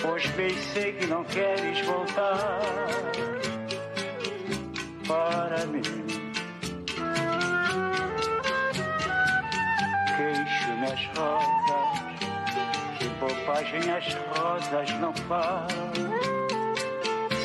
pois 0.00 0.24
bem 0.28 0.56
sei 0.72 0.92
que 0.92 1.06
não 1.06 1.24
queres 1.24 1.84
voltar 1.84 2.60
para 5.08 5.66
mim. 5.66 5.82
Queixo-me 10.16 10.86
as 10.86 11.18
rosas, 11.18 11.98
que 12.98 13.08
bobagem 13.18 13.90
as 13.90 14.14
rosas 14.36 14.90
não 15.00 15.12
falam. 15.26 15.66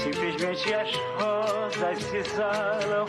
Simplesmente 0.03 0.73
as 0.75 0.91
rosas 1.19 2.13
exalam 2.13 3.07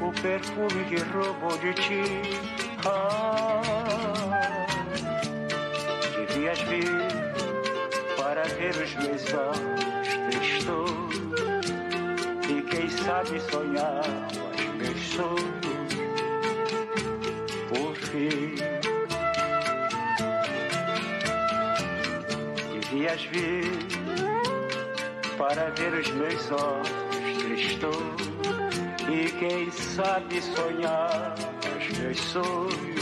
o 0.00 0.12
perfume 0.20 0.84
que 0.88 0.96
roubou 1.12 1.56
de 1.58 1.74
ti. 1.74 2.60
Ah, 2.84 3.49
para 8.16 8.42
ver 8.44 8.70
os 8.70 8.94
meus 8.96 9.34
olhos 9.34 9.80
tristos 10.30 11.20
e 12.48 12.62
quem 12.62 12.88
sabe 12.88 13.40
sonhar 13.40 14.02
os 14.54 14.64
meus 14.76 15.00
sonhos 15.08 15.60
por 17.68 17.94
fim. 17.96 18.54
Devias 22.72 23.22
vir 23.24 23.70
para 25.36 25.70
ver 25.70 25.94
os 25.94 26.10
meus 26.12 26.50
olhos 26.50 27.42
tristos 27.42 28.30
e 29.08 29.30
quem 29.38 29.70
sabe 29.70 30.40
sonhar 30.42 31.34
os 31.78 31.98
meus 31.98 32.20
sonhos 32.20 32.99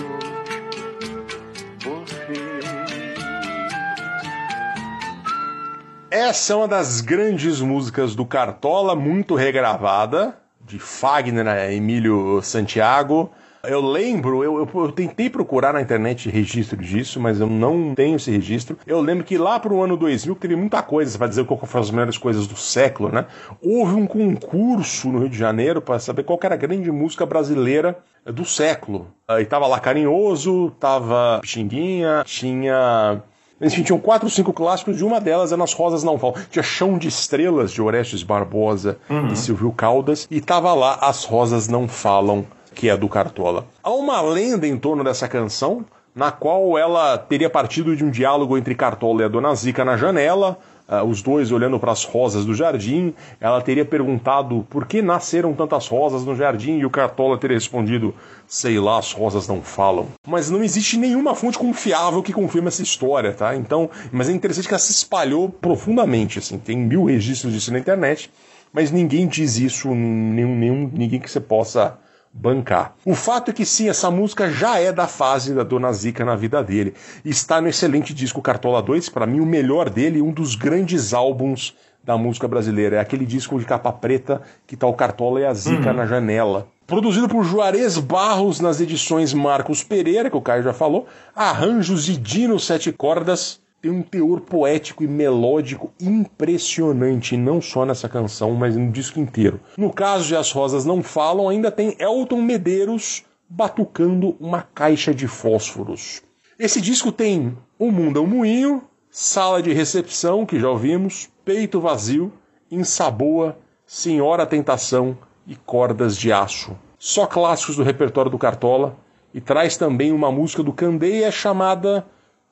Essa 6.19 6.53
é 6.53 6.57
uma 6.57 6.67
das 6.67 7.01
grandes 7.01 7.61
músicas 7.61 8.17
do 8.17 8.27
Cartola, 8.27 8.97
muito 8.97 9.37
regravada, 9.37 10.35
de 10.67 10.77
Fagner 10.77 11.47
Emílio 11.71 12.43
Santiago. 12.43 13.31
Eu 13.63 13.81
lembro, 13.81 14.43
eu, 14.43 14.59
eu, 14.59 14.69
eu 14.83 14.91
tentei 14.91 15.31
procurar 15.31 15.73
na 15.73 15.81
internet 15.81 16.29
registro 16.29 16.77
disso, 16.77 17.21
mas 17.21 17.39
eu 17.39 17.47
não 17.47 17.95
tenho 17.95 18.17
esse 18.17 18.33
registro. 18.33 18.77
Eu 18.85 19.01
lembro 19.01 19.25
que 19.25 19.39
lá 19.39 19.61
pro 19.61 19.81
ano 19.81 19.97
2000, 19.97 20.35
que 20.35 20.41
teve 20.41 20.57
muita 20.57 20.83
coisa 20.83 21.17
para 21.17 21.29
dizer 21.29 21.45
qual 21.45 21.61
foram 21.61 21.85
as 21.85 21.91
melhores 21.93 22.19
coisas 22.19 22.49
do 22.49 22.57
século, 22.57 23.11
né? 23.13 23.25
Houve 23.63 23.95
um 23.95 24.05
concurso 24.05 25.11
no 25.11 25.21
Rio 25.21 25.29
de 25.29 25.39
Janeiro 25.39 25.81
para 25.81 26.01
saber 26.01 26.25
qual 26.25 26.41
era 26.43 26.57
a 26.57 26.59
grande 26.59 26.91
música 26.91 27.25
brasileira 27.25 27.97
do 28.27 28.45
século. 28.45 29.07
E 29.39 29.45
tava 29.45 29.69
lá 29.69 29.79
Carinhoso, 29.79 30.73
tava 30.81 31.39
Pixinguinha, 31.43 32.25
tinha 32.27 33.23
enfim, 33.61 33.83
tinham 33.83 33.99
quatro 33.99 34.27
ou 34.27 34.31
cinco 34.31 34.53
clássicos 34.53 35.01
e 35.01 35.05
uma 35.05 35.21
delas 35.21 35.53
é 35.53 35.57
Nas 35.57 35.73
Rosas 35.73 36.05
Não 36.05 36.19
Falam. 36.19 36.37
Tinha 36.51 36.63
Chão 36.63 36.97
de 36.97 37.09
Estrelas, 37.09 37.73
de 37.73 37.83
Orestes 37.83 38.23
Barbosa 38.23 38.99
e 39.33 39.37
Silvio 39.37 39.73
Caldas, 39.73 40.27
e 40.31 40.41
tava 40.41 40.73
lá 40.75 40.99
As 41.01 41.25
Rosas 41.25 41.67
Não 41.69 41.89
Falam, 41.89 42.47
que 42.75 42.89
é 42.89 42.97
do 42.97 43.09
Cartola. 43.09 43.67
Há 43.83 43.91
uma 43.91 44.21
lenda 44.21 44.67
em 44.67 44.77
torno 44.77 45.03
dessa 45.03 45.27
canção, 45.27 45.85
na 46.15 46.31
qual 46.31 46.79
ela 46.79 47.19
teria 47.19 47.51
partido 47.51 47.97
de 47.97 48.05
um 48.05 48.11
diálogo 48.11 48.57
entre 48.57 48.75
Cartola 48.75 49.23
e 49.23 49.25
a 49.25 49.29
Dona 49.29 49.55
Zica 49.55 49.85
na 49.85 49.97
janela, 49.97 50.59
uh, 50.89 51.05
os 51.05 51.23
dois 51.23 51.53
olhando 51.53 51.79
para 51.79 51.93
as 51.93 52.05
rosas 52.05 52.45
do 52.45 52.55
jardim. 52.55 53.15
Ela 53.41 53.61
teria 53.61 53.85
perguntado 53.85 54.67
por 54.71 54.87
que 54.87 55.03
nasceram 55.03 55.53
tantas 55.53 55.87
rosas 55.87 56.25
no 56.25 56.35
jardim 56.35 56.79
e 56.79 56.87
o 56.87 56.91
Cartola 56.91 57.37
teria 57.37 57.57
respondido: 57.57 58.15
sei 58.47 58.79
lá, 58.79 58.99
as 58.99 59.13
rosas 59.13 59.47
não 59.47 59.61
falam. 59.61 60.09
Mas 60.27 60.51
não 60.51 60.63
existe 60.63 60.97
nenhuma 60.97 61.35
fonte 61.35 61.59
confiável 61.59 62.23
que 62.23 62.33
confirme 62.33 62.69
essa 62.69 62.83
história, 62.83 63.33
tá? 63.33 63.55
Então, 63.55 63.91
mas 64.11 64.29
é 64.29 64.33
interessante 64.33 64.67
que 64.67 64.75
ela 64.75 64.79
se 64.79 64.93
espalhou 64.93 65.49
profundamente, 65.49 66.39
assim. 66.39 66.59
Tem 66.59 66.77
mil 66.77 67.05
registros 67.05 67.53
disso 67.53 67.73
na 67.73 67.79
internet, 67.79 68.31
mas 68.73 68.91
ninguém 68.91 69.27
diz 69.27 69.59
isso, 69.59 69.95
nenhum, 69.95 70.57
nenhum 70.57 70.91
ninguém 70.93 71.21
que 71.21 71.31
você 71.31 71.41
possa 71.41 71.99
bancar. 72.39 72.95
O 73.05 73.15
fato 73.15 73.51
é 73.51 73.55
que 73.55 73.67
sim, 73.67 73.89
essa 73.89 74.11
música 74.11 74.49
já 74.49 74.79
é 74.79 74.93
da 74.93 75.09
fase 75.09 75.53
da 75.55 75.65
Dona 75.65 75.93
Zica 75.93 76.25
na 76.25 76.37
vida 76.37 76.63
dele. 76.63 76.95
Está 77.25 77.61
no 77.61 77.69
excelente 77.69 78.15
disco 78.15 78.41
Cartola 78.41 78.81
2, 78.81 79.09
para 79.09 79.27
mim 79.27 79.41
o 79.41 79.47
melhor 79.47 79.91
dele, 79.91 80.23
um 80.23 80.31
dos 80.31 80.55
grandes 80.55 81.13
álbuns 81.13 81.75
da 82.05 82.17
música 82.17 82.47
brasileira. 82.47 82.97
É 82.97 83.01
aquele 83.01 83.27
disco 83.27 83.59
de 83.59 83.65
capa 83.65 83.93
preta 83.93 84.41
que 84.67 84.77
tá 84.77 84.87
o 84.87 84.95
Cartola 84.95 85.41
e 85.41 85.45
a 85.45 85.53
Zica 85.53 85.93
na 85.93 86.07
janela. 86.07 86.69
Produzido 86.87 87.29
por 87.29 87.45
Juarez 87.45 87.99
Barros 87.99 88.61
nas 88.61 88.81
edições 88.81 89.35
Marcos 89.35 89.83
Pereira, 89.83 90.31
que 90.31 90.37
o 90.37 90.41
Caio 90.41 90.63
já 90.63 90.73
falou, 90.73 91.07
arranjos 91.35 92.05
de 92.05 92.17
Dino 92.17 92.59
Sete 92.59 92.93
Cordas, 92.93 93.61
tem 93.81 93.91
um 93.91 94.03
teor 94.03 94.41
poético 94.41 95.05
e 95.05 95.09
melódico 95.09 95.93
impressionante, 96.01 97.37
não 97.37 97.61
só 97.61 97.85
nessa 97.85 98.09
canção, 98.09 98.55
mas 98.55 98.77
no 98.77 98.91
disco 98.91 99.21
inteiro. 99.21 99.61
No 99.77 99.93
caso 99.93 100.27
de 100.27 100.35
As 100.35 100.51
Rosas 100.51 100.85
Não 100.85 101.03
Falam, 101.03 101.49
ainda 101.49 101.71
tem 101.71 101.97
Elton 101.99 102.43
Medeiros 102.43 103.25
batucando 103.49 104.37
uma 104.41 104.63
caixa 104.63 105.15
de 105.15 105.29
fósforos. 105.29 106.23
Esse 106.59 106.81
disco 106.81 107.13
tem 107.13 107.57
O 107.79 107.91
Mundo 107.91 108.19
é 108.19 108.23
um 108.23 108.27
Moinho, 108.27 108.83
Sala 109.11 109.63
de 109.63 109.73
Recepção, 109.73 110.45
que 110.45 110.59
já 110.59 110.69
ouvimos, 110.69 111.31
Peito 111.45 111.81
Vazio, 111.81 112.33
Insaboa, 112.71 113.57
Senhora 113.87 114.45
Tentação 114.45 115.17
e 115.47 115.55
Cordas 115.55 116.17
de 116.17 116.33
Aço. 116.33 116.77
Só 116.99 117.27
clássicos 117.27 117.77
do 117.77 117.85
repertório 117.85 118.31
do 118.31 118.37
Cartola, 118.37 118.97
e 119.33 119.41
traz 119.41 119.77
também 119.77 120.11
uma 120.11 120.33
música 120.33 120.63
do 120.63 120.73
Candeia 120.73 121.31
chamada 121.31 122.05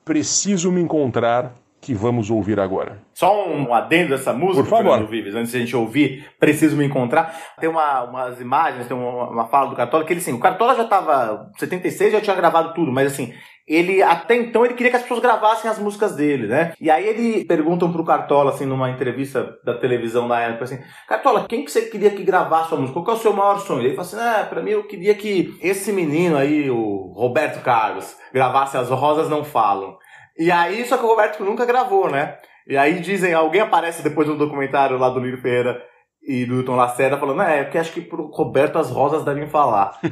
Preciso 0.07 0.71
Me 0.71 0.79
Encontrar, 0.79 1.53
que 1.81 1.93
vamos 1.93 2.31
ouvir 2.31 2.61
agora. 2.61 2.97
Só 3.13 3.45
um 3.45 3.73
adendo 3.73 4.11
dessa 4.11 4.31
música, 4.31 4.63
Por 4.63 4.69
favor. 4.69 5.05
Vives, 5.05 5.35
antes 5.35 5.51
de 5.51 5.57
a 5.57 5.59
gente 5.59 5.75
ouvir 5.75 6.25
Preciso 6.39 6.77
Me 6.77 6.85
Encontrar. 6.85 7.37
Tem 7.59 7.69
uma, 7.69 8.03
umas 8.03 8.39
imagens, 8.39 8.87
tem 8.87 8.95
uma, 8.95 9.29
uma 9.29 9.47
fala 9.47 9.69
do 9.69 9.75
Cartola, 9.75 10.05
que 10.05 10.13
ele 10.13 10.21
assim, 10.21 10.31
o 10.31 10.39
Cartola 10.39 10.75
já 10.75 10.83
estava 10.83 11.51
76, 11.57 12.13
já 12.13 12.21
tinha 12.21 12.35
gravado 12.37 12.73
tudo, 12.73 12.89
mas 12.89 13.11
assim, 13.11 13.33
ele 13.67 14.01
até 14.01 14.35
então 14.35 14.63
ele 14.63 14.75
queria 14.75 14.91
que 14.91 14.95
as 14.95 15.01
pessoas 15.01 15.19
gravassem 15.19 15.69
as 15.69 15.77
músicas 15.77 16.15
dele, 16.15 16.47
né? 16.47 16.73
E 16.79 16.89
aí 16.89 17.05
ele 17.05 17.43
perguntam 17.45 17.91
pro 17.91 18.05
Cartola, 18.05 18.51
assim, 18.51 18.65
numa 18.65 18.89
entrevista 18.89 19.57
da 19.63 19.73
televisão 19.73 20.27
da 20.27 20.39
época, 20.39 20.63
assim, 20.63 20.79
Cartola, 21.07 21.45
quem 21.47 21.65
que 21.65 21.71
você 21.71 21.81
queria 21.81 22.11
que 22.11 22.23
gravasse 22.23 22.69
sua 22.69 22.77
música? 22.77 23.01
Qual 23.01 23.15
é 23.15 23.19
o 23.19 23.21
seu 23.21 23.33
maior 23.33 23.59
sonho? 23.59 23.81
Ele 23.81 23.95
falou 23.95 24.01
assim, 24.01 24.17
ah, 24.19 24.45
pra 24.49 24.61
mim 24.61 24.71
eu 24.71 24.83
queria 24.85 25.13
que 25.15 25.57
esse 25.61 25.91
menino 25.91 26.37
aí, 26.37 26.69
o 26.69 27.11
Roberto 27.13 27.61
Carlos, 27.61 28.15
gravasse 28.33 28.77
As 28.77 28.89
Rosas 28.89 29.29
Não 29.29 29.43
Falam. 29.43 29.97
E 30.37 30.51
aí, 30.51 30.85
só 30.85 30.97
que 30.97 31.03
o 31.03 31.07
Roberto 31.07 31.43
nunca 31.43 31.65
gravou, 31.65 32.09
né? 32.09 32.37
E 32.67 32.77
aí 32.77 32.99
dizem, 32.99 33.33
alguém 33.33 33.61
aparece 33.61 34.03
depois 34.03 34.27
no 34.27 34.37
documentário 34.37 34.97
lá 34.97 35.09
do 35.09 35.19
Lírio 35.19 35.41
Ferreira 35.41 35.81
e 36.21 36.45
do 36.45 36.55
Hilton 36.55 36.75
Lacerda 36.75 37.17
falando, 37.17 37.41
é, 37.41 37.63
porque 37.63 37.77
acho 37.77 37.93
que 37.93 38.01
pro 38.01 38.27
Roberto 38.27 38.77
as 38.77 38.89
rosas 38.89 39.23
devem 39.23 39.47
falar. 39.47 39.97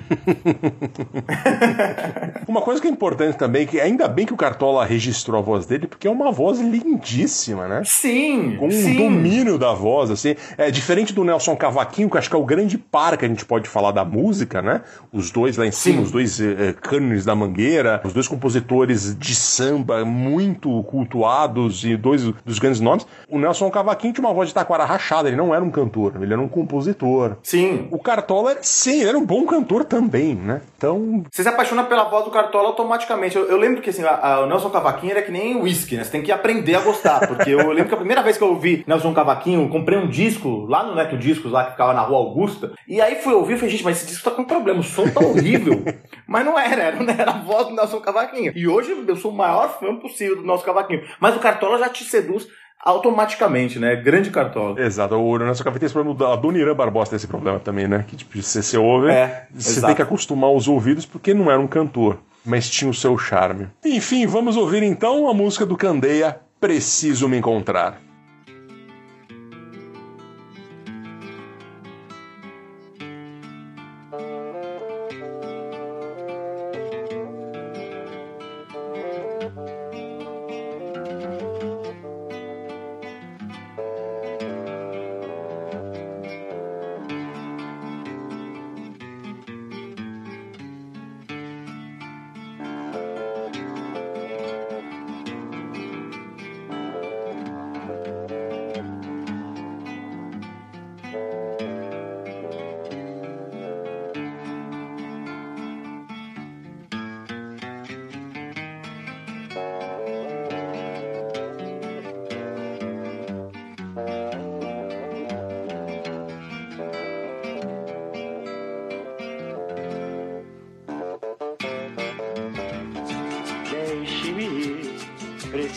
Uma 2.47 2.61
coisa 2.61 2.81
que 2.81 2.87
é 2.87 2.91
importante 2.91 3.37
também, 3.37 3.67
que 3.67 3.79
ainda 3.81 4.07
bem 4.07 4.25
que 4.25 4.33
o 4.33 4.37
Cartola 4.37 4.85
registrou 4.85 5.39
a 5.39 5.41
voz 5.41 5.65
dele, 5.65 5.87
porque 5.87 6.07
é 6.07 6.11
uma 6.11 6.31
voz 6.31 6.59
lindíssima, 6.59 7.67
né? 7.67 7.81
Sim, 7.83 8.55
Com 8.57 8.67
um 8.67 8.71
sim. 8.71 8.95
domínio 8.95 9.57
da 9.57 9.73
voz, 9.73 10.09
assim. 10.09 10.35
É 10.57 10.71
diferente 10.71 11.13
do 11.13 11.23
Nelson 11.23 11.55
Cavaquinho, 11.55 12.09
que 12.09 12.17
acho 12.17 12.29
que 12.29 12.35
é 12.35 12.39
o 12.39 12.45
grande 12.45 12.77
par 12.77 13.17
que 13.17 13.25
a 13.25 13.27
gente 13.27 13.43
pode 13.43 13.67
falar 13.67 13.91
da 13.91 14.05
música, 14.05 14.61
né? 14.61 14.81
Os 15.11 15.31
dois 15.31 15.57
lá 15.57 15.65
em 15.65 15.71
cima, 15.71 15.97
Sim. 15.97 16.03
os 16.03 16.11
dois 16.11 16.39
eh, 16.39 16.73
cânones 16.81 17.25
da 17.25 17.35
Mangueira, 17.35 18.01
os 18.03 18.13
dois 18.13 18.27
compositores 18.27 19.15
de 19.17 19.35
samba 19.35 20.05
muito 20.05 20.83
cultuados 20.83 21.83
e 21.83 21.97
dois 21.97 22.23
dos 22.23 22.59
grandes 22.59 22.79
nomes. 22.79 23.05
O 23.27 23.39
Nelson 23.39 23.69
Cavaquinho 23.69 24.13
tinha 24.13 24.25
uma 24.25 24.33
voz 24.33 24.49
de 24.49 24.55
taquara 24.55 24.85
rachada, 24.85 25.27
ele 25.27 25.37
não 25.37 25.53
era 25.53 25.63
um 25.63 25.71
cantor, 25.71 26.04
ele 26.15 26.33
era 26.33 26.41
um 26.41 26.47
compositor. 26.47 27.37
Sim. 27.43 27.87
O 27.91 27.99
Cartola, 27.99 28.57
sim, 28.61 28.99
ele 29.01 29.09
era 29.09 29.17
um 29.17 29.25
bom 29.25 29.45
cantor 29.45 29.85
também, 29.85 30.35
né? 30.35 30.61
Então, 30.77 31.23
Você 31.31 31.43
se 31.43 31.49
apaixona 31.49 31.83
pela 31.83 32.03
voz 32.05 32.25
do 32.25 32.31
Cartola 32.31 32.67
automaticamente. 32.69 33.35
Eu, 33.35 33.45
eu 33.45 33.57
lembro 33.57 33.81
que 33.81 33.89
assim, 33.89 34.03
a- 34.03 34.19
a- 34.19 34.39
o 34.41 34.45
Nelson 34.47 34.69
Cavaquinho 34.69 35.11
era 35.11 35.21
que 35.21 35.31
nem 35.31 35.55
whisky, 35.61 35.95
né? 35.97 36.03
Você 36.03 36.11
tem 36.11 36.21
que 36.21 36.31
aprender 36.31 36.75
a 36.75 36.81
gostar. 36.81 37.27
Porque 37.27 37.49
eu 37.49 37.69
lembro 37.71 37.87
que 37.89 37.93
a 37.93 37.97
primeira 37.97 38.21
vez 38.21 38.37
que 38.37 38.43
eu 38.43 38.49
ouvi 38.49 38.83
Nelson 38.87 39.13
Cavaquinho, 39.13 39.63
eu 39.63 39.69
comprei 39.69 39.97
um 39.97 40.07
disco 40.07 40.65
lá 40.67 40.83
no 40.83 40.95
Neto 40.95 41.17
Discos, 41.17 41.51
lá 41.51 41.65
que 41.65 41.71
ficava 41.71 41.93
na 41.93 42.01
rua 42.01 42.17
Augusta. 42.17 42.71
E 42.87 42.99
aí 43.01 43.15
fui 43.15 43.33
ouvir 43.33 43.53
e 43.53 43.57
falei, 43.57 43.71
gente, 43.71 43.83
mas 43.83 43.97
esse 43.97 44.07
disco 44.07 44.29
tá 44.29 44.35
com 44.35 44.43
problema, 44.43 44.79
o 44.79 44.83
som 44.83 45.07
tá 45.09 45.19
horrível. 45.19 45.81
mas 46.27 46.45
não 46.45 46.57
era, 46.59 46.83
era, 46.83 47.11
era 47.11 47.31
a 47.31 47.39
voz 47.41 47.67
do 47.67 47.73
Nelson 47.75 47.99
Cavaquinho. 47.99 48.51
E 48.55 48.67
hoje 48.67 48.95
eu 49.07 49.15
sou 49.15 49.31
o 49.31 49.35
maior 49.35 49.79
fã 49.79 49.95
possível 49.97 50.37
do 50.37 50.43
Nelson 50.43 50.65
Cavaquinho. 50.65 51.01
Mas 51.19 51.35
o 51.35 51.39
Cartola 51.39 51.77
já 51.79 51.89
te 51.89 52.03
seduz 52.03 52.47
automaticamente, 52.85 53.79
né? 53.79 53.95
Grande 53.95 54.29
cartola. 54.29 54.79
Exato, 54.79 55.15
o 55.15 55.35
Ernesto 55.35 55.63
Café 55.63 55.79
tem 55.79 55.87
esse 55.87 55.93
problema, 55.93 56.31
a 56.31 56.35
Dona 56.35 56.59
Irã 56.59 56.75
Barbosa 56.75 57.09
tem 57.09 57.17
esse 57.17 57.27
problema 57.27 57.59
também, 57.59 57.87
né? 57.87 58.05
Que 58.07 58.15
tipo, 58.15 58.39
você, 58.39 58.61
você 58.61 58.77
ouve, 58.77 59.09
É, 59.09 59.47
você 59.51 59.71
exato. 59.71 59.87
tem 59.87 59.95
que 59.95 60.01
acostumar 60.03 60.51
os 60.51 60.67
ouvidos 60.67 61.05
porque 61.05 61.33
não 61.33 61.49
era 61.49 61.59
um 61.59 61.67
cantor, 61.67 62.19
mas 62.45 62.69
tinha 62.69 62.89
o 62.89 62.93
seu 62.93 63.17
charme. 63.17 63.67
Enfim, 63.83 64.27
vamos 64.27 64.55
ouvir 64.55 64.83
então 64.83 65.27
a 65.27 65.33
música 65.33 65.65
do 65.65 65.75
Candeia, 65.75 66.39
Preciso 66.61 67.27
Me 67.27 67.37
Encontrar. 67.37 68.04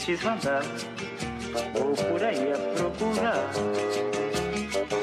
Preciso 0.08 0.28
andar, 0.30 0.62
vou 1.74 1.94
por 1.94 2.24
aí 2.24 2.50
a 2.50 2.58
procurar, 2.78 3.50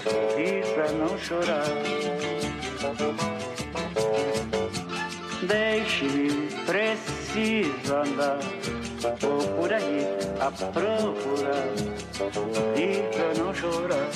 sorrir 0.01 0.65
pra 0.73 0.91
não 0.93 1.15
chorar. 1.19 1.65
Deixe-me 5.43 6.49
preciso 6.65 7.93
andar, 7.93 8.39
vou 9.21 9.47
por 9.59 9.71
aí 9.71 10.07
a 10.39 10.49
procurar, 10.49 11.67
sorrir 12.11 13.03
pra 13.13 13.43
não 13.43 13.53
chorar. 13.53 14.09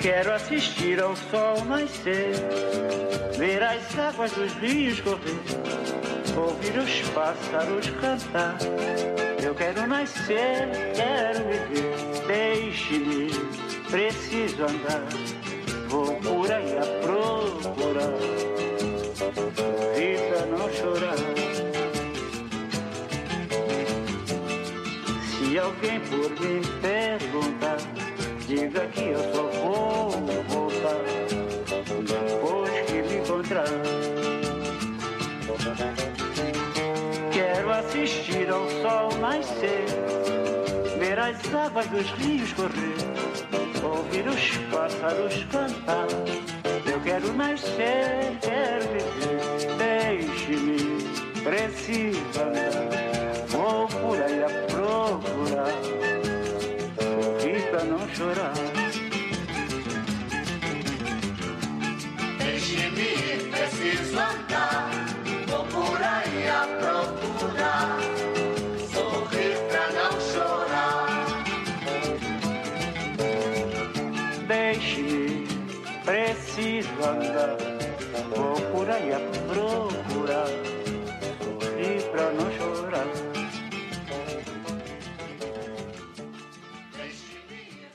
Quero 0.00 0.32
assistir 0.32 1.02
ao 1.02 1.16
sol 1.16 1.64
nascer, 1.64 2.34
ver 3.36 3.60
as 3.60 3.98
águas 3.98 4.30
dos 4.32 4.52
rios 4.54 5.00
correr, 5.00 5.71
ouvir 6.42 6.76
os 6.78 7.08
pássaros 7.10 7.86
cantar. 8.00 8.56
Eu 9.42 9.54
quero 9.54 9.86
nascer, 9.86 10.68
quero 10.94 11.44
viver, 11.48 12.26
deixe-me, 12.26 13.30
preciso 13.90 14.62
andar, 14.62 15.06
vou 15.88 16.14
por 16.16 16.50
aí 16.50 16.78
a 16.78 16.86
procurar, 17.02 18.12
pra 20.28 20.46
não 20.46 20.72
chorar. 20.72 21.16
Se 25.28 25.58
alguém 25.58 26.00
por 26.00 26.30
mim 26.40 26.62
perguntar, 26.80 27.76
diga 28.46 28.86
que 28.86 29.08
eu 29.08 29.34
só 29.34 29.42
vou 29.42 30.10
voltar 30.48 31.02
depois 32.04 32.80
que 32.86 33.02
me 33.02 33.16
encontrar. 33.18 34.21
Ao 38.52 38.68
sol 38.68 39.18
nascer, 39.18 39.86
ver 40.98 41.18
as 41.18 41.54
águas 41.54 41.86
dos 41.86 42.10
rios 42.12 42.52
correr, 42.52 43.82
ouvir 43.82 44.28
os 44.28 44.56
pássaros 44.70 45.44
cantar. 45.50 46.06
Eu 46.84 47.00
quero 47.00 47.32
nascer, 47.32 48.38
quero 48.40 48.86
viver, 48.92 49.76
deixe-me, 49.78 51.42
preciso 51.42 52.18
andar, 52.40 53.46
vou 53.48 53.86
por 53.88 54.20
aí 54.22 54.44
a 54.44 54.48
procurar 54.66 55.72
sorrir 56.98 57.62
pra 57.70 57.84
não 57.84 58.08
chorar. 58.14 58.52
Deixe-me 62.38 63.50
preciso 63.50 64.18
andar. 64.18 64.41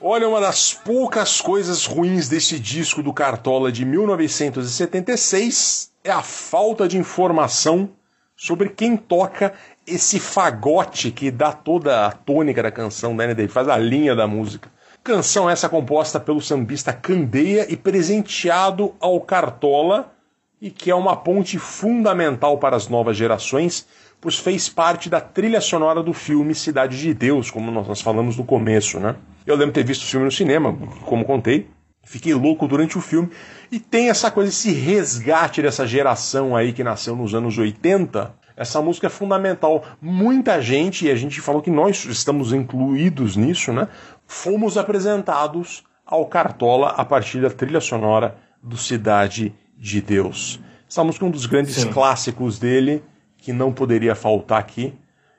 Olha, 0.09 0.29
uma 0.29 0.39
das 0.39 0.73
poucas 0.73 1.41
coisas 1.41 1.85
ruins 1.85 2.29
desse 2.29 2.57
disco 2.57 3.03
do 3.03 3.11
Cartola 3.11 3.69
de 3.69 3.83
1976 3.83 5.91
é 6.01 6.09
a 6.09 6.21
falta 6.21 6.87
de 6.87 6.97
informação 6.97 7.89
sobre 8.33 8.69
quem 8.69 8.95
toca 8.95 9.53
esse 9.85 10.17
fagote 10.17 11.11
que 11.11 11.29
dá 11.29 11.51
toda 11.51 12.05
a 12.05 12.11
tônica 12.13 12.63
da 12.63 12.71
canção, 12.71 13.13
né? 13.13 13.29
Ele 13.29 13.49
faz 13.49 13.67
a 13.67 13.75
linha 13.75 14.15
da 14.15 14.25
música. 14.25 14.71
Canção 15.03 15.49
essa 15.49 15.67
composta 15.67 16.21
pelo 16.21 16.39
sambista 16.39 16.93
Candeia 16.93 17.69
e 17.69 17.75
presenteado 17.75 18.95
ao 19.01 19.19
Cartola 19.19 20.13
e 20.61 20.71
que 20.71 20.89
é 20.89 20.95
uma 20.95 21.17
ponte 21.17 21.59
fundamental 21.59 22.57
para 22.57 22.77
as 22.77 22.87
novas 22.87 23.17
gerações, 23.17 23.85
pois 24.19 24.39
fez 24.39 24.67
parte 24.67 25.09
da 25.09 25.21
trilha 25.21 25.61
sonora 25.61 26.01
do 26.01 26.13
filme 26.13 26.55
Cidade 26.55 26.99
de 26.99 27.13
Deus, 27.13 27.51
como 27.51 27.71
nós 27.71 28.01
falamos 28.01 28.37
no 28.37 28.43
começo, 28.43 28.99
né? 28.99 29.15
Eu 29.45 29.55
lembro 29.55 29.73
de 29.73 29.81
ter 29.81 29.85
visto 29.85 30.03
o 30.03 30.05
filme 30.05 30.25
no 30.25 30.31
cinema, 30.31 30.75
como 31.05 31.23
contei, 31.23 31.69
fiquei 32.03 32.33
louco 32.33 32.67
durante 32.67 32.97
o 32.97 33.01
filme, 33.01 33.29
e 33.71 33.79
tem 33.79 34.09
essa 34.09 34.31
coisa, 34.31 34.49
esse 34.49 34.71
resgate 34.71 35.61
dessa 35.61 35.85
geração 35.85 36.55
aí 36.55 36.73
que 36.73 36.83
nasceu 36.83 37.15
nos 37.15 37.35
anos 37.35 37.57
80. 37.57 38.33
Essa 38.55 38.81
música 38.81 39.07
é 39.07 39.09
fundamental. 39.09 39.83
Muita 40.01 40.61
gente, 40.61 41.05
e 41.05 41.11
a 41.11 41.15
gente 41.15 41.39
falou 41.41 41.61
que 41.61 41.69
nós 41.69 42.05
estamos 42.05 42.53
incluídos 42.53 43.35
nisso, 43.35 43.71
né? 43.71 43.87
Fomos 44.25 44.77
apresentados 44.77 45.83
ao 46.05 46.25
Cartola 46.25 46.89
a 46.89 47.05
partir 47.05 47.41
da 47.41 47.49
trilha 47.49 47.81
sonora 47.81 48.35
do 48.63 48.77
Cidade 48.77 49.53
de 49.77 50.01
Deus. 50.01 50.59
Essa 50.89 51.03
música 51.03 51.25
é 51.25 51.27
um 51.27 51.31
dos 51.31 51.45
grandes 51.45 51.75
Sim. 51.75 51.91
clássicos 51.91 52.57
dele, 52.57 53.03
que 53.47 53.53
não 53.53 53.71
poderia 53.71 54.13
faltar 54.13 54.59
aqui. 54.59 54.93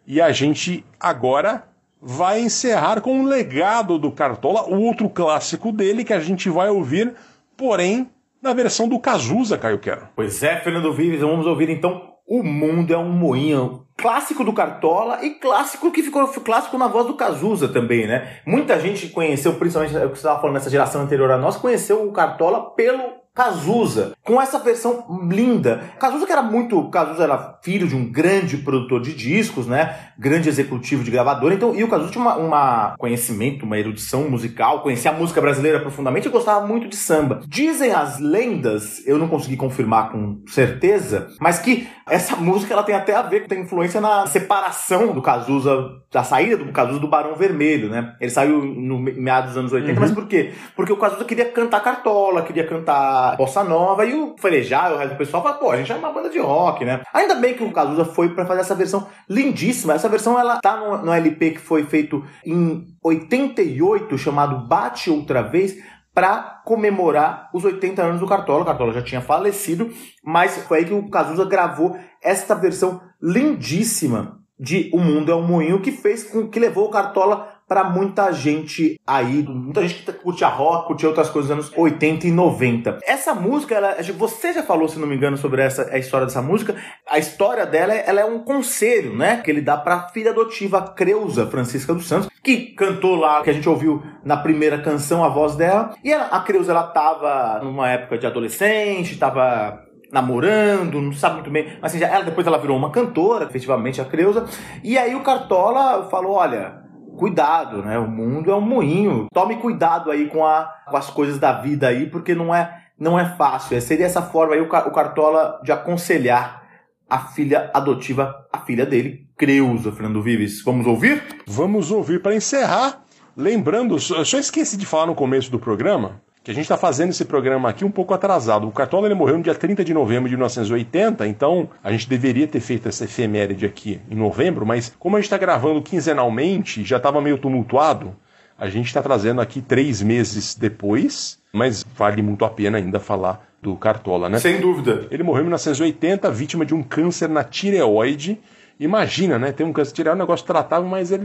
E 0.06 0.18
a 0.18 0.32
gente 0.32 0.82
agora 0.98 1.64
vai 2.00 2.40
encerrar 2.40 3.02
com 3.02 3.20
um 3.20 3.26
legado 3.26 3.98
do 3.98 4.10
Cartola, 4.10 4.66
o 4.66 4.80
outro 4.80 5.10
clássico 5.10 5.70
dele 5.70 6.02
que 6.02 6.14
a 6.14 6.20
gente 6.20 6.48
vai 6.48 6.70
ouvir, 6.70 7.14
porém 7.54 8.08
na 8.42 8.54
versão 8.54 8.88
do 8.88 8.98
Cazuza, 8.98 9.58
Caio 9.58 9.78
Quero. 9.78 10.08
Pois 10.16 10.42
é, 10.42 10.56
Fernando 10.56 10.90
Vives, 10.90 11.20
vamos 11.20 11.46
ouvir 11.46 11.68
então 11.68 12.14
O 12.26 12.42
Mundo 12.42 12.94
é 12.94 12.96
um 12.96 13.12
Moinho. 13.12 13.84
Clássico 13.98 14.42
do 14.42 14.54
Cartola 14.54 15.22
e 15.22 15.34
clássico 15.34 15.92
que 15.92 16.02
ficou 16.02 16.26
clássico 16.28 16.78
na 16.78 16.88
voz 16.88 17.06
do 17.06 17.14
Cazuza 17.14 17.68
também, 17.68 18.06
né? 18.06 18.38
Muita 18.46 18.80
gente 18.80 19.08
conheceu, 19.08 19.52
principalmente 19.56 19.94
o 19.94 20.00
que 20.00 20.06
você 20.06 20.14
estava 20.14 20.40
falando 20.40 20.54
nessa 20.54 20.70
geração 20.70 21.02
anterior 21.02 21.30
a 21.30 21.36
nós, 21.36 21.58
conheceu 21.58 22.08
o 22.08 22.12
Cartola 22.12 22.70
pelo 22.70 23.17
Cazuza, 23.42 24.12
com 24.24 24.42
essa 24.42 24.58
versão 24.58 25.04
linda. 25.30 25.80
Cazuza 26.00 26.26
que 26.26 26.32
era 26.32 26.42
muito, 26.42 26.90
Cazuza 26.90 27.22
era 27.22 27.58
filho 27.62 27.86
de 27.86 27.94
um 27.94 28.04
grande 28.10 28.56
produtor 28.58 29.00
de 29.00 29.14
discos, 29.14 29.66
né? 29.66 29.94
Grande 30.18 30.48
executivo 30.48 31.04
de 31.04 31.10
gravadora, 31.12 31.54
então, 31.54 31.72
e 31.72 31.84
o 31.84 31.88
Cazuza 31.88 32.10
tinha 32.10 32.24
uma 32.36 32.94
conhecimento, 32.98 33.64
uma 33.64 33.78
erudição 33.78 34.28
musical, 34.28 34.82
conhecia 34.82 35.12
a 35.12 35.14
música 35.14 35.40
brasileira 35.40 35.78
profundamente 35.78 36.26
e 36.26 36.30
gostava 36.30 36.66
muito 36.66 36.88
de 36.88 36.96
samba. 36.96 37.40
Dizem 37.46 37.92
as 37.92 38.18
lendas, 38.18 39.06
eu 39.06 39.16
não 39.18 39.28
consegui 39.28 39.56
confirmar 39.56 40.10
com 40.10 40.40
certeza, 40.48 41.28
mas 41.40 41.60
que 41.60 41.86
essa 42.08 42.34
música 42.42 42.72
ela 42.74 42.82
tem 42.82 42.94
até 42.96 43.14
a 43.14 43.22
ver 43.22 43.46
com 43.46 43.54
a 43.54 43.56
influência 43.58 44.00
na 44.00 44.26
separação 44.26 45.12
do 45.12 45.22
Cazuza, 45.22 45.90
da 46.10 46.24
saída 46.24 46.56
do 46.56 46.72
Cazuza 46.72 46.98
do 46.98 47.06
Barão 47.08 47.36
Vermelho, 47.36 47.88
né? 47.88 48.14
Ele 48.20 48.30
saiu 48.30 48.64
no 48.64 48.98
me- 48.98 49.12
meados 49.12 49.50
dos 49.50 49.58
anos 49.58 49.72
80, 49.72 49.92
Uhum. 49.92 50.00
mas 50.00 50.10
por 50.10 50.26
quê? 50.26 50.52
Porque 50.74 50.92
o 50.92 50.96
Cazuza 50.96 51.24
queria 51.24 51.44
cantar 51.44 51.80
cartola, 51.80 52.42
queria 52.42 52.66
cantar 52.66 53.27
bossa 53.36 53.64
nova, 53.64 54.04
e 54.04 54.14
o 54.14 54.36
Frejá 54.38 54.90
e 54.90 54.94
o 54.94 54.96
resto 54.98 55.14
do 55.14 55.18
pessoal 55.18 55.42
fala, 55.42 55.56
pô, 55.56 55.70
a 55.70 55.76
gente 55.76 55.90
é 55.90 55.94
uma 55.94 56.12
banda 56.12 56.30
de 56.30 56.38
rock, 56.38 56.84
né? 56.84 57.02
Ainda 57.12 57.34
bem 57.34 57.54
que 57.54 57.64
o 57.64 57.72
Cazuza 57.72 58.04
foi 58.04 58.30
pra 58.30 58.46
fazer 58.46 58.60
essa 58.60 58.74
versão 58.74 59.06
lindíssima. 59.28 59.94
Essa 59.94 60.08
versão, 60.08 60.38
ela 60.38 60.60
tá 60.60 60.76
no, 60.76 60.98
no 61.04 61.12
LP 61.12 61.52
que 61.52 61.60
foi 61.60 61.84
feito 61.84 62.24
em 62.44 62.86
88, 63.02 64.16
chamado 64.18 64.66
Bate 64.66 65.10
Outra 65.10 65.42
Vez, 65.42 65.76
para 66.14 66.60
comemorar 66.64 67.48
os 67.54 67.64
80 67.64 68.02
anos 68.02 68.20
do 68.20 68.26
Cartola. 68.26 68.62
O 68.62 68.66
Cartola 68.66 68.92
já 68.92 69.02
tinha 69.02 69.20
falecido, 69.20 69.90
mas 70.24 70.56
foi 70.64 70.78
aí 70.78 70.84
que 70.84 70.92
o 70.92 71.08
Cazuza 71.08 71.44
gravou 71.44 71.96
esta 72.22 72.54
versão 72.54 73.00
lindíssima 73.22 74.38
de 74.58 74.90
O 74.92 74.98
Mundo 74.98 75.30
é 75.30 75.36
um 75.36 75.46
Moinho, 75.46 75.80
que 75.80 75.92
fez 75.92 76.24
com 76.24 76.48
que 76.48 76.58
levou 76.58 76.86
o 76.86 76.90
Cartola 76.90 77.57
para 77.68 77.84
muita 77.84 78.32
gente 78.32 78.98
aí, 79.06 79.42
muita 79.42 79.86
gente 79.86 80.02
que 80.02 80.12
curtia 80.12 80.48
rock, 80.48 80.86
curtia 80.86 81.08
outras 81.08 81.28
coisas 81.28 81.54
nos 81.54 81.66
anos 81.66 81.78
80 81.78 82.26
e 82.26 82.30
90. 82.32 82.98
Essa 83.06 83.34
música, 83.34 83.74
ela, 83.74 83.96
você 84.16 84.54
já 84.54 84.62
falou, 84.62 84.88
se 84.88 84.98
não 84.98 85.06
me 85.06 85.14
engano, 85.14 85.36
sobre 85.36 85.60
essa 85.60 85.88
a 85.92 85.98
história 85.98 86.26
dessa 86.26 86.40
música. 86.40 86.74
A 87.08 87.18
história 87.18 87.66
dela, 87.66 87.92
ela 87.92 88.20
é 88.20 88.24
um 88.24 88.38
conselho, 88.38 89.14
né, 89.14 89.42
que 89.44 89.50
ele 89.50 89.60
dá 89.60 89.76
para 89.76 90.08
filha 90.08 90.30
adotiva 90.30 90.80
Creuza 90.80 91.46
Francisca 91.46 91.92
dos 91.92 92.06
Santos, 92.06 92.30
que 92.42 92.72
cantou 92.72 93.16
lá, 93.16 93.42
que 93.42 93.50
a 93.50 93.52
gente 93.52 93.68
ouviu 93.68 94.02
na 94.24 94.38
primeira 94.38 94.78
canção 94.78 95.22
a 95.22 95.28
voz 95.28 95.54
dela. 95.54 95.94
E 96.02 96.10
ela, 96.10 96.24
a 96.26 96.40
Creuza, 96.40 96.72
ela 96.72 96.84
tava 96.84 97.60
numa 97.62 97.90
época 97.90 98.16
de 98.16 98.26
adolescente, 98.26 99.18
tava 99.18 99.84
namorando, 100.10 101.02
não 101.02 101.12
sabe 101.12 101.34
muito 101.34 101.50
bem, 101.50 101.76
mas 101.82 101.94
assim, 101.94 102.02
ela, 102.02 102.24
depois 102.24 102.46
ela 102.46 102.56
virou 102.56 102.74
uma 102.74 102.90
cantora, 102.90 103.44
efetivamente 103.44 104.00
a 104.00 104.06
Creuza, 104.06 104.46
e 104.82 104.96
aí 104.96 105.14
o 105.14 105.22
Cartola 105.22 106.08
falou, 106.08 106.32
olha, 106.32 106.87
cuidado, 107.18 107.82
né, 107.82 107.98
o 107.98 108.08
mundo 108.08 108.50
é 108.50 108.54
um 108.54 108.60
moinho, 108.60 109.26
tome 109.34 109.56
cuidado 109.56 110.10
aí 110.10 110.28
com, 110.28 110.46
a, 110.46 110.72
com 110.86 110.96
as 110.96 111.10
coisas 111.10 111.38
da 111.38 111.52
vida 111.52 111.88
aí, 111.88 112.06
porque 112.06 112.34
não 112.34 112.54
é, 112.54 112.82
não 112.98 113.18
é 113.18 113.24
fácil, 113.36 113.76
é, 113.76 113.80
seria 113.80 114.06
essa 114.06 114.22
forma 114.22 114.54
aí 114.54 114.60
o, 114.60 114.64
o 114.64 114.92
Cartola 114.92 115.60
de 115.62 115.72
aconselhar 115.72 116.62
a 117.10 117.18
filha 117.18 117.70
adotiva, 117.74 118.46
a 118.52 118.58
filha 118.60 118.86
dele, 118.86 119.26
Creuza, 119.36 119.90
Fernando 119.92 120.22
Vives. 120.22 120.62
Vamos 120.62 120.86
ouvir? 120.86 121.22
Vamos 121.46 121.90
ouvir 121.90 122.20
para 122.20 122.34
encerrar. 122.34 123.02
Lembrando, 123.34 123.94
eu 123.94 124.24
só 124.24 124.38
esqueci 124.38 124.76
de 124.76 124.84
falar 124.84 125.06
no 125.06 125.14
começo 125.14 125.50
do 125.50 125.58
programa 125.58 126.20
que 126.42 126.50
a 126.50 126.54
gente 126.54 126.64
está 126.64 126.76
fazendo 126.76 127.10
esse 127.10 127.24
programa 127.24 127.68
aqui 127.68 127.84
um 127.84 127.90
pouco 127.90 128.14
atrasado. 128.14 128.66
O 128.66 128.72
Cartola 128.72 129.06
ele 129.06 129.14
morreu 129.14 129.36
no 129.36 129.42
dia 129.42 129.54
30 129.54 129.84
de 129.84 129.92
novembro 129.92 130.28
de 130.28 130.36
1980, 130.36 131.26
então 131.26 131.68
a 131.82 131.90
gente 131.90 132.08
deveria 132.08 132.46
ter 132.46 132.60
feito 132.60 132.88
essa 132.88 133.04
efeméride 133.04 133.66
aqui 133.66 134.00
em 134.10 134.14
novembro, 134.14 134.64
mas 134.64 134.94
como 134.98 135.16
a 135.16 135.20
gente 135.20 135.26
está 135.26 135.38
gravando 135.38 135.82
quinzenalmente, 135.82 136.84
já 136.84 136.96
estava 136.96 137.20
meio 137.20 137.38
tumultuado, 137.38 138.16
a 138.58 138.68
gente 138.68 138.86
está 138.86 139.02
trazendo 139.02 139.40
aqui 139.40 139.60
três 139.60 140.02
meses 140.02 140.54
depois, 140.54 141.38
mas 141.52 141.84
vale 141.94 142.22
muito 142.22 142.44
a 142.44 142.50
pena 142.50 142.78
ainda 142.78 142.98
falar 142.98 143.46
do 143.62 143.76
Cartola, 143.76 144.28
né? 144.28 144.38
Sem 144.38 144.60
dúvida. 144.60 145.06
Ele 145.10 145.22
morreu 145.22 145.42
em 145.42 145.44
1980, 145.44 146.30
vítima 146.30 146.64
de 146.64 146.74
um 146.74 146.82
câncer 146.82 147.28
na 147.28 147.44
tireoide. 147.44 148.40
Imagina, 148.78 149.38
né? 149.38 149.52
Tem 149.52 149.66
um 149.66 149.72
câncer 149.72 149.90
de 149.90 149.96
tireoide, 149.96 150.20
é 150.20 150.22
um 150.22 150.26
negócio 150.26 150.46
tratável, 150.46 150.88
mas 150.88 151.12
ele. 151.12 151.24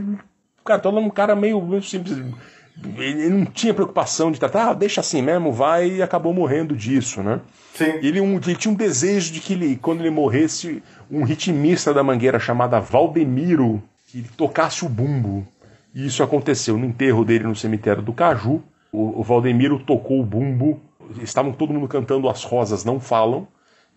O 0.60 0.64
Cartola 0.64 1.00
é 1.00 1.02
um 1.02 1.10
cara 1.10 1.34
meio, 1.36 1.60
meio 1.60 1.82
simples. 1.82 2.16
Ele 2.96 3.28
não 3.28 3.44
tinha 3.44 3.72
preocupação 3.72 4.32
de 4.32 4.40
tratar, 4.40 4.70
ah, 4.70 4.74
deixa 4.74 5.00
assim 5.00 5.22
mesmo, 5.22 5.52
vai, 5.52 5.88
e 5.88 6.02
acabou 6.02 6.34
morrendo 6.34 6.76
disso, 6.76 7.22
né? 7.22 7.40
Sim. 7.74 7.98
Ele, 8.02 8.20
um, 8.20 8.36
ele 8.36 8.56
tinha 8.56 8.72
um 8.72 8.76
desejo 8.76 9.32
de 9.32 9.40
que 9.40 9.52
ele, 9.52 9.76
quando 9.76 10.00
ele 10.00 10.10
morresse, 10.10 10.82
um 11.10 11.22
ritmista 11.22 11.94
da 11.94 12.02
Mangueira 12.02 12.38
chamado 12.38 12.80
Valdemiro, 12.80 13.82
que 14.06 14.18
ele 14.18 14.28
tocasse 14.36 14.84
o 14.84 14.88
bumbo. 14.88 15.46
E 15.94 16.06
isso 16.06 16.22
aconteceu 16.22 16.76
no 16.76 16.84
enterro 16.84 17.24
dele 17.24 17.44
no 17.44 17.54
cemitério 17.54 18.02
do 18.02 18.12
Caju. 18.12 18.62
O, 18.92 19.20
o 19.20 19.22
Valdemiro 19.22 19.78
tocou 19.78 20.20
o 20.20 20.24
bumbo, 20.24 20.80
estavam 21.22 21.52
todo 21.52 21.72
mundo 21.72 21.86
cantando 21.86 22.28
As 22.28 22.42
Rosas 22.42 22.84
Não 22.84 22.98
Falam, 22.98 23.46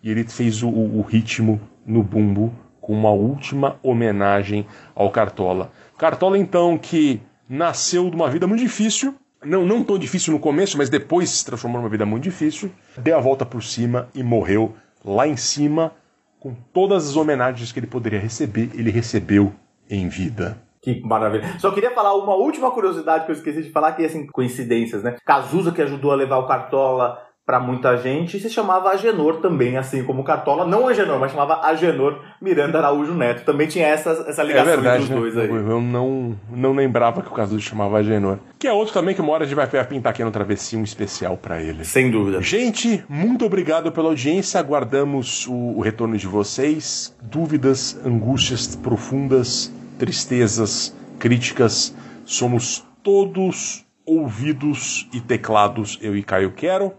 e 0.02 0.10
ele 0.10 0.24
fez 0.24 0.62
o, 0.62 0.68
o 0.68 1.02
ritmo 1.02 1.60
no 1.84 2.02
bumbo 2.02 2.52
com 2.80 2.92
uma 2.92 3.10
última 3.10 3.76
homenagem 3.82 4.66
ao 4.94 5.10
Cartola. 5.10 5.70
Cartola, 5.98 6.38
então, 6.38 6.78
que 6.78 7.20
nasceu 7.48 8.10
de 8.10 8.16
uma 8.16 8.28
vida 8.28 8.46
muito 8.46 8.60
difícil, 8.60 9.14
não, 9.44 9.64
não 9.64 9.84
tão 9.84 9.98
difícil 9.98 10.32
no 10.32 10.40
começo, 10.40 10.76
mas 10.76 10.88
depois 10.88 11.30
se 11.30 11.44
transformou 11.44 11.80
numa 11.80 11.90
vida 11.90 12.04
muito 12.04 12.24
difícil, 12.24 12.70
deu 12.96 13.16
a 13.16 13.20
volta 13.20 13.46
por 13.46 13.62
cima 13.62 14.08
e 14.14 14.22
morreu 14.22 14.74
lá 15.04 15.26
em 15.26 15.36
cima, 15.36 15.92
com 16.40 16.54
todas 16.72 17.08
as 17.08 17.16
homenagens 17.16 17.72
que 17.72 17.78
ele 17.78 17.86
poderia 17.86 18.18
receber, 18.18 18.70
ele 18.74 18.90
recebeu 18.90 19.52
em 19.88 20.08
vida. 20.08 20.60
Que 20.80 21.00
maravilha. 21.02 21.58
Só 21.58 21.70
queria 21.70 21.90
falar 21.90 22.14
uma 22.14 22.34
última 22.34 22.70
curiosidade 22.70 23.24
que 23.24 23.32
eu 23.32 23.36
esqueci 23.36 23.62
de 23.62 23.70
falar, 23.70 23.92
que 23.92 24.02
é 24.02 24.06
assim, 24.06 24.26
coincidências, 24.26 25.02
né? 25.02 25.16
Cazuza, 25.24 25.72
que 25.72 25.82
ajudou 25.82 26.12
a 26.12 26.14
levar 26.14 26.38
o 26.38 26.46
Cartola 26.46 27.27
pra 27.48 27.58
muita 27.58 27.96
gente, 27.96 28.38
se 28.38 28.50
chamava 28.50 28.90
Agenor 28.90 29.36
também, 29.36 29.78
assim 29.78 30.04
como 30.04 30.22
Cartola. 30.22 30.66
Não 30.66 30.86
Agenor, 30.86 31.18
mas 31.18 31.32
chamava 31.32 31.66
Agenor 31.66 32.20
Miranda 32.42 32.76
Araújo 32.76 33.14
Neto. 33.14 33.42
Também 33.42 33.66
tinha 33.66 33.86
essa, 33.86 34.10
essa 34.28 34.42
É 34.42 34.44
ligação 34.44 34.66
verdade, 34.66 35.04
entre 35.04 35.14
né? 35.14 35.20
os 35.22 35.32
dois 35.32 35.38
aí. 35.38 35.48
Eu, 35.48 35.80
não, 35.80 36.36
não 36.50 36.74
lembrava 36.74 37.22
que 37.22 37.28
o 37.28 37.32
Cazuza 37.32 37.62
chamava 37.62 37.96
Agenor. 37.96 38.36
Que 38.58 38.68
é 38.68 38.72
outro 38.74 38.92
também 38.92 39.14
que 39.14 39.22
uma 39.22 39.32
hora 39.32 39.44
a 39.44 39.46
gente 39.46 39.56
vai 39.56 39.66
pintar 39.86 40.10
aqui 40.10 40.22
no 40.22 40.30
Travessia 40.30 40.78
um 40.78 40.84
especial 40.84 41.38
pra 41.38 41.58
ele. 41.58 41.86
Sem 41.86 42.10
dúvida. 42.10 42.42
Gente, 42.42 43.02
muito 43.08 43.46
obrigado 43.46 43.90
pela 43.92 44.10
audiência. 44.10 44.60
Aguardamos 44.60 45.46
o, 45.46 45.78
o 45.78 45.80
retorno 45.80 46.18
de 46.18 46.26
vocês. 46.26 47.16
Dúvidas, 47.22 47.98
angústias 48.04 48.76
profundas, 48.76 49.72
tristezas, 49.98 50.94
críticas. 51.18 51.96
Somos 52.26 52.86
todos 53.02 53.86
ouvidos 54.04 55.08
e 55.14 55.18
teclados, 55.18 55.98
eu 56.02 56.14
e 56.14 56.22
Caio 56.22 56.52
Quero. 56.52 56.92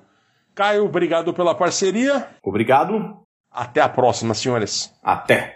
Caio, 0.56 0.86
obrigado 0.86 1.34
pela 1.34 1.56
parceria. 1.56 2.28
Obrigado. 2.44 3.24
Até 3.52 3.82
a 3.82 3.90
próxima, 3.90 4.34
senhores. 4.34 4.94
Até. 5.04 5.56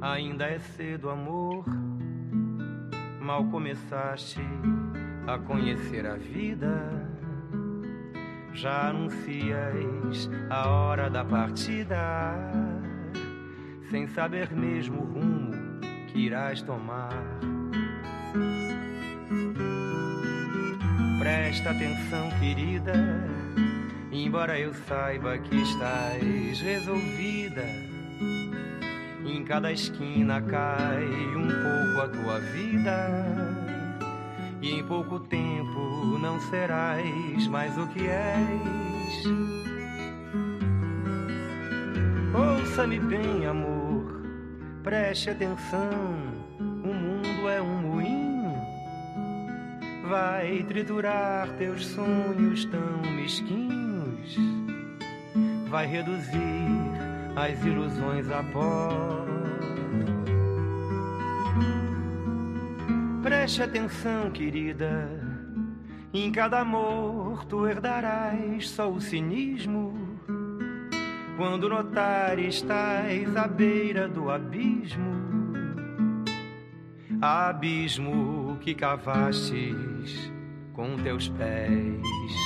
Ainda 0.00 0.44
é 0.44 0.58
cedo, 0.58 1.10
amor. 1.10 1.83
Mal 3.34 3.44
começaste 3.46 4.40
a 5.26 5.36
conhecer 5.36 6.06
a 6.06 6.14
vida. 6.14 6.88
Já 8.52 8.90
anuncias 8.90 10.30
a 10.48 10.68
hora 10.68 11.10
da 11.10 11.24
partida, 11.24 12.32
sem 13.90 14.06
saber 14.06 14.52
mesmo 14.52 15.00
o 15.00 15.04
rumo 15.06 15.50
que 16.06 16.20
irás 16.20 16.62
tomar. 16.62 17.10
Presta 21.18 21.70
atenção, 21.70 22.30
querida, 22.38 22.92
embora 24.12 24.60
eu 24.60 24.72
saiba 24.72 25.38
que 25.38 25.56
estás 25.56 26.60
resolvida. 26.60 27.64
Em 29.24 29.42
cada 29.42 29.72
esquina 29.72 30.40
cai 30.42 31.04
um 31.34 31.48
pouco 31.48 32.00
a 32.02 32.08
tua 32.08 32.40
vida. 32.40 33.54
E 34.60 34.72
em 34.72 34.84
pouco 34.84 35.18
tempo 35.18 36.18
não 36.20 36.38
serás 36.40 37.46
mais 37.48 37.76
o 37.78 37.86
que 37.88 38.06
és. 38.06 39.24
Ouça-me 42.34 42.98
bem, 42.98 43.46
amor, 43.46 44.22
preste 44.82 45.30
atenção. 45.30 45.90
O 46.58 46.92
mundo 46.92 47.48
é 47.48 47.62
um 47.62 47.82
moinho, 47.82 48.52
vai 50.08 50.62
triturar 50.64 51.48
teus 51.56 51.86
sonhos 51.86 52.64
tão 52.66 53.12
mesquinhos, 53.16 54.36
vai 55.70 55.86
reduzir 55.86 56.63
as 57.36 57.64
ilusões 57.64 58.30
a 58.30 58.42
pó. 58.44 59.26
Preste 63.22 63.62
atenção, 63.62 64.30
querida. 64.30 65.08
Em 66.12 66.30
cada 66.30 66.60
amor 66.60 67.44
tu 67.46 67.66
herdarás 67.66 68.68
só 68.68 68.90
o 68.90 69.00
cinismo. 69.00 69.98
Quando 71.36 71.68
notares 71.68 72.56
estás 72.56 73.36
à 73.36 73.48
beira 73.48 74.06
do 74.06 74.30
abismo, 74.30 75.24
abismo 77.20 78.56
que 78.60 78.74
cavastes 78.74 80.32
com 80.72 80.96
teus 80.96 81.28
pés. 81.30 82.43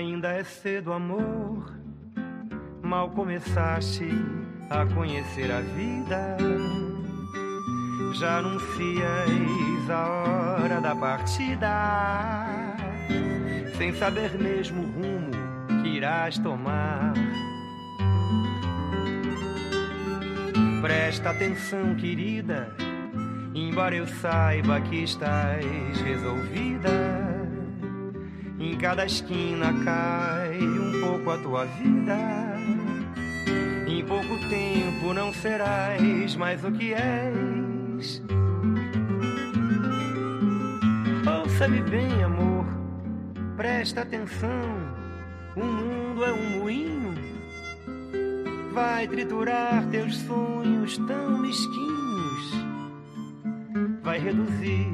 Ainda 0.00 0.28
é 0.28 0.42
cedo, 0.42 0.94
amor. 0.94 1.74
Mal 2.82 3.10
começaste 3.10 4.08
a 4.70 4.86
conhecer 4.94 5.52
a 5.52 5.60
vida. 5.60 6.38
Já 8.18 8.38
anuncias 8.38 9.90
a 9.90 10.56
hora 10.58 10.80
da 10.80 10.96
partida, 10.96 11.68
sem 13.76 13.94
saber 13.94 14.38
mesmo 14.38 14.84
o 14.84 14.86
rumo 14.86 15.82
que 15.82 15.88
irás 15.90 16.38
tomar. 16.38 17.12
Presta 20.80 21.28
atenção, 21.28 21.94
querida, 21.96 22.74
embora 23.54 23.96
eu 23.96 24.06
saiba 24.06 24.80
que 24.80 25.04
estás 25.04 26.00
resolvida. 26.00 27.29
Cada 28.80 29.04
esquina 29.04 29.74
cai 29.84 30.58
um 30.62 31.00
pouco 31.02 31.30
a 31.30 31.36
tua 31.36 31.66
vida. 31.66 32.16
Em 33.86 34.02
pouco 34.06 34.38
tempo 34.48 35.12
não 35.12 35.34
serás 35.34 36.34
mais 36.34 36.64
o 36.64 36.72
que 36.72 36.94
és. 36.94 38.22
Ouça-me 41.42 41.82
bem, 41.82 42.24
amor, 42.24 42.64
presta 43.54 44.00
atenção. 44.00 44.48
O 45.54 45.62
mundo 45.62 46.24
é 46.24 46.32
um 46.32 46.60
moinho, 46.60 47.14
vai 48.72 49.06
triturar 49.06 49.84
teus 49.90 50.16
sonhos 50.20 50.96
tão 50.96 51.38
mesquinhos, 51.38 52.54
vai 54.02 54.18
reduzir 54.18 54.86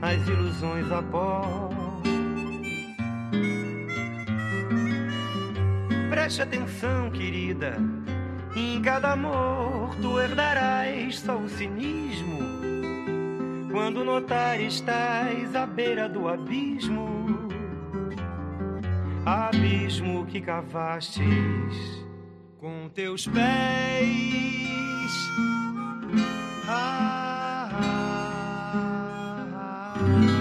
as 0.00 0.26
ilusões 0.26 0.90
a 0.90 1.02
pó. 1.02 1.87
Preste 6.18 6.42
atenção, 6.42 7.10
querida. 7.12 7.76
Em 8.56 8.82
cada 8.82 9.12
amor 9.12 9.94
tu 10.02 10.18
herdarás 10.18 11.20
só 11.20 11.36
o 11.36 11.48
cinismo. 11.48 12.40
Quando 13.70 14.04
notar 14.04 14.60
estás 14.60 15.54
à 15.54 15.64
beira 15.64 16.08
do 16.08 16.26
abismo, 16.26 17.48
abismo 19.24 20.26
que 20.26 20.40
cavastes 20.40 21.22
com 22.58 22.90
teus 22.92 23.24
pés. 23.28 23.38
Ah, 26.66 27.70
ah, 27.70 27.78
ah. 27.80 28.72
ah, 29.54 29.94
ah. 29.94 30.37